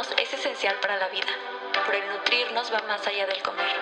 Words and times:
es 0.00 0.34
esencial 0.34 0.74
para 0.80 0.96
la 0.96 1.08
vida, 1.08 1.32
pero 1.86 1.98
el 1.98 2.08
nutrirnos 2.08 2.72
va 2.72 2.82
más 2.82 3.06
allá 3.06 3.26
del 3.26 3.40
comer. 3.42 3.76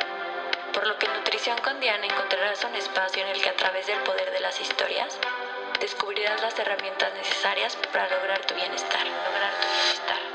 Por 0.75 0.87
lo 0.87 0.99
que 0.99 1.07
en 1.07 1.15
Nutrición 1.15 1.57
con 1.59 1.81
Diana 1.81 2.05
encontrarás 2.05 2.63
un 2.65 2.75
espacio 2.75 3.23
en 3.23 3.31
el 3.31 3.41
que 3.41 3.49
a 3.49 3.57
través 3.57 3.87
del 3.87 3.99
poder 4.01 4.31
de 4.31 4.41
las 4.41 4.61
historias 4.61 5.19
descubrirás 5.81 6.43
las 6.43 6.59
herramientas 6.59 7.15
necesarias 7.15 7.77
para 7.93 8.11
lograr 8.11 8.45
tu 8.45 8.55
bienestar. 8.55 9.07
Lograr 9.07 9.53
tu 9.61 9.69
bienestar. 9.69 10.32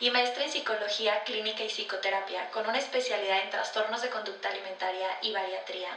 Y 0.00 0.10
maestra 0.10 0.44
en 0.44 0.50
psicología 0.50 1.22
clínica 1.24 1.62
y 1.64 1.68
psicoterapia 1.68 2.48
con 2.50 2.66
una 2.66 2.78
especialidad 2.78 3.42
en 3.42 3.50
trastornos 3.50 4.00
de 4.02 4.08
conducta 4.08 4.48
alimentaria 4.48 5.18
y 5.22 5.32
bariatría. 5.32 5.90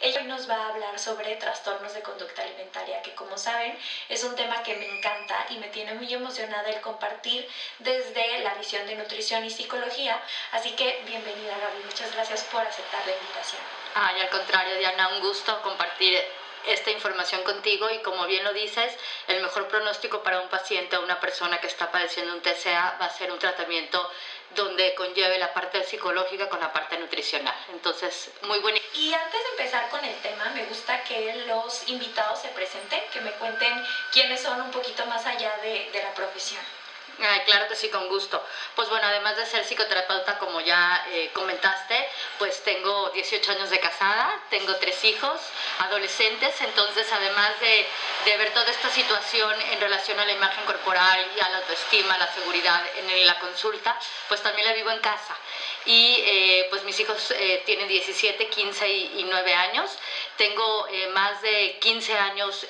Ella 0.00 0.20
hoy 0.20 0.26
nos 0.26 0.48
va 0.48 0.56
a 0.56 0.68
hablar 0.68 0.98
sobre 0.98 1.36
trastornos 1.36 1.94
de 1.94 2.02
conducta 2.02 2.42
alimentaria, 2.42 3.00
que 3.02 3.14
como 3.14 3.38
saben 3.38 3.78
es 4.08 4.24
un 4.24 4.34
tema 4.34 4.62
que 4.62 4.74
me 4.74 4.98
encanta 4.98 5.46
y 5.50 5.58
me 5.58 5.68
tiene 5.68 5.94
muy 5.94 6.12
emocionada 6.12 6.68
el 6.68 6.80
compartir 6.80 7.48
desde 7.78 8.38
la 8.38 8.54
visión 8.54 8.86
de 8.86 8.96
nutrición 8.96 9.44
y 9.44 9.50
psicología. 9.50 10.20
Así 10.52 10.72
que 10.72 11.02
bienvenida 11.06 11.56
Gaby, 11.58 11.84
muchas 11.84 12.12
gracias 12.12 12.42
por 12.44 12.62
aceptar 12.62 13.06
la 13.06 13.12
invitación. 13.12 13.60
Ay, 13.94 14.20
al 14.20 14.28
contrario, 14.28 14.76
Diana, 14.78 15.08
un 15.08 15.20
gusto 15.20 15.62
compartir 15.62 16.20
esta 16.66 16.90
información 16.90 17.42
contigo 17.42 17.88
y 17.90 17.98
como 17.98 18.26
bien 18.26 18.44
lo 18.44 18.52
dices, 18.52 18.92
el 19.28 19.42
mejor 19.42 19.68
pronóstico 19.68 20.22
para 20.22 20.40
un 20.40 20.48
paciente 20.48 20.96
o 20.96 21.02
una 21.02 21.20
persona 21.20 21.60
que 21.60 21.66
está 21.66 21.90
padeciendo 21.90 22.34
un 22.34 22.40
TCA 22.40 22.98
va 23.00 23.06
a 23.06 23.10
ser 23.10 23.30
un 23.32 23.38
tratamiento 23.38 24.10
donde 24.54 24.94
conlleve 24.94 25.38
la 25.38 25.52
parte 25.52 25.82
psicológica 25.84 26.48
con 26.48 26.60
la 26.60 26.72
parte 26.72 26.96
nutricional. 26.98 27.54
Entonces, 27.72 28.30
muy 28.42 28.58
bueno. 28.60 28.78
Y 28.94 29.12
antes 29.12 29.42
de 29.42 29.50
empezar 29.50 29.88
con 29.90 30.04
el 30.04 30.14
tema, 30.22 30.50
me 30.54 30.64
gusta 30.64 31.02
que 31.04 31.44
los 31.46 31.88
invitados 31.88 32.40
se 32.40 32.48
presenten, 32.48 33.02
que 33.12 33.20
me 33.20 33.32
cuenten 33.32 33.84
quiénes 34.12 34.40
son 34.40 34.60
un 34.60 34.70
poquito 34.70 35.04
más 35.06 35.26
allá 35.26 35.56
de, 35.62 35.90
de 35.90 36.02
la 36.02 36.14
profesión. 36.14 36.62
Ay, 37.20 37.40
claro 37.46 37.68
que 37.68 37.76
sí, 37.76 37.88
con 37.90 38.08
gusto. 38.08 38.44
Pues 38.74 38.88
bueno, 38.88 39.06
además 39.06 39.36
de 39.36 39.46
ser 39.46 39.64
psicoterapeuta, 39.64 40.38
como 40.38 40.60
ya 40.60 41.06
eh, 41.10 41.30
comentaste, 41.32 42.08
pues 42.38 42.62
tengo 42.64 43.10
18 43.10 43.52
años 43.52 43.70
de 43.70 43.78
casada, 43.78 44.40
tengo 44.50 44.74
tres 44.76 45.04
hijos, 45.04 45.40
adolescentes, 45.78 46.60
entonces 46.60 47.06
además 47.12 47.52
de, 47.60 47.86
de 48.24 48.36
ver 48.36 48.52
toda 48.52 48.68
esta 48.70 48.90
situación 48.90 49.60
en 49.60 49.80
relación 49.80 50.18
a 50.18 50.24
la 50.24 50.32
imagen 50.32 50.64
corporal 50.64 51.30
y 51.36 51.40
a 51.40 51.48
la 51.50 51.58
autoestima, 51.58 52.18
la 52.18 52.32
seguridad 52.34 52.82
en 52.96 53.26
la 53.26 53.38
consulta, 53.38 53.96
pues 54.28 54.42
también 54.42 54.66
la 54.66 54.74
vivo 54.74 54.90
en 54.90 55.00
casa. 55.00 55.36
Y 55.86 56.16
eh, 56.24 56.66
pues 56.70 56.82
mis 56.84 56.98
hijos 56.98 57.30
eh, 57.32 57.62
tienen 57.66 57.88
17, 57.88 58.48
15 58.48 58.88
y, 58.88 59.26
9 59.28 59.54
años. 59.54 59.90
Tengo 60.36 60.86
más 61.12 61.40
de 61.42 61.78
15 61.80 62.12
años 62.14 62.66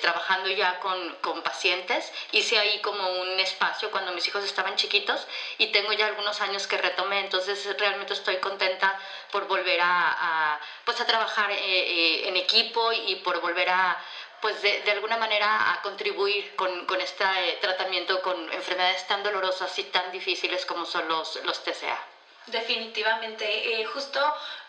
trabajando 0.00 0.48
ya 0.50 0.80
con, 0.80 1.14
con 1.20 1.42
pacientes. 1.42 2.12
Hice 2.32 2.58
ahí 2.58 2.80
como 2.80 3.20
un 3.20 3.40
espacio 3.40 3.90
cuando 3.90 4.12
mis 4.12 4.26
hijos 4.26 4.44
estaban 4.44 4.76
chiquitos 4.76 5.26
y 5.58 5.68
tengo 5.68 5.92
ya 5.92 6.06
algunos 6.06 6.40
años 6.40 6.66
que 6.66 6.76
retomé, 6.76 7.20
entonces 7.20 7.76
realmente 7.78 8.12
estoy 8.12 8.36
contenta 8.38 8.98
por 9.30 9.46
volver 9.46 9.80
a, 9.82 10.60
pues 10.84 11.00
a 11.00 11.06
trabajar 11.06 11.50
eh, 11.50 11.56
eh, 11.58 12.28
en 12.28 12.36
equipo 12.36 12.92
y 12.92 13.16
por 13.16 13.40
volver 13.40 13.68
a 13.68 13.98
pues 14.40 14.60
de, 14.60 14.82
de, 14.82 14.90
alguna 14.90 15.16
manera 15.16 15.72
a 15.72 15.80
contribuir 15.80 16.54
con, 16.54 16.84
con 16.84 17.00
este 17.00 17.24
eh, 17.24 17.58
tratamiento 17.62 18.20
con 18.20 18.52
enfermedades 18.52 19.06
tan 19.06 19.22
dolorosas 19.22 19.78
y 19.78 19.84
tan 19.84 20.12
difíciles 20.12 20.66
como 20.66 20.84
son 20.84 21.08
los, 21.08 21.42
los 21.44 21.64
TCA. 21.64 22.13
Definitivamente, 22.46 23.82
justo 23.86 24.20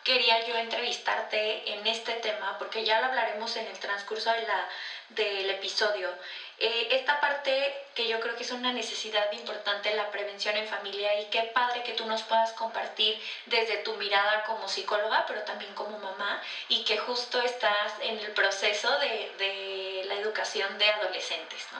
quería 0.01 0.45
yo 0.45 0.55
entrevistarte 0.55 1.73
en 1.73 1.85
este 1.87 2.13
tema 2.15 2.57
porque 2.57 2.85
ya 2.85 2.99
lo 2.99 3.07
hablaremos 3.07 3.53
en 3.57 3.67
el 3.67 3.77
transcurso 3.79 4.31
de 4.31 4.45
la, 4.45 4.69
del 5.09 5.49
episodio. 5.49 6.07
Eh, 6.57 6.87
esta 6.91 7.19
parte 7.19 7.73
que 7.95 8.07
yo 8.07 8.19
creo 8.19 8.35
que 8.35 8.43
es 8.43 8.51
una 8.51 8.71
necesidad 8.71 9.31
importante, 9.31 9.93
la 9.93 10.11
prevención 10.11 10.55
en 10.57 10.67
familia 10.67 11.15
y 11.15 11.25
qué 11.25 11.43
padre 11.53 11.83
que 11.83 11.93
tú 11.93 12.05
nos 12.05 12.23
puedas 12.23 12.51
compartir 12.53 13.17
desde 13.45 13.77
tu 13.77 13.93
mirada 13.95 14.43
como 14.43 14.67
psicóloga, 14.67 15.25
pero 15.27 15.41
también 15.43 15.73
como 15.73 15.97
mamá 15.97 16.41
y 16.67 16.83
que 16.83 16.97
justo 16.97 17.41
estás 17.41 17.93
en 18.01 18.19
el 18.19 18.31
proceso 18.31 18.97
de, 18.99 19.31
de 19.37 20.01
la 20.05 20.15
educación 20.15 20.77
de 20.77 20.89
adolescentes. 20.89 21.65
¿no? 21.71 21.79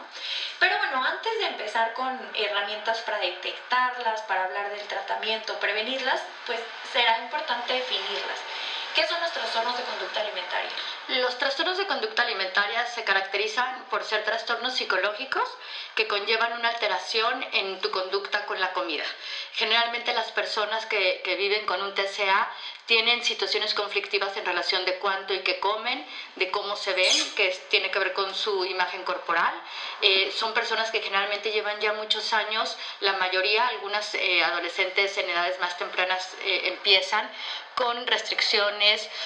Pero 0.59 0.77
bueno, 0.77 1.03
antes 1.03 1.37
de 1.37 1.45
empezar 1.45 1.93
con 1.93 2.31
herramientas 2.35 3.01
para 3.01 3.19
detectarlas, 3.19 4.21
para 4.23 4.43
hablar 4.43 4.69
del 4.71 4.87
tratamiento, 4.87 5.59
prevenirlas, 5.59 6.21
pues 6.45 6.59
será 6.91 7.19
importante 7.19 7.73
definirlas. 7.73 8.14
¿Qué 8.95 9.06
son 9.07 9.19
los 9.19 9.31
trastornos 9.33 9.75
de 9.75 9.83
conducta 9.83 10.22
alimentaria? 10.22 10.69
Los 11.09 11.38
trastornos 11.38 11.78
de 11.78 11.85
conducta 11.85 12.22
alimentaria 12.22 12.85
se 12.88 13.03
caracterizan 13.03 13.83
por 13.89 14.06
ser 14.06 14.23
trastornos 14.23 14.73
psicológicos 14.73 15.44
que 15.95 16.07
conllevan 16.07 16.53
una 16.53 16.69
alteración 16.69 17.45
en 17.51 17.81
tu 17.81 17.91
conducta 17.91 18.45
con 18.45 18.61
la 18.61 18.72
comida. 18.72 19.03
Generalmente 19.51 20.13
las 20.13 20.31
personas 20.31 20.85
que, 20.85 21.22
que 21.25 21.35
viven 21.35 21.66
con 21.66 21.81
un 21.81 21.94
TCA 21.94 22.50
tienen 22.85 23.23
situaciones 23.23 23.73
conflictivas 23.73 24.38
en 24.38 24.45
relación 24.45 24.85
de 24.85 24.95
cuánto 24.97 25.34
y 25.34 25.39
qué 25.39 25.59
comen, 25.59 26.05
de 26.35 26.51
cómo 26.51 26.75
se 26.75 26.94
ven, 26.94 27.34
que 27.35 27.50
tiene 27.69 27.89
que 27.91 28.00
ver 28.00 28.13
con 28.13 28.34
su 28.35 28.63
imagen 28.66 29.03
corporal. 29.03 29.53
Eh, 30.01 30.31
son 30.35 30.53
personas 30.53 30.91
que 30.91 31.01
generalmente 31.01 31.51
llevan 31.51 31.79
ya 31.81 31.94
muchos 31.94 32.31
años, 32.34 32.78
la 33.00 33.13
mayoría, 33.13 33.67
algunas 33.67 34.13
eh, 34.16 34.44
adolescentes 34.44 35.17
en 35.17 35.29
edades 35.29 35.59
más 35.59 35.78
tempranas 35.78 36.35
eh, 36.44 36.61
empiezan 36.66 37.29
con 37.75 38.07
restricciones, 38.07 38.84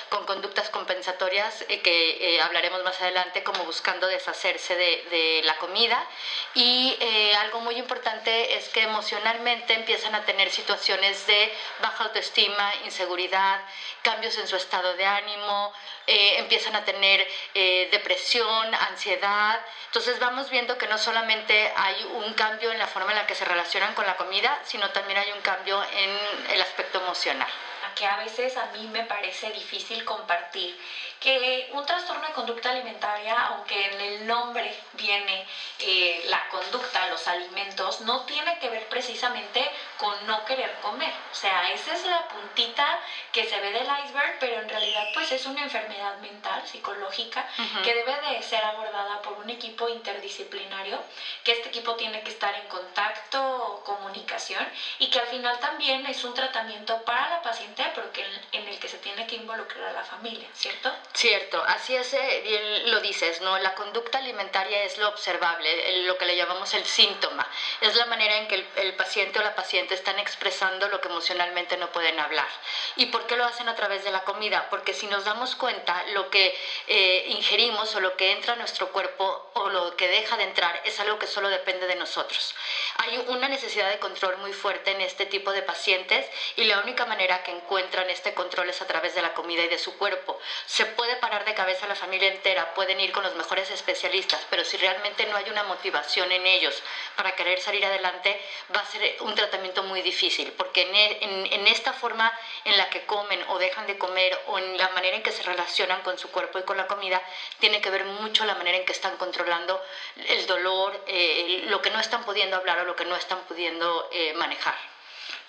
con 0.10 0.26
conductas 0.26 0.70
compensatorias 0.70 1.66
que 1.84 2.40
hablaremos 2.42 2.84
más 2.84 3.00
adelante, 3.02 3.44
como 3.44 3.64
buscando 3.66 4.08
deshacerse 4.08 4.76
de, 4.76 5.42
la 5.44 5.56
comida. 5.58 6.06
Y 6.54 6.98
algo 7.40 7.62
muy 7.62 7.76
importante 7.76 8.56
es 8.56 8.70
que 8.70 8.84
emocionalmente 8.84 9.74
empiezan 9.74 10.16
a 10.16 10.26
tener 10.26 10.50
situaciones 10.52 11.26
de 11.28 11.52
baja 11.82 12.06
autoestima, 12.06 12.72
inseguridad, 12.86 13.62
cambios 14.02 14.38
en 14.38 14.48
su 14.48 14.56
estado 14.56 14.96
de 14.96 15.06
ánimo, 15.06 15.74
eh, 16.08 16.40
empiezan 16.40 16.76
a 16.76 16.84
tener 16.86 17.26
eh, 17.54 17.88
depresión, 17.92 18.74
ansiedad. 18.74 19.60
Entonces 19.86 20.20
vamos 20.20 20.50
viendo 20.50 20.78
que 20.78 20.88
no 20.88 20.98
solamente 20.98 21.72
hay 21.76 22.04
un 22.16 22.34
cambio 22.34 22.72
en 22.72 22.80
la 22.80 22.88
forma 22.88 23.12
en 23.12 23.18
la 23.18 23.28
que 23.28 23.36
se 23.36 23.46
relacionan 23.46 23.94
con 23.94 24.06
la 24.06 24.18
comida, 24.18 24.60
sino 24.66 24.90
también 24.92 25.20
hay 25.20 25.32
un 25.32 25.42
cambio 25.42 25.84
en 25.94 26.54
el 26.54 26.62
aspecto 26.62 27.00
emocional. 27.00 27.50
Que 28.00 28.06
a 28.06 28.16
veces 28.16 28.56
a 28.56 28.68
mí 28.68 28.88
me 28.94 29.04
parece 29.04 29.52
difícil 29.52 30.06
compartir 30.06 30.74
que 31.20 31.68
un 31.74 31.86
trastorno 31.86 32.26
de 32.28 32.32
conducta 32.32 32.70
alimentaria, 32.70 33.38
aunque 33.48 33.92
en 33.92 34.00
el 34.00 34.26
nombre 34.26 34.74
viene 34.94 35.46
eh, 35.80 36.24
la 36.28 36.48
conducta, 36.48 37.10
los 37.10 37.28
alimentos, 37.28 38.00
no 38.02 38.22
tiene 38.22 38.58
que 38.60 38.70
ver 38.70 38.88
precisamente 38.88 39.70
con 39.98 40.26
no 40.26 40.46
querer 40.46 40.72
comer. 40.82 41.12
O 41.34 41.36
sea, 41.36 41.72
esa 41.72 41.92
es 41.92 42.06
la 42.06 42.30
puntita 42.30 43.00
que 43.34 43.44
se 43.44 43.60
ve 43.60 43.72
del 43.72 43.88
iceberg, 44.06 44.38
pero 44.40 44.62
en 44.62 44.70
realidad 44.70 45.04
pues 45.14 45.30
es 45.34 45.46
una 45.46 45.64
enfermedad 45.64 46.16
mental, 46.20 46.66
psicológica, 46.66 47.46
que 47.84 47.94
debe 47.94 48.16
de 48.30 48.42
ser 48.44 48.64
abordada 48.64 49.22
por 49.22 49.36
un 49.40 49.50
equipo 49.50 49.90
interdisciplinario, 49.90 51.02
que 51.44 51.52
este 51.52 51.68
equipo 51.68 51.96
tiene 51.96 52.24
que 52.24 52.30
estar 52.30 52.56
en 52.56 52.68
contacto, 52.70 53.82
comunicación, 53.84 54.66
y 55.00 55.10
que 55.10 55.20
al 55.20 55.28
final 55.28 55.60
también 55.60 56.06
es 56.06 56.24
un 56.24 56.34
tratamiento 56.34 57.02
para 57.04 57.28
la 57.28 57.42
paciente, 57.42 57.89
pero 57.96 58.12
que 58.12 58.26
en 58.52 58.68
el 58.68 58.80
que 58.80 58.88
se 58.88 58.98
tiene 58.98 59.26
que 59.28 59.36
involucrar 59.36 59.90
a 59.90 59.94
la 59.94 60.04
familia, 60.04 60.48
¿cierto? 60.54 60.92
Cierto, 61.14 61.64
así 61.66 61.96
es, 61.96 62.14
eh, 62.14 62.42
bien 62.44 62.92
lo 62.92 63.00
dices, 63.00 63.42
¿no? 63.42 63.58
La 63.60 63.76
conducta 63.76 64.18
alimentaria 64.18 64.84
es 64.84 64.98
lo 64.98 65.08
observable, 65.08 66.04
lo 66.04 66.18
que 66.18 66.26
le 66.26 66.36
llamamos 66.36 66.74
el 66.74 66.86
síntoma. 66.86 67.48
Es 67.82 67.96
la 67.96 68.06
manera 68.06 68.38
en 68.38 68.48
que 68.48 68.66
el, 68.76 68.94
paciente 68.96 69.40
o 69.40 69.44
la 69.44 69.56
paciente 69.56 69.94
están 69.96 70.20
expresando 70.20 70.88
lo 70.90 71.00
que 71.00 71.08
emocionalmente 71.08 71.78
no 71.78 71.92
pueden 71.92 72.20
hablar. 72.20 72.48
¿Y 72.96 73.08
por 73.08 73.26
qué 73.28 73.38
lo 73.38 73.46
hacen 73.46 73.70
a 73.70 73.76
través 73.76 74.04
de 74.04 74.12
la 74.12 74.24
comida? 74.24 74.68
Porque 74.70 74.94
si 74.94 75.08
nos 75.08 75.26
damos 75.26 75.56
cuenta, 75.56 76.04
lo 76.14 76.30
que 76.30 76.58
eh, 76.88 77.26
ingerimos 77.30 77.96
o 77.96 78.00
lo 78.00 78.16
que 78.18 78.32
entra 78.32 78.54
a 78.54 78.58
nuestro 78.58 78.92
cuerpo 78.92 79.52
o 79.54 79.70
lo 79.70 79.96
que 79.96 80.08
deja 80.08 80.38
de 80.38 80.44
entrar 80.44 80.82
es 80.86 81.00
algo 81.00 81.18
que 81.18 81.28
solo 81.28 81.50
depende 81.50 81.88
de 81.88 81.96
nosotros. 81.96 82.56
Hay 82.98 83.18
una 83.28 83.48
necesidad 83.48 83.90
de 83.90 84.00
control 84.00 84.38
muy 84.38 84.54
fuerte 84.54 84.92
en 84.92 85.02
este 85.02 85.26
tipo 85.26 85.52
de 85.52 85.62
pacientes 85.62 86.26
y 86.56 86.66
la 86.66 86.80
única 86.80 87.06
manera 87.06 87.44
que 87.44 87.52
encuentran 87.52 87.69
este 88.10 88.34
control 88.34 88.70
es 88.70 88.82
a 88.82 88.88
través 88.88 89.16
de 89.16 89.22
la 89.22 89.34
comida 89.34 89.64
y 89.64 89.68
de 89.68 89.78
su 89.78 89.98
cuerpo. 89.98 90.40
Se 90.66 90.86
puede 90.86 91.16
parar 91.18 91.46
de 91.46 91.54
cabeza 91.54 91.88
la 91.88 91.96
familia 91.96 92.30
entera, 92.30 92.74
pueden 92.74 93.00
ir 93.00 93.12
con 93.12 93.24
los 93.24 93.36
mejores 93.36 93.70
especialistas, 93.70 94.46
pero 94.50 94.66
si 94.66 94.78
realmente 94.78 95.26
no 95.28 95.38
hay 95.38 95.50
una 95.50 95.64
motivación 95.64 96.32
en 96.32 96.46
ellos 96.46 96.82
para 97.16 97.34
querer 97.34 97.60
salir 97.60 97.86
adelante, 97.86 98.42
va 98.76 98.82
a 98.82 98.86
ser 98.86 99.18
un 99.22 99.36
tratamiento 99.36 99.84
muy 99.84 100.02
difícil, 100.02 100.52
porque 100.54 100.82
en, 100.82 100.96
e, 100.96 101.56
en 101.56 101.68
esta 101.68 101.94
forma 101.94 102.32
en 102.66 102.78
la 102.78 102.90
que 102.90 103.06
comen 103.06 103.44
o 103.50 103.60
dejan 103.60 103.88
de 103.88 103.98
comer 103.98 104.40
o 104.48 104.58
en 104.58 104.78
la 104.78 104.90
manera 104.90 105.16
en 105.16 105.24
que 105.24 105.32
se 105.32 105.44
relacionan 105.44 106.02
con 106.02 106.18
su 106.18 106.32
cuerpo 106.32 106.60
y 106.60 106.64
con 106.64 106.78
la 106.78 106.88
comida, 106.88 107.22
tiene 107.60 107.82
que 107.82 107.90
ver 107.90 108.06
mucho 108.06 108.46
la 108.46 108.56
manera 108.56 108.78
en 108.78 108.86
que 108.86 108.94
están 108.94 109.18
controlando 109.18 109.82
el 110.28 110.48
dolor, 110.48 111.04
eh, 111.08 111.64
lo 111.68 111.82
que 111.82 111.92
no 111.92 112.00
están 112.00 112.24
pudiendo 112.26 112.58
hablar 112.58 112.80
o 112.80 112.86
lo 112.86 112.96
que 112.96 113.06
no 113.06 113.16
están 113.16 113.40
pudiendo 113.48 114.10
eh, 114.12 114.34
manejar. 114.34 114.99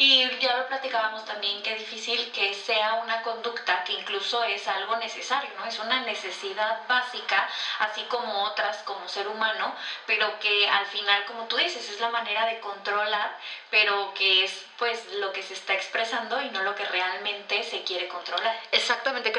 Y 0.03 0.27
ya 0.41 0.57
lo 0.57 0.67
platicábamos 0.67 1.27
también, 1.27 1.63
qué 1.63 1.75
difícil 1.75 2.33
que 2.33 2.55
sea 2.55 2.95
una 3.05 3.21
conducta 3.21 3.85
que 3.85 3.93
incluso 3.93 4.43
es 4.45 4.67
algo 4.67 4.97
necesario, 4.97 5.51
¿no? 5.59 5.67
Es 5.67 5.79
una 5.79 6.01
necesidad 6.01 6.89
básica, 6.89 7.47
así 7.81 8.01
como 8.05 8.45
otras 8.45 8.79
como 8.85 9.07
ser 9.11 9.29
humano, 9.29 9.75
pero 10.07 10.39
que 10.39 10.67
al 10.67 10.87
final, 10.87 11.27
como 11.27 11.45
tú 11.45 11.57
dices, 11.57 11.87
es 11.87 12.01
la 12.01 12.09
manera 12.09 12.47
de 12.47 12.61
controlar, 12.61 13.37
pero 13.69 14.15
que 14.15 14.45
es 14.45 14.65
pues 14.79 15.05
lo 15.17 15.31
que 15.35 15.43
se 15.43 15.53
está 15.53 15.75
expresando 15.75 16.41
y 16.41 16.49
no 16.49 16.63
lo 16.63 16.75
que 16.75 16.87
realmente 16.87 17.63
se 17.65 17.83
quiere 17.83 18.09
controlar. 18.09 18.59
Exactamente, 18.73 19.30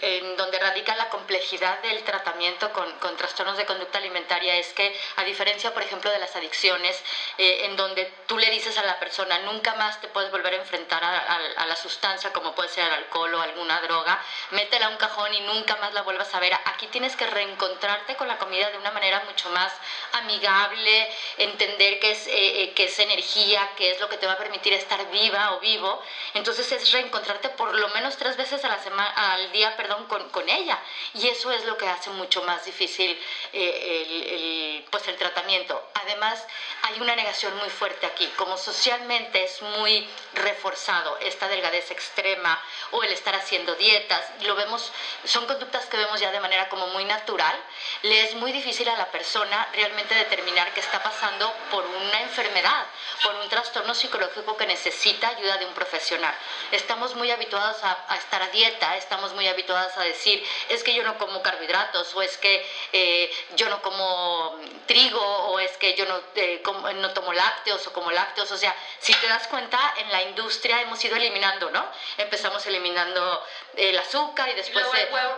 en 0.00 0.36
donde 0.36 0.58
radica 0.58 0.94
la 0.96 1.08
complejidad 1.08 1.80
del 1.82 2.02
tratamiento 2.04 2.72
con, 2.72 2.90
con, 2.98 3.16
trastornos 3.16 3.56
de 3.56 3.66
conducta 3.66 3.98
alimentaria 3.98 4.56
es 4.56 4.72
que, 4.72 4.98
a 5.16 5.24
diferencia, 5.24 5.72
por 5.72 5.82
ejemplo, 5.82 6.10
de 6.10 6.18
las 6.18 6.34
adicciones, 6.36 7.02
eh, 7.38 7.64
en 7.64 7.76
donde 7.76 8.12
tú 8.26 8.38
le 8.38 8.50
dices 8.50 8.76
a 8.78 8.84
la 8.84 8.98
persona, 8.98 9.38
nunca 9.40 9.74
más 9.74 10.00
te 10.00 10.08
puedes 10.08 10.30
volver 10.30 10.54
a 10.54 10.56
enfrentar 10.56 11.02
a, 11.04 11.66
la 11.66 11.76
sustancia, 11.76 12.32
como 12.32 12.54
puede 12.54 12.68
ser 12.68 12.86
el 12.86 12.94
alcohol 12.94 13.34
o 13.34 13.42
alguna 13.42 13.80
droga, 13.80 14.22
métela 14.50 14.86
a 14.86 14.88
un 14.90 14.96
cajón 14.96 15.32
y 15.34 15.40
nunca 15.40 15.76
más 15.76 15.92
la 15.94 16.02
vuelvas 16.02 16.32
a 16.34 16.40
ver. 16.40 16.54
Aquí 16.64 16.86
tienes 16.88 17.16
que 17.16 17.26
reencontrarte 17.26 18.16
con 18.16 18.28
la 18.28 18.38
comida 18.38 18.70
de 18.70 18.78
una 18.78 18.90
manera 18.90 19.22
mucho 19.26 19.50
más 19.50 19.72
amigable, 20.12 21.08
entender 21.38 21.98
que 21.98 22.12
es, 22.12 22.26
eh, 22.26 22.62
eh, 22.62 22.74
es 22.76 22.98
energía, 22.98 23.70
que 23.76 23.90
es 23.90 24.00
lo 24.00 24.08
que 24.08 24.16
te 24.16 24.26
va 24.26 24.34
a 24.34 24.38
permitir 24.38 24.72
estar 24.72 25.04
viva 25.10 25.54
o 25.54 25.60
vivo. 25.60 26.02
Entonces 26.34 26.70
es 26.72 26.92
reencontrarte 26.92 27.48
por 27.50 27.74
lo 27.74 27.88
menos 27.88 28.16
tres 28.16 28.36
veces 28.36 28.64
a 28.64 28.68
la 28.68 28.78
semana, 28.78 29.32
al 29.32 29.45
día 29.52 29.76
perdón, 29.76 30.06
con, 30.06 30.28
con 30.30 30.48
ella. 30.48 30.78
Y 31.14 31.28
eso 31.28 31.50
es 31.52 31.64
lo 31.64 31.76
que 31.76 31.88
hace 31.88 32.10
mucho 32.10 32.42
más 32.42 32.64
difícil 32.64 33.18
eh, 33.52 34.82
el, 34.82 34.84
pues 34.90 35.06
el 35.08 35.16
tratamiento. 35.16 35.82
Además, 35.94 36.44
hay 36.82 37.00
una 37.00 37.16
negación 37.16 37.56
muy 37.56 37.70
fuerte 37.70 38.06
aquí. 38.06 38.26
Como 38.36 38.56
socialmente 38.56 39.44
es 39.44 39.62
muy 39.62 40.08
reforzado 40.34 41.18
esta 41.18 41.48
delgadez 41.48 41.90
extrema 41.90 42.62
o 42.92 43.02
el 43.02 43.12
estar 43.12 43.34
haciendo 43.34 43.74
dietas, 43.74 44.22
lo 44.42 44.54
vemos, 44.54 44.92
son 45.24 45.46
conductas 45.46 45.86
que 45.86 45.96
vemos 45.96 46.20
ya 46.20 46.30
de 46.30 46.40
manera 46.40 46.68
como 46.68 46.86
muy 46.88 47.04
natural, 47.04 47.56
le 48.02 48.22
es 48.22 48.34
muy 48.34 48.52
difícil 48.52 48.88
a 48.88 48.96
la 48.96 49.10
persona 49.10 49.68
realmente 49.72 50.14
determinar 50.14 50.72
que 50.72 50.80
está 50.80 51.02
pasando 51.02 51.52
por 51.70 51.84
una 51.84 52.20
enfermedad, 52.20 52.86
por 53.22 53.34
un 53.36 53.48
trastorno 53.48 53.94
psicológico 53.94 54.56
que 54.56 54.66
necesita 54.66 55.28
ayuda 55.28 55.56
de 55.58 55.66
un 55.66 55.74
profesional. 55.74 56.34
Estamos 56.70 57.14
muy 57.14 57.30
habituados 57.30 57.82
a, 57.82 58.16
estar 58.16 58.42
a 58.42 58.48
dieta, 58.48 58.96
estamos 58.96 59.32
muy 59.36 59.46
habituados 59.46 59.96
a 59.96 60.02
decir, 60.02 60.44
es 60.68 60.82
que 60.82 60.92
yo 60.94 61.04
no 61.04 61.16
como 61.18 61.42
carbohidratos, 61.42 62.12
o 62.16 62.22
es 62.22 62.36
que 62.38 62.66
eh, 62.92 63.30
yo 63.54 63.68
no 63.68 63.80
como 63.82 64.58
trigo, 64.86 65.20
o 65.20 65.60
es 65.60 65.76
que 65.76 65.94
yo 65.94 66.06
no, 66.06 66.20
eh, 66.34 66.60
no 66.96 67.12
tomo 67.12 67.32
lácteos 67.32 67.86
o 67.86 67.92
como 67.92 68.10
lácteos. 68.10 68.50
O 68.50 68.56
sea, 68.56 68.74
si 68.98 69.14
te 69.14 69.28
das 69.28 69.46
cuenta, 69.46 69.78
en 69.98 70.10
la 70.10 70.22
industria 70.22 70.80
hemos 70.80 71.04
ido 71.04 71.14
eliminando, 71.14 71.70
¿no? 71.70 71.86
Empezamos 72.18 72.66
eliminando 72.66 73.46
el 73.76 73.96
azúcar 73.98 74.48
y 74.48 74.54
después 74.54 74.84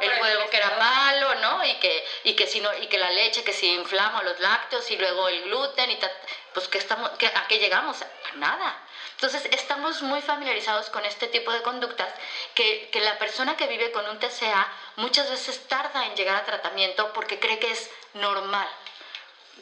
el 0.00 0.22
huevo, 0.22 0.48
que 0.48 0.56
era 0.56 0.70
malo, 0.78 1.34
¿no? 1.36 1.64
Y 1.66 1.74
que, 1.74 2.06
y 2.24 2.34
que, 2.34 2.46
si 2.46 2.60
no, 2.60 2.72
y 2.78 2.86
que 2.86 2.96
la 2.96 3.10
leche 3.10 3.44
que 3.44 3.52
se 3.52 3.66
inflama, 3.66 4.22
los 4.22 4.38
lácteos, 4.40 4.90
y 4.90 4.96
luego 4.96 5.28
el 5.28 5.42
gluten, 5.42 5.90
y 5.90 5.98
pues 6.54 6.68
que 6.68 6.78
estamos, 6.78 7.10
que, 7.18 7.26
¿a 7.26 7.46
qué 7.48 7.58
llegamos? 7.58 8.00
A 8.00 8.36
nada. 8.36 8.87
Entonces, 9.12 9.46
estamos 9.52 10.02
muy 10.02 10.22
familiarizados 10.22 10.90
con 10.90 11.04
este 11.04 11.28
tipo 11.28 11.52
de 11.52 11.62
conductas 11.62 12.12
que, 12.54 12.88
que, 12.92 13.00
la 13.00 13.18
persona 13.18 13.56
que 13.56 13.66
vive 13.66 13.90
con 13.90 14.06
un 14.06 14.18
TCA 14.18 14.70
muchas 14.96 15.30
veces 15.30 15.66
tarda 15.66 16.06
en 16.06 16.14
llegar 16.14 16.36
a 16.36 16.44
tratamiento 16.44 17.12
porque 17.12 17.38
cree 17.38 17.58
que 17.58 17.72
es 17.72 17.90
normal. 18.14 18.68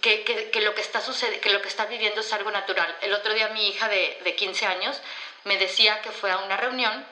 Que, 0.01 0.25
que, 0.25 0.51
que 0.51 0.61
lo 0.61 0.75
que 0.75 0.83
está 0.83 1.01
sucede, 1.01 1.41
que 1.41 1.51
lo 1.51 1.63
que 1.63 1.69
está 1.69 1.87
viviendo 1.87 2.21
es 2.21 2.33
algo 2.33 2.51
natural. 2.51 2.95
El 3.01 3.15
otro 3.15 3.33
día 3.33 3.49
mi 3.49 3.69
hija 3.69 3.89
de, 3.89 4.21
de 4.23 4.35
15 4.35 4.67
años 4.67 5.01
me 5.45 5.57
decía 5.57 6.03
que 6.03 6.13
fue 6.13 6.31
a 6.31 6.39
una 6.39 6.57
reunión 6.57 7.07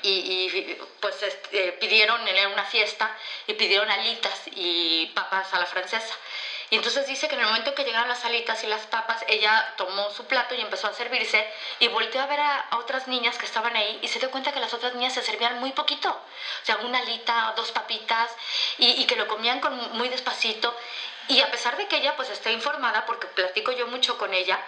y, 0.00 0.76
pues 1.00 1.22
este, 1.22 1.72
pidieron 1.72 2.26
en 2.26 2.46
una 2.50 2.64
fiesta 2.64 3.14
y 3.46 3.54
pidieron 3.54 3.90
alitas 3.90 4.40
y 4.54 5.06
papas 5.14 5.52
a 5.52 5.58
la 5.58 5.66
francesa. 5.66 6.14
Y 6.72 6.76
entonces 6.76 7.06
dice 7.06 7.28
que 7.28 7.34
en 7.34 7.42
el 7.42 7.48
momento 7.48 7.74
que 7.74 7.84
llegaron 7.84 8.08
las 8.08 8.24
alitas 8.24 8.64
y 8.64 8.66
las 8.66 8.86
papas, 8.86 9.22
ella 9.28 9.74
tomó 9.76 10.08
su 10.08 10.24
plato 10.24 10.54
y 10.54 10.62
empezó 10.62 10.86
a 10.86 10.94
servirse 10.94 11.46
y 11.80 11.88
volteó 11.88 12.22
a 12.22 12.26
ver 12.26 12.40
a, 12.40 12.66
otras 12.78 13.08
niñas 13.08 13.36
que 13.36 13.44
estaban 13.44 13.76
ahí 13.76 13.98
y 14.00 14.08
se 14.08 14.18
dio 14.18 14.30
cuenta 14.30 14.52
que 14.52 14.58
las 14.60 14.72
otras 14.72 14.94
niñas 14.94 15.12
se 15.12 15.22
servían 15.22 15.60
muy 15.60 15.72
poquito. 15.72 16.08
O 16.08 16.64
sea, 16.64 16.78
una 16.78 17.00
alita, 17.00 17.52
dos 17.56 17.70
papitas 17.72 18.34
y, 18.78 18.88
y 19.02 19.04
que 19.04 19.16
lo 19.16 19.28
comían 19.28 19.60
con 19.60 19.76
muy 19.98 20.08
despacito. 20.08 20.74
Y 21.28 21.42
a 21.42 21.50
pesar 21.50 21.76
de 21.76 21.86
que 21.88 21.98
ella 21.98 22.16
pues 22.16 22.30
esté 22.30 22.52
informada, 22.52 23.04
porque 23.04 23.26
platico 23.26 23.72
yo 23.72 23.86
mucho 23.86 24.16
con 24.16 24.32
ella, 24.32 24.58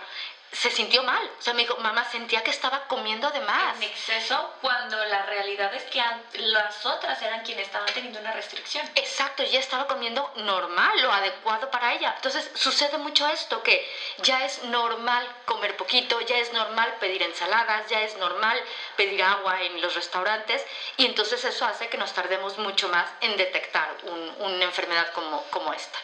se 0.54 0.70
sintió 0.70 1.02
mal. 1.02 1.30
O 1.38 1.42
sea, 1.42 1.52
me 1.52 1.62
dijo, 1.62 1.76
mamá, 1.76 2.04
sentía 2.10 2.42
que 2.42 2.50
estaba 2.50 2.86
comiendo 2.86 3.30
de 3.30 3.40
más. 3.40 3.76
En 3.76 3.82
exceso, 3.82 4.54
cuando 4.60 5.04
la 5.04 5.22
realidad 5.22 5.74
es 5.74 5.82
que 5.84 6.02
las 6.34 6.86
otras 6.86 7.20
eran 7.22 7.42
quienes 7.42 7.66
estaban 7.66 7.92
teniendo 7.92 8.20
una 8.20 8.32
restricción. 8.32 8.88
Exacto, 8.94 9.42
ella 9.42 9.58
estaba 9.58 9.86
comiendo 9.86 10.30
normal, 10.36 11.02
lo 11.02 11.12
adecuado 11.12 11.70
para 11.70 11.94
ella. 11.94 12.12
Entonces, 12.16 12.50
sucede 12.54 12.98
mucho 12.98 13.26
esto, 13.28 13.62
que 13.62 13.86
ya 14.18 14.44
es 14.44 14.62
normal 14.64 15.28
comer 15.44 15.76
poquito, 15.76 16.20
ya 16.20 16.38
es 16.38 16.52
normal 16.52 16.94
pedir 17.00 17.22
ensaladas, 17.22 17.88
ya 17.88 18.02
es 18.02 18.16
normal 18.16 18.62
pedir 18.96 19.22
agua 19.22 19.62
en 19.62 19.80
los 19.80 19.94
restaurantes, 19.94 20.64
y 20.96 21.06
entonces 21.06 21.44
eso 21.44 21.64
hace 21.64 21.88
que 21.88 21.98
nos 21.98 22.12
tardemos 22.12 22.58
mucho 22.58 22.88
más 22.88 23.10
en 23.20 23.36
detectar 23.36 23.96
una 24.38 24.64
enfermedad 24.64 25.12
como, 25.12 25.42
como 25.50 25.72
esta. 25.72 25.98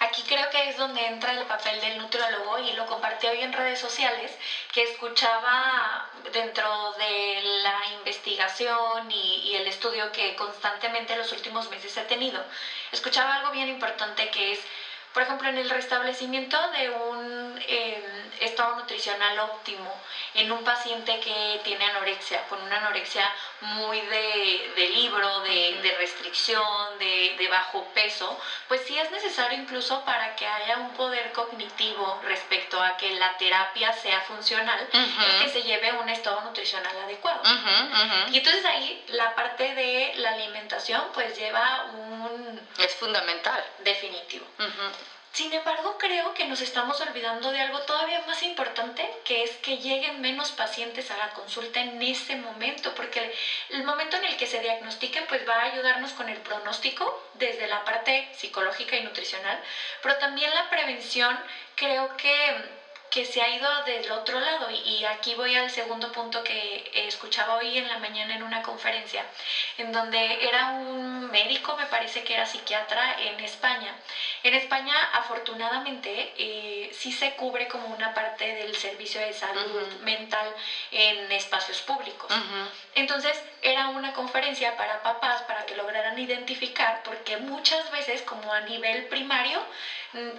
Aquí 0.00 0.22
creo 0.24 0.50
que 0.50 0.68
es 0.68 0.76
donde 0.76 1.06
entra 1.06 1.34
el 1.34 1.46
papel 1.46 1.80
del 1.80 1.96
nutriólogo 1.98 2.58
y 2.58 2.72
lo 2.72 2.84
compartí 2.86 3.26
hoy 3.28 3.42
en 3.42 3.52
redes 3.52 3.78
sociales, 3.78 4.30
que 4.72 4.82
escuchaba 4.82 6.10
dentro 6.32 6.92
de 6.98 7.40
la 7.62 7.86
investigación 7.98 9.10
y, 9.10 9.54
el 9.54 9.66
estudio 9.66 10.12
que 10.12 10.34
constantemente 10.36 11.12
en 11.14 11.18
los 11.20 11.32
últimos 11.32 11.68
meses 11.70 11.96
he 11.96 12.02
tenido, 12.04 12.42
escuchaba 12.92 13.34
algo 13.36 13.50
bien 13.50 13.68
importante 13.68 14.28
que 14.30 14.52
es 14.52 14.60
por 15.16 15.22
ejemplo, 15.22 15.48
en 15.48 15.56
el 15.56 15.70
restablecimiento 15.70 16.58
de 16.72 16.90
un 16.90 17.58
em, 17.68 18.15
estado 18.40 18.76
nutricional 18.76 19.38
óptimo 19.38 19.94
en 20.34 20.50
un 20.52 20.62
paciente 20.64 21.18
que 21.20 21.60
tiene 21.64 21.84
anorexia, 21.84 22.42
con 22.48 22.60
una 22.62 22.76
anorexia 22.76 23.30
muy 23.60 24.00
de, 24.00 24.88
libro, 24.94 25.40
de, 25.40 25.94
restricción, 25.98 26.98
de, 26.98 27.48
bajo 27.50 27.84
peso, 27.94 28.38
pues 28.68 28.82
sí 28.86 28.98
es 28.98 29.10
necesario 29.10 29.58
incluso 29.58 30.04
para 30.04 30.34
que 30.36 30.46
haya 30.46 30.76
un 30.78 30.92
poder 30.94 31.32
cognitivo 31.32 32.20
respecto 32.24 32.80
a 32.80 32.96
que 32.96 33.12
la 33.12 33.36
terapia 33.38 33.92
sea 33.92 34.20
funcional, 34.20 34.86
y 34.92 35.44
que 35.44 35.50
se 35.50 35.62
lleve 35.62 35.92
un 35.92 36.08
estado 36.08 36.40
nutricional 36.42 36.96
adecuado. 37.04 37.42
Y 38.30 38.38
entonces 38.38 38.64
ahí 38.64 39.04
la 39.08 39.34
parte 39.34 39.74
de 39.74 40.12
la 40.16 40.30
alimentación 40.30 41.02
pues 41.14 41.36
lleva 41.36 41.86
un... 41.94 42.60
Es 42.78 42.94
fundamental. 42.94 43.64
Definitivo. 43.78 44.46
Sin 45.36 45.52
embargo, 45.52 45.98
creo 45.98 46.32
que 46.32 46.46
nos 46.46 46.62
estamos 46.62 46.98
olvidando 47.02 47.52
de 47.52 47.60
algo 47.60 47.80
todavía 47.80 48.20
más 48.20 48.42
importante, 48.42 49.06
que 49.22 49.42
es 49.42 49.50
que 49.56 49.76
lleguen 49.76 50.22
menos 50.22 50.50
pacientes 50.50 51.10
a 51.10 51.16
la 51.18 51.28
consulta 51.34 51.78
en 51.78 52.00
ese 52.00 52.36
momento, 52.36 52.94
porque 52.94 53.30
el 53.68 53.82
momento 53.82 54.16
en 54.16 54.24
el 54.24 54.34
que 54.38 54.46
se 54.46 54.60
diagnostiquen 54.60 55.26
pues 55.26 55.46
va 55.46 55.56
a 55.56 55.64
ayudarnos 55.64 56.14
con 56.14 56.30
el 56.30 56.40
pronóstico 56.40 57.04
desde 57.34 57.66
la 57.66 57.84
parte 57.84 58.26
psicológica 58.32 58.96
y 58.96 59.02
nutricional, 59.02 59.60
pero 60.00 60.16
también 60.16 60.54
la 60.54 60.70
prevención 60.70 61.38
creo 61.74 62.16
que 62.16 62.54
que 63.10 63.24
se 63.24 63.40
ha 63.40 63.48
ido 63.54 63.84
del 63.84 64.10
otro 64.10 64.38
lado. 64.40 64.70
Y 64.70 65.04
aquí 65.04 65.34
voy 65.34 65.54
al 65.54 65.70
segundo 65.70 66.12
punto 66.12 66.42
que 66.42 66.90
escuchaba 66.92 67.56
hoy 67.56 67.76
en 67.76 67.88
la 67.88 67.98
mañana 67.98 68.34
en 68.34 68.42
una 68.42 68.62
conferencia, 68.62 69.24
en 69.78 69.92
donde 69.92 70.46
era 70.46 70.66
un 70.68 71.30
médico, 71.30 71.74
me 71.76 71.86
parece 71.86 72.22
que 72.22 72.34
era 72.34 72.46
psiquiatra 72.46 73.16
en 73.20 73.40
España. 73.40 73.94
En 74.42 74.54
España, 74.54 74.96
afortunadamente, 75.12 76.32
eh, 76.36 76.90
sí 76.92 77.12
se 77.12 77.32
cubre 77.32 77.68
como 77.68 77.88
una 77.88 78.14
parte 78.14 78.54
del 78.54 78.76
servicio 78.76 79.20
de 79.20 79.32
salud 79.32 79.82
mental 80.00 80.46
en 80.90 81.32
espacios 81.32 81.80
públicos. 81.82 82.30
Entonces, 82.94 83.38
era 83.62 83.88
una 83.88 84.12
conferencia 84.12 84.76
para 84.76 85.02
papás 85.02 85.42
para 85.42 85.66
que 85.66 85.74
lograran 85.74 86.18
identificar, 86.18 87.02
porque 87.02 87.36
muchas 87.36 87.90
veces, 87.90 88.22
como 88.22 88.52
a 88.52 88.60
nivel 88.60 89.04
primario, 89.06 89.60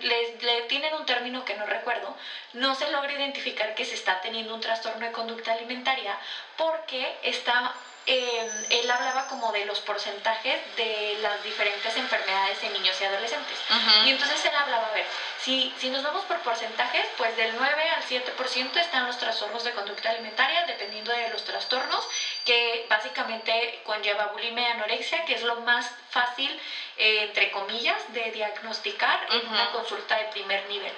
les, 0.02 0.42
le 0.44 0.62
tienen 0.64 0.94
un 0.94 1.06
término 1.06 1.46
que 1.46 1.56
no 1.56 1.66
recuerdo, 1.66 2.16
no 2.54 2.76
se 2.76 2.90
logra 2.90 3.14
identificar 3.14 3.76
que 3.76 3.86
se 3.86 3.96
está 3.96 4.22
teniendo 4.22 4.54
un 4.54 4.62
trastorno 4.62 5.06
de 5.06 5.12
conducta 5.12 5.52
alimentaria 5.52 6.18
porque 6.56 7.16
está 7.24 7.74
eh, 8.10 8.66
él 8.70 8.90
hablaba 8.90 9.28
como 9.28 9.52
de 9.52 9.66
los 9.66 9.82
porcentajes 9.82 10.60
de 10.78 11.18
las 11.22 11.44
diferentes 11.44 11.94
enfermedades 11.98 12.58
en 12.64 12.72
niños 12.72 12.96
y 13.02 13.04
adolescentes. 13.04 13.58
Y 14.06 14.10
entonces 14.10 14.44
él 14.46 14.56
hablaba, 14.56 14.88
a 14.88 14.94
ver, 14.94 15.04
si, 15.42 15.74
si 15.78 15.90
nos 15.90 16.04
vamos 16.04 16.24
por 16.24 16.38
porcentajes, 16.40 17.06
pues 17.18 17.36
del 17.36 17.54
9 17.58 17.90
al 17.90 18.04
7% 18.04 18.78
están 18.78 19.06
los 19.08 19.18
trastornos 19.18 19.66
de 19.66 19.74
conducta 19.74 20.10
alimentaria, 20.10 20.64
dependiendo 20.64 21.12
de 21.12 21.28
los 21.30 21.44
trastornos, 21.44 22.08
que 22.46 22.86
básicamente 22.90 23.82
conlleva 23.84 24.28
bulimia 24.28 24.64
y 24.64 24.72
anorexia, 24.72 25.26
que 25.26 25.34
es 25.34 25.44
lo 25.44 25.58
más 25.62 25.92
fácil, 26.10 26.58
eh, 26.96 27.24
entre 27.24 27.52
comillas, 27.52 27.98
de 28.14 28.32
diagnosticar 28.32 29.28
en 29.32 29.48
una 29.48 29.70
consulta 29.72 30.16
de 30.16 30.26
primer 30.26 30.66
nivel. 30.70 30.94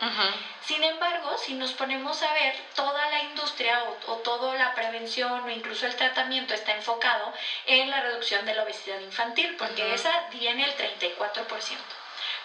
Sin 0.69 0.83
embargo, 0.83 1.35
si 1.39 1.55
nos 1.55 1.71
ponemos 1.71 2.21
a 2.21 2.31
ver, 2.33 2.53
toda 2.75 3.07
la 3.07 3.21
industria 3.21 3.85
o, 3.85 4.11
o 4.11 4.15
toda 4.17 4.55
la 4.55 4.75
prevención 4.75 5.43
o 5.43 5.49
incluso 5.49 5.87
el 5.87 5.95
tratamiento 5.95 6.53
está 6.53 6.73
enfocado 6.73 7.33
en 7.65 7.89
la 7.89 8.01
reducción 8.01 8.45
de 8.45 8.53
la 8.53 8.61
obesidad 8.61 8.99
infantil, 8.99 9.55
porque 9.57 9.95
esa 9.95 10.27
tiene 10.29 10.65
el 10.65 10.77
34%. 10.77 11.79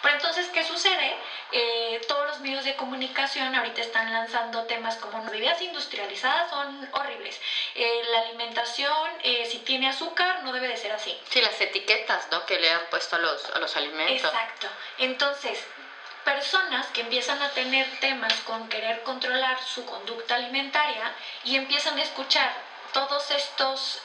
Pero 0.01 0.15
entonces, 0.17 0.49
¿qué 0.49 0.65
sucede? 0.65 1.15
Eh, 1.53 2.01
todos 2.07 2.27
los 2.27 2.41
medios 2.41 2.65
de 2.65 2.75
comunicación 2.77 3.55
ahorita 3.55 3.81
están 3.81 4.11
lanzando 4.11 4.65
temas 4.65 4.97
como 4.97 5.19
las 5.21 5.31
bebidas 5.31 5.61
industrializadas 5.61 6.49
son 6.51 6.89
horribles. 6.93 7.41
Eh, 7.75 8.03
la 8.11 8.19
alimentación, 8.19 9.11
eh, 9.23 9.47
si 9.47 9.59
tiene 9.59 9.89
azúcar, 9.89 10.43
no 10.43 10.53
debe 10.53 10.69
de 10.69 10.77
ser 10.77 10.93
así. 10.93 11.15
Sí, 11.31 11.41
las 11.41 11.59
etiquetas, 11.61 12.31
¿no? 12.31 12.45
Que 12.47 12.59
le 12.59 12.71
han 12.71 12.87
puesto 12.91 13.17
a 13.17 13.19
los, 13.19 13.45
a 13.51 13.59
los 13.59 13.77
alimentos. 13.77 14.33
Exacto. 14.33 14.69
Entonces, 14.99 15.63
personas 16.25 16.87
que 16.89 17.03
empiezan 17.03 17.41
a 17.43 17.51
tener 17.51 17.87
temas 18.01 18.35
con 18.41 18.69
querer 18.69 19.03
controlar 19.03 19.63
su 19.63 19.85
conducta 19.85 20.37
alimentaria 20.37 21.13
y 21.45 21.57
empiezan 21.57 21.99
a 21.99 22.03
escuchar 22.03 22.53
todos 22.93 23.31
estos 23.31 24.01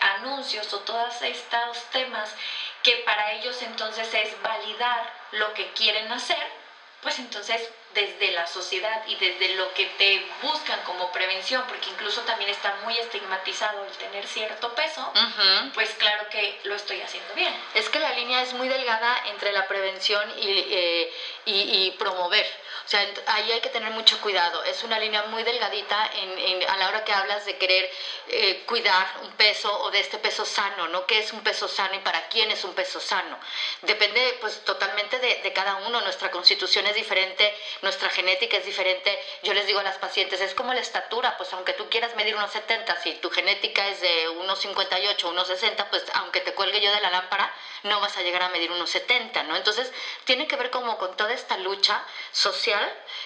anuncios 0.00 0.72
o 0.72 0.80
todos 0.80 1.22
estos 1.22 1.78
temas 1.90 2.34
que 2.82 2.96
para 3.04 3.32
ellos 3.32 3.60
entonces 3.62 4.12
es 4.14 4.42
validar 4.42 5.12
lo 5.32 5.52
que 5.54 5.70
quieren 5.72 6.10
hacer, 6.10 6.59
pues 7.02 7.18
entonces 7.18 7.68
desde 7.94 8.30
la 8.32 8.46
sociedad 8.46 9.02
y 9.08 9.16
desde 9.16 9.54
lo 9.54 9.72
que 9.74 9.86
te 9.98 10.24
buscan 10.42 10.80
como 10.84 11.10
prevención, 11.10 11.64
porque 11.66 11.90
incluso 11.90 12.20
también 12.22 12.50
está 12.50 12.76
muy 12.84 12.96
estigmatizado 12.96 13.84
el 13.84 13.92
tener 13.92 14.26
cierto 14.26 14.74
peso, 14.74 15.12
pues 15.74 15.90
claro 15.94 16.28
que 16.30 16.58
lo 16.64 16.74
estoy 16.74 17.00
haciendo 17.00 17.34
bien. 17.34 17.52
Es 17.74 17.88
que 17.88 17.98
la 17.98 18.12
línea 18.12 18.42
es 18.42 18.52
muy 18.52 18.68
delgada 18.68 19.22
entre 19.26 19.52
la 19.52 19.66
prevención 19.66 20.22
y, 20.38 20.46
eh, 20.46 21.12
y, 21.46 21.90
promover. 21.98 22.46
O 22.90 22.92
sea, 22.92 23.06
ahí 23.26 23.52
hay 23.52 23.60
que 23.60 23.68
tener 23.68 23.92
mucho 23.92 24.20
cuidado. 24.20 24.64
Es 24.64 24.82
una 24.82 24.98
línea 24.98 25.22
muy 25.26 25.44
delgadita 25.44 26.10
en, 26.12 26.68
a 26.68 26.76
la 26.76 26.88
hora 26.88 27.04
que 27.04 27.12
hablas 27.12 27.46
de 27.46 27.56
querer 27.56 27.88
eh, 28.26 28.64
cuidar 28.66 29.06
un 29.22 29.30
peso 29.34 29.72
o 29.82 29.92
de 29.92 30.00
este 30.00 30.18
peso 30.18 30.44
sano, 30.44 30.88
¿no? 30.88 31.06
¿Qué 31.06 31.20
es 31.20 31.32
un 31.32 31.40
peso 31.44 31.68
sano 31.68 31.94
y 31.94 32.00
para 32.00 32.26
quién 32.26 32.50
es 32.50 32.64
un 32.64 32.74
peso 32.74 32.98
sano? 32.98 33.38
Depende 33.82 34.36
pues 34.40 34.64
totalmente 34.64 35.20
de, 35.20 35.36
de 35.36 35.52
cada 35.52 35.76
uno. 35.86 36.00
Nuestra 36.00 36.32
constitución 36.32 36.84
es 36.88 36.96
diferente 36.96 37.54
nuestra 37.82 38.10
genética 38.10 38.56
es 38.56 38.64
diferente. 38.64 39.18
Yo 39.42 39.54
les 39.54 39.66
digo 39.66 39.80
a 39.80 39.82
las 39.82 39.96
pacientes, 39.98 40.40
es 40.40 40.54
como 40.54 40.74
la 40.74 40.80
estatura, 40.80 41.36
pues 41.36 41.52
aunque 41.52 41.72
tú 41.72 41.88
quieras 41.88 42.14
medir 42.16 42.36
unos 42.36 42.50
70, 42.50 43.00
si 43.00 43.14
tu 43.14 43.30
genética 43.30 43.86
es 43.88 44.00
de 44.00 44.28
unos 44.28 44.60
58, 44.60 45.28
unos 45.28 45.46
60, 45.46 45.88
pues 45.90 46.04
aunque 46.14 46.40
te 46.40 46.54
cuelgue 46.54 46.80
yo 46.80 46.92
de 46.92 47.00
la 47.00 47.10
lámpara, 47.10 47.52
no 47.84 48.00
vas 48.00 48.16
a 48.16 48.22
llegar 48.22 48.42
a 48.42 48.48
medir 48.50 48.70
unos 48.70 48.90
70, 48.90 49.44
¿no? 49.44 49.56
Entonces, 49.56 49.90
tiene 50.24 50.46
que 50.46 50.56
ver 50.56 50.70
como 50.70 50.98
con 50.98 51.16
toda 51.16 51.32
esta 51.32 51.56
lucha 51.58 52.04
social 52.32 52.79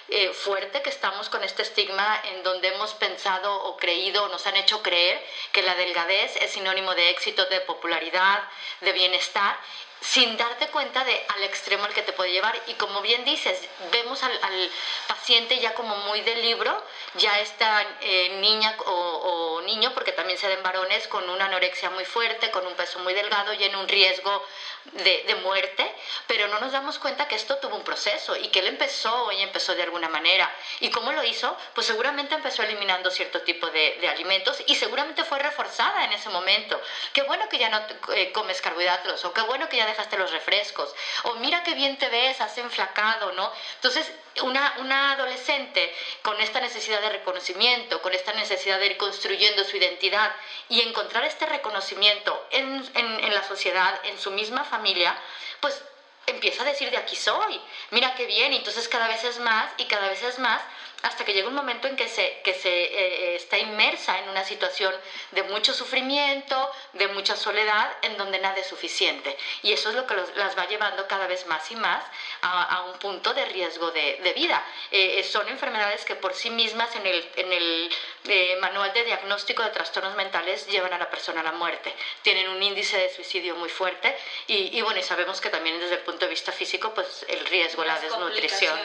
eh, 0.09 0.33
fuerte 0.33 0.83
que 0.83 0.91
estamos 0.91 1.29
con 1.29 1.43
este 1.45 1.63
estigma 1.63 2.21
en 2.25 2.43
donde 2.43 2.69
hemos 2.69 2.95
pensado 2.95 3.65
o 3.65 3.77
creído, 3.77 4.29
nos 4.29 4.47
han 4.47 4.57
hecho 4.57 4.83
creer 4.83 5.25
que 5.53 5.63
la 5.63 5.75
delgadez 5.75 6.37
es 6.37 6.53
sinónimo 6.53 6.95
de 6.95 7.11
éxito, 7.11 7.47
de 7.47 7.61
popularidad, 7.61 8.43
de 8.81 8.93
bienestar 8.93 9.57
sin 10.01 10.37
darte 10.37 10.69
cuenta 10.69 11.03
de 11.05 11.25
al 11.29 11.43
extremo 11.45 11.85
al 11.85 11.95
que 11.95 12.03
te 12.03 12.13
puede 12.13 12.33
llevar. 12.33 12.55
Y 12.67 12.75
como 12.75 13.01
bien 13.01 13.25
dices, 13.25 13.59
vemos 13.91 14.23
al, 14.23 14.71
paciente 15.09 15.59
ya 15.59 15.75
como 15.75 15.97
muy 15.97 16.21
del 16.21 16.43
libro, 16.43 16.83
ya 17.15 17.41
esta 17.41 17.85
eh, 18.01 18.39
niña 18.41 18.77
o, 18.87 19.61
niño, 19.65 19.93
porque 19.95 20.13
también 20.13 20.39
se 20.39 20.49
den 20.49 20.63
varones, 20.63 21.09
con 21.09 21.29
una 21.31 21.47
anorexia 21.47 21.89
muy 21.91 22.05
fuerte, 22.05 22.51
con 22.51 22.67
un 22.67 22.75
peso 22.75 22.99
muy 22.99 23.15
delgado 23.15 23.55
y 23.55 23.65
en 23.65 23.75
un 23.77 23.89
riesgo 23.89 24.45
de, 24.93 25.35
muerte, 25.43 25.91
pero 26.27 26.49
no 26.49 26.61
nos 26.61 26.73
damos 26.73 26.99
cuenta 26.99 27.27
que 27.27 27.35
esto 27.35 27.57
tuvo 27.57 27.77
un 27.77 27.85
proceso 27.85 28.37
y 28.37 28.49
que 28.49 28.61
él 28.61 28.69
empezó 28.69 29.33
y 29.33 29.43
empezó 29.43 29.75
de 29.75 29.83
alguna 29.83 30.09
manera. 30.09 30.51
¿Y 30.81 30.91
cómo 30.91 31.13
lo 31.13 31.25
hizo? 31.25 31.57
Pues 31.75 31.87
seguramente 31.87 32.35
empezó 32.35 32.63
eliminando 32.63 33.11
cierto 33.11 33.43
tipo 33.43 33.67
de, 33.69 34.09
alimentos 34.09 34.63
y 34.67 34.75
seguramente 34.75 35.25
fue 35.25 35.39
reforzada 35.39 36.05
en 36.05 36.13
ese 36.13 36.29
momento. 36.29 36.81
Qué 37.13 37.23
bueno 37.23 37.49
que 37.49 37.59
ya 37.59 37.69
no 37.69 37.81
eh, 38.15 38.33
comes 38.33 38.61
carbohidratos 38.61 39.25
o 39.25 39.33
qué 39.33 39.41
bueno 39.43 39.69
que 39.69 39.79
ya 39.79 39.84
dejaste 39.87 40.17
los 40.17 40.31
refrescos. 40.31 40.95
O 41.25 41.35
mira 41.37 41.63
qué 41.63 41.75
bien 41.75 41.99
te 41.99 42.09
ves, 42.09 42.41
has 42.41 42.57
enflacado, 42.59 43.33
¿no? 43.33 43.53
Entonces, 43.77 44.11
una, 44.43 44.75
una 44.79 45.13
adolescente 45.13 45.95
con 46.23 46.41
esta 46.41 46.61
necesidad 46.61 47.01
de 47.01 47.11
reconocimiento, 47.11 48.03
con 48.03 48.15
esta 48.15 48.33
necesidad 48.33 48.79
de 48.79 48.87
ir 48.87 48.97
construyendo 48.97 49.65
su 49.65 49.77
identidad 49.77 50.33
y 50.69 50.81
encontrar 50.81 51.25
este 51.25 51.47
reconocimiento 51.47 52.47
en, 52.51 52.85
en, 52.95 53.25
en 53.25 53.35
la 53.35 53.45
sociedad, 53.45 54.01
en 54.05 54.19
su 54.19 54.31
misma 54.31 54.65
familia, 54.65 55.17
pues 55.61 55.81
empieza 56.27 56.63
a 56.63 56.67
decir 56.67 56.91
de 56.91 56.97
aquí 56.97 57.17
soy, 57.17 57.61
mira 57.91 58.15
qué 58.15 58.27
bien, 58.27 58.53
y 58.53 58.57
entonces 58.57 58.89
cada 58.89 59.09
vez 59.09 59.23
es 59.25 59.39
más 59.39 59.71
y 59.77 59.85
cada 59.85 60.09
vez 60.09 60.23
es 60.23 60.39
más 60.39 60.63
hasta 61.05 61.25
que 61.25 61.35
llega 61.35 61.49
un 61.49 61.55
momento 61.55 61.87
en 61.87 61.97
que 61.97 62.09
se, 62.09 62.41
que 62.43 62.55
se 62.55 62.71
eh, 62.71 62.89
eh, 62.95 63.37
está 63.37 63.59
inmersa 63.59 64.19
en 64.21 64.31
una 64.31 64.43
situación 64.43 64.93
de 65.33 65.43
mucho 65.43 65.75
sufrimiento, 65.75 66.71
de 66.95 67.09
mucha 67.09 67.37
soledad, 67.37 67.93
en 68.01 68.17
donde 68.17 68.39
nada 68.39 68.57
es 68.57 68.67
suficiente. 68.67 69.37
Y 69.63 69.73
eso 69.73 69.91
es 69.91 69.97
lo 69.97 70.07
que 70.07 70.15
las 70.37 70.57
va 70.57 70.67
llevando 70.67 71.07
cada 71.07 71.27
vez 71.27 71.47
más 71.47 71.71
y 71.71 71.77
más 71.77 72.03
a, 72.41 72.85
un 72.85 72.99
punto 72.99 73.35
de 73.35 73.45
riesgo 73.45 73.91
de, 73.91 74.33
vida. 74.35 74.65
Eh, 74.91 75.23
son 75.25 75.47
enfermedades 75.49 76.05
que 76.07 76.15
por 76.17 76.35
sí 76.35 76.49
mismas 76.49 76.95
en 76.97 77.07
el, 77.07 77.31
en 77.37 77.53
el 77.53 78.61
manual 78.61 78.93
de 78.95 79.05
diagnóstico 79.05 79.63
de 79.63 79.71
trastornos 79.71 80.17
mentales 80.17 80.67
llevan 80.69 80.95
a 80.95 80.99
la 80.99 81.11
persona 81.11 81.41
a 81.41 81.45
la 81.45 81.53
muerte. 81.53 81.95
Tienen 82.23 82.49
un 82.49 82.63
índice 82.63 82.97
de 82.97 83.15
suicidio 83.15 83.55
muy 83.57 83.69
fuerte 83.69 84.17
y, 84.47 84.81
bueno, 84.81 85.01
y 85.01 85.03
sabemos 85.03 85.41
que 85.43 85.51
también 85.51 85.79
desde 85.79 85.97
el 85.97 86.01
punto 86.01 86.25
de 86.25 86.31
vista 86.31 86.51
físico, 86.51 86.95
pues 86.95 87.27
el 87.29 87.45
riesgo, 87.47 87.85
la 87.85 88.01
desnutrición. 88.01 88.79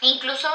Incluso 0.00 0.48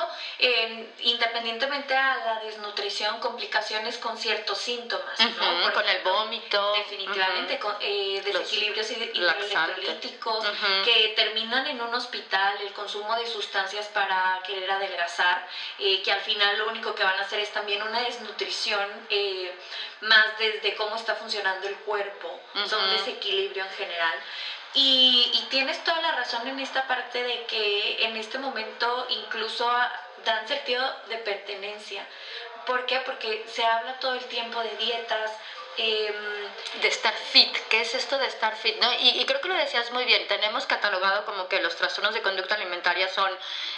independientemente 0.99 1.95
a 1.95 2.17
la 2.17 2.39
desnutrición, 2.39 3.19
complicaciones 3.19 3.97
con 3.97 4.17
ciertos 4.17 4.57
síntomas, 4.57 5.19
¿no? 5.19 5.73
con 5.73 5.87
el 5.87 6.01
vómito. 6.01 6.73
Definitivamente, 6.73 7.59
con, 7.59 7.75
eh, 7.79 8.21
desequilibrios 8.23 8.89
electrolíticos 8.91 10.45
que 10.83 11.13
terminan 11.15 11.67
en 11.67 11.81
un 11.81 11.93
hospital, 11.93 12.59
el 12.61 12.71
consumo 12.73 13.15
de 13.15 13.25
sustancias 13.25 13.87
para 13.87 14.41
querer 14.45 14.69
adelgazar, 14.71 15.47
eh, 15.79 16.01
que 16.01 16.11
al 16.11 16.21
final 16.21 16.57
lo 16.57 16.67
único 16.67 16.95
que 16.95 17.03
van 17.03 17.17
a 17.17 17.21
hacer 17.21 17.39
es 17.39 17.51
también 17.51 17.81
una 17.81 17.99
desnutrición 18.01 18.87
eh, 19.09 19.53
más 20.01 20.37
desde 20.37 20.75
cómo 20.75 20.95
está 20.95 21.15
funcionando 21.15 21.67
el 21.67 21.75
cuerpo, 21.77 22.39
son 22.67 22.89
desequilibrio 22.91 23.63
en 23.63 23.71
general. 23.71 24.19
Y, 24.75 25.29
tienes 25.49 25.83
toda 25.83 26.01
la 26.01 26.13
razón 26.13 26.47
en 26.47 26.59
esta 26.59 26.87
parte 26.87 27.21
de 27.21 27.45
que 27.45 28.03
en 28.05 28.17
este 28.17 28.39
momento 28.39 29.05
incluso 29.09 29.69
dan 30.25 30.47
sentido 30.47 30.83
de 31.09 31.17
pertenencia. 31.17 32.03
¿Por 32.65 32.85
qué? 32.87 32.99
Porque 33.05 33.45
se 33.47 33.63
habla 33.63 33.99
todo 33.99 34.15
el 34.15 34.25
tiempo 34.25 34.59
de 34.61 34.75
dietas, 34.77 35.31
Em, 35.77 36.43
de 36.81 36.87
estar 36.87 37.13
fit. 37.13 37.51
¿Qué 37.69 37.81
es 37.81 37.95
esto 37.95 38.17
de 38.17 38.27
estar 38.27 38.55
fit? 38.55 38.75
¿no? 38.79 38.91
Y, 38.99 39.23
creo 39.25 39.41
que 39.41 39.47
lo 39.47 39.55
decías 39.55 39.91
muy 39.91 40.05
bien. 40.05 40.27
Tenemos 40.27 40.65
catalogado 40.65 41.25
como 41.25 41.47
que 41.47 41.59
los 41.61 41.75
trastornos 41.75 42.13
de 42.13 42.21
conducta 42.21 42.55
alimentaria 42.55 43.07
son 43.07 43.31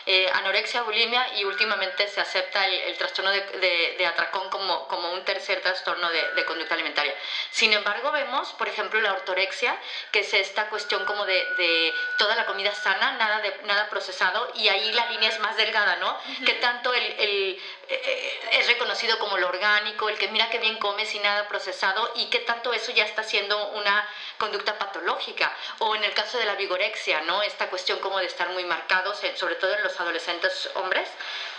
eh, 0.05 0.29
anorexia, 0.33 0.81
bulimia 0.81 1.37
y 1.37 1.45
últimamente 1.45 2.07
se 2.07 2.21
acepta 2.21 2.65
el, 2.67 2.97
trastorno 2.97 3.31
de, 3.31 3.95
de, 3.97 4.05
atracón 4.05 4.49
como, 4.49 4.87
como 4.87 5.11
un 5.13 5.23
tercer 5.23 5.61
trastorno 5.61 6.09
de, 6.09 6.45
conducta 6.45 6.73
alimentaria. 6.73 7.13
Sin 7.51 7.73
embargo, 7.73 8.11
vemos, 8.11 8.53
por 8.53 8.67
ejemplo, 8.67 8.99
la 9.01 9.13
ortorexia, 9.13 9.77
que 10.11 10.19
es 10.19 10.33
esta 10.33 10.69
cuestión 10.69 11.05
como 11.05 11.25
de, 11.25 11.93
toda 12.17 12.35
la 12.35 12.45
comida 12.45 12.73
sana, 12.73 13.13
nada, 13.13 13.39
de, 13.39 13.57
nada 13.63 13.89
procesado, 13.89 14.51
y 14.55 14.67
ahí 14.69 14.91
la 14.93 15.09
línea 15.11 15.29
es 15.29 15.39
más 15.39 15.57
delgada, 15.57 15.97
¿no? 15.97 16.17
Que 16.45 16.53
tanto 16.53 16.93
el, 16.93 17.03
el 17.03 17.61
eh, 17.89 18.39
es 18.53 18.67
reconocido 18.67 19.19
como 19.19 19.37
lo 19.37 19.47
orgánico, 19.47 20.09
el 20.09 20.17
que 20.17 20.27
mira 20.29 20.49
que 20.49 20.59
bien 20.59 20.77
come 20.77 21.05
sin 21.05 21.21
nada 21.21 21.47
procesado 21.47 21.84
y 22.15 22.25
que 22.25 22.39
tanto 22.39 22.73
eso 22.73 22.91
ya 22.91 23.05
está 23.05 23.23
siendo 23.23 23.69
una 23.69 24.07
conducta 24.37 24.77
patológica. 24.77 25.55
O 25.79 25.95
en 25.95 26.03
el 26.03 26.13
caso 26.13 26.37
de 26.37 26.45
la 26.45 26.55
vigorexia, 26.55 27.21
¿no? 27.21 27.41
Esta 27.43 27.69
cuestión 27.69 27.99
como 27.99 28.19
de 28.19 28.25
estar 28.25 28.49
muy 28.49 28.65
marcados, 28.65 29.19
sobre 29.35 29.55
todo 29.55 29.73
en 29.73 29.83
los 29.83 29.99
adolescentes 29.99 30.69
hombres, 30.75 31.07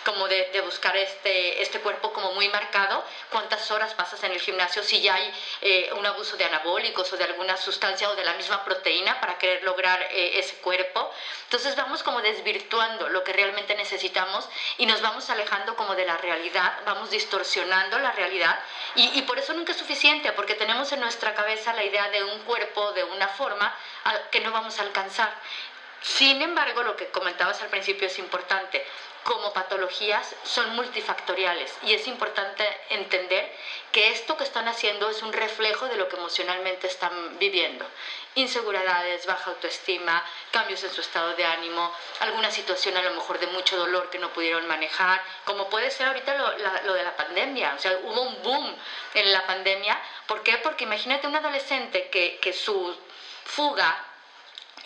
como 0.06 0.28
de, 0.28 0.60
buscar 0.64 0.96
este, 0.96 1.60
este 1.60 1.80
cuerpo 1.80 2.12
como 2.12 2.32
muy 2.32 2.48
marcado, 2.48 3.04
cuántas 3.30 3.68
horas 3.72 3.92
pasas 3.94 4.22
en 4.22 4.30
el 4.30 4.40
gimnasio, 4.40 4.82
si 4.84 5.00
ya 5.00 5.16
hay 5.16 5.34
eh, 5.60 5.90
un 5.98 6.06
abuso 6.06 6.36
de 6.36 6.44
anabólicos 6.44 7.12
o 7.12 7.16
de 7.16 7.24
alguna 7.24 7.56
sustancia 7.56 8.08
o 8.08 8.14
de 8.14 8.24
la 8.24 8.34
misma 8.34 8.64
proteína 8.64 9.20
para 9.20 9.36
querer 9.36 9.64
lograr 9.64 10.00
eh, 10.02 10.38
ese 10.38 10.56
cuerpo. 10.58 11.10
Entonces 11.44 11.74
vamos 11.74 12.04
como 12.04 12.22
desvirtuando 12.22 13.08
lo 13.08 13.24
que 13.24 13.32
realmente 13.32 13.74
necesitamos 13.74 14.48
y 14.78 14.86
nos 14.86 15.02
vamos 15.02 15.28
alejando 15.28 15.74
como 15.74 15.96
de 15.96 16.06
la 16.06 16.16
realidad, 16.18 16.78
vamos 16.86 17.10
distorsionando 17.10 17.98
la 17.98 18.12
realidad 18.12 18.60
y, 18.94 19.18
y 19.18 19.22
por 19.22 19.38
eso 19.40 19.54
nunca 19.54 19.72
es 19.72 19.78
suficiente, 19.78 19.96
porque 20.34 20.54
tenemos 20.54 20.90
en 20.92 21.00
nuestra 21.00 21.34
cabeza 21.34 21.72
la 21.72 21.84
idea 21.84 22.08
de 22.10 22.24
un 22.24 22.40
cuerpo 22.40 22.92
de 22.92 23.04
una 23.04 23.28
forma 23.28 23.74
que 24.30 24.40
no 24.40 24.50
vamos 24.52 24.78
a 24.78 24.82
alcanzar. 24.82 25.32
Sin 26.00 26.40
embargo, 26.42 26.82
lo 26.82 26.96
que 26.96 27.08
comentabas 27.08 27.60
al 27.62 27.68
principio 27.68 28.06
es 28.06 28.18
importante 28.18 28.84
como 29.26 29.52
patologías 29.52 30.34
son 30.44 30.76
multifactoriales 30.76 31.74
y 31.82 31.94
es 31.94 32.06
importante 32.06 32.64
entender 32.90 33.52
que 33.90 34.12
esto 34.12 34.36
que 34.36 34.44
están 34.44 34.68
haciendo 34.68 35.10
es 35.10 35.20
un 35.22 35.32
reflejo 35.32 35.86
de 35.86 35.96
lo 35.96 36.08
que 36.08 36.16
emocionalmente 36.16 36.86
están 36.86 37.36
viviendo. 37.38 37.84
Inseguridades, 38.36 39.26
baja 39.26 39.50
autoestima, 39.50 40.24
cambios 40.52 40.84
en 40.84 40.92
su 40.92 41.00
estado 41.00 41.34
de 41.34 41.44
ánimo, 41.44 41.92
alguna 42.20 42.52
situación 42.52 42.96
a 42.96 43.02
lo 43.02 43.14
mejor 43.14 43.40
de 43.40 43.48
mucho 43.48 43.76
dolor 43.76 44.10
que 44.10 44.20
no 44.20 44.32
pudieron 44.32 44.68
manejar, 44.68 45.20
como 45.44 45.68
puede 45.68 45.90
ser 45.90 46.06
ahorita 46.06 46.36
lo, 46.84 46.92
de 46.94 47.02
la 47.02 47.16
pandemia. 47.16 47.74
O 47.74 47.80
sea, 47.80 47.98
hubo 48.04 48.22
un 48.22 48.42
boom 48.44 48.76
en 49.14 49.32
la 49.32 49.44
pandemia. 49.44 50.00
¿Por 50.28 50.44
qué? 50.44 50.58
Porque 50.58 50.84
imagínate 50.84 51.26
un 51.26 51.34
adolescente 51.34 52.08
que, 52.10 52.38
que 52.40 52.52
su 52.52 52.96
fuga 53.44 54.04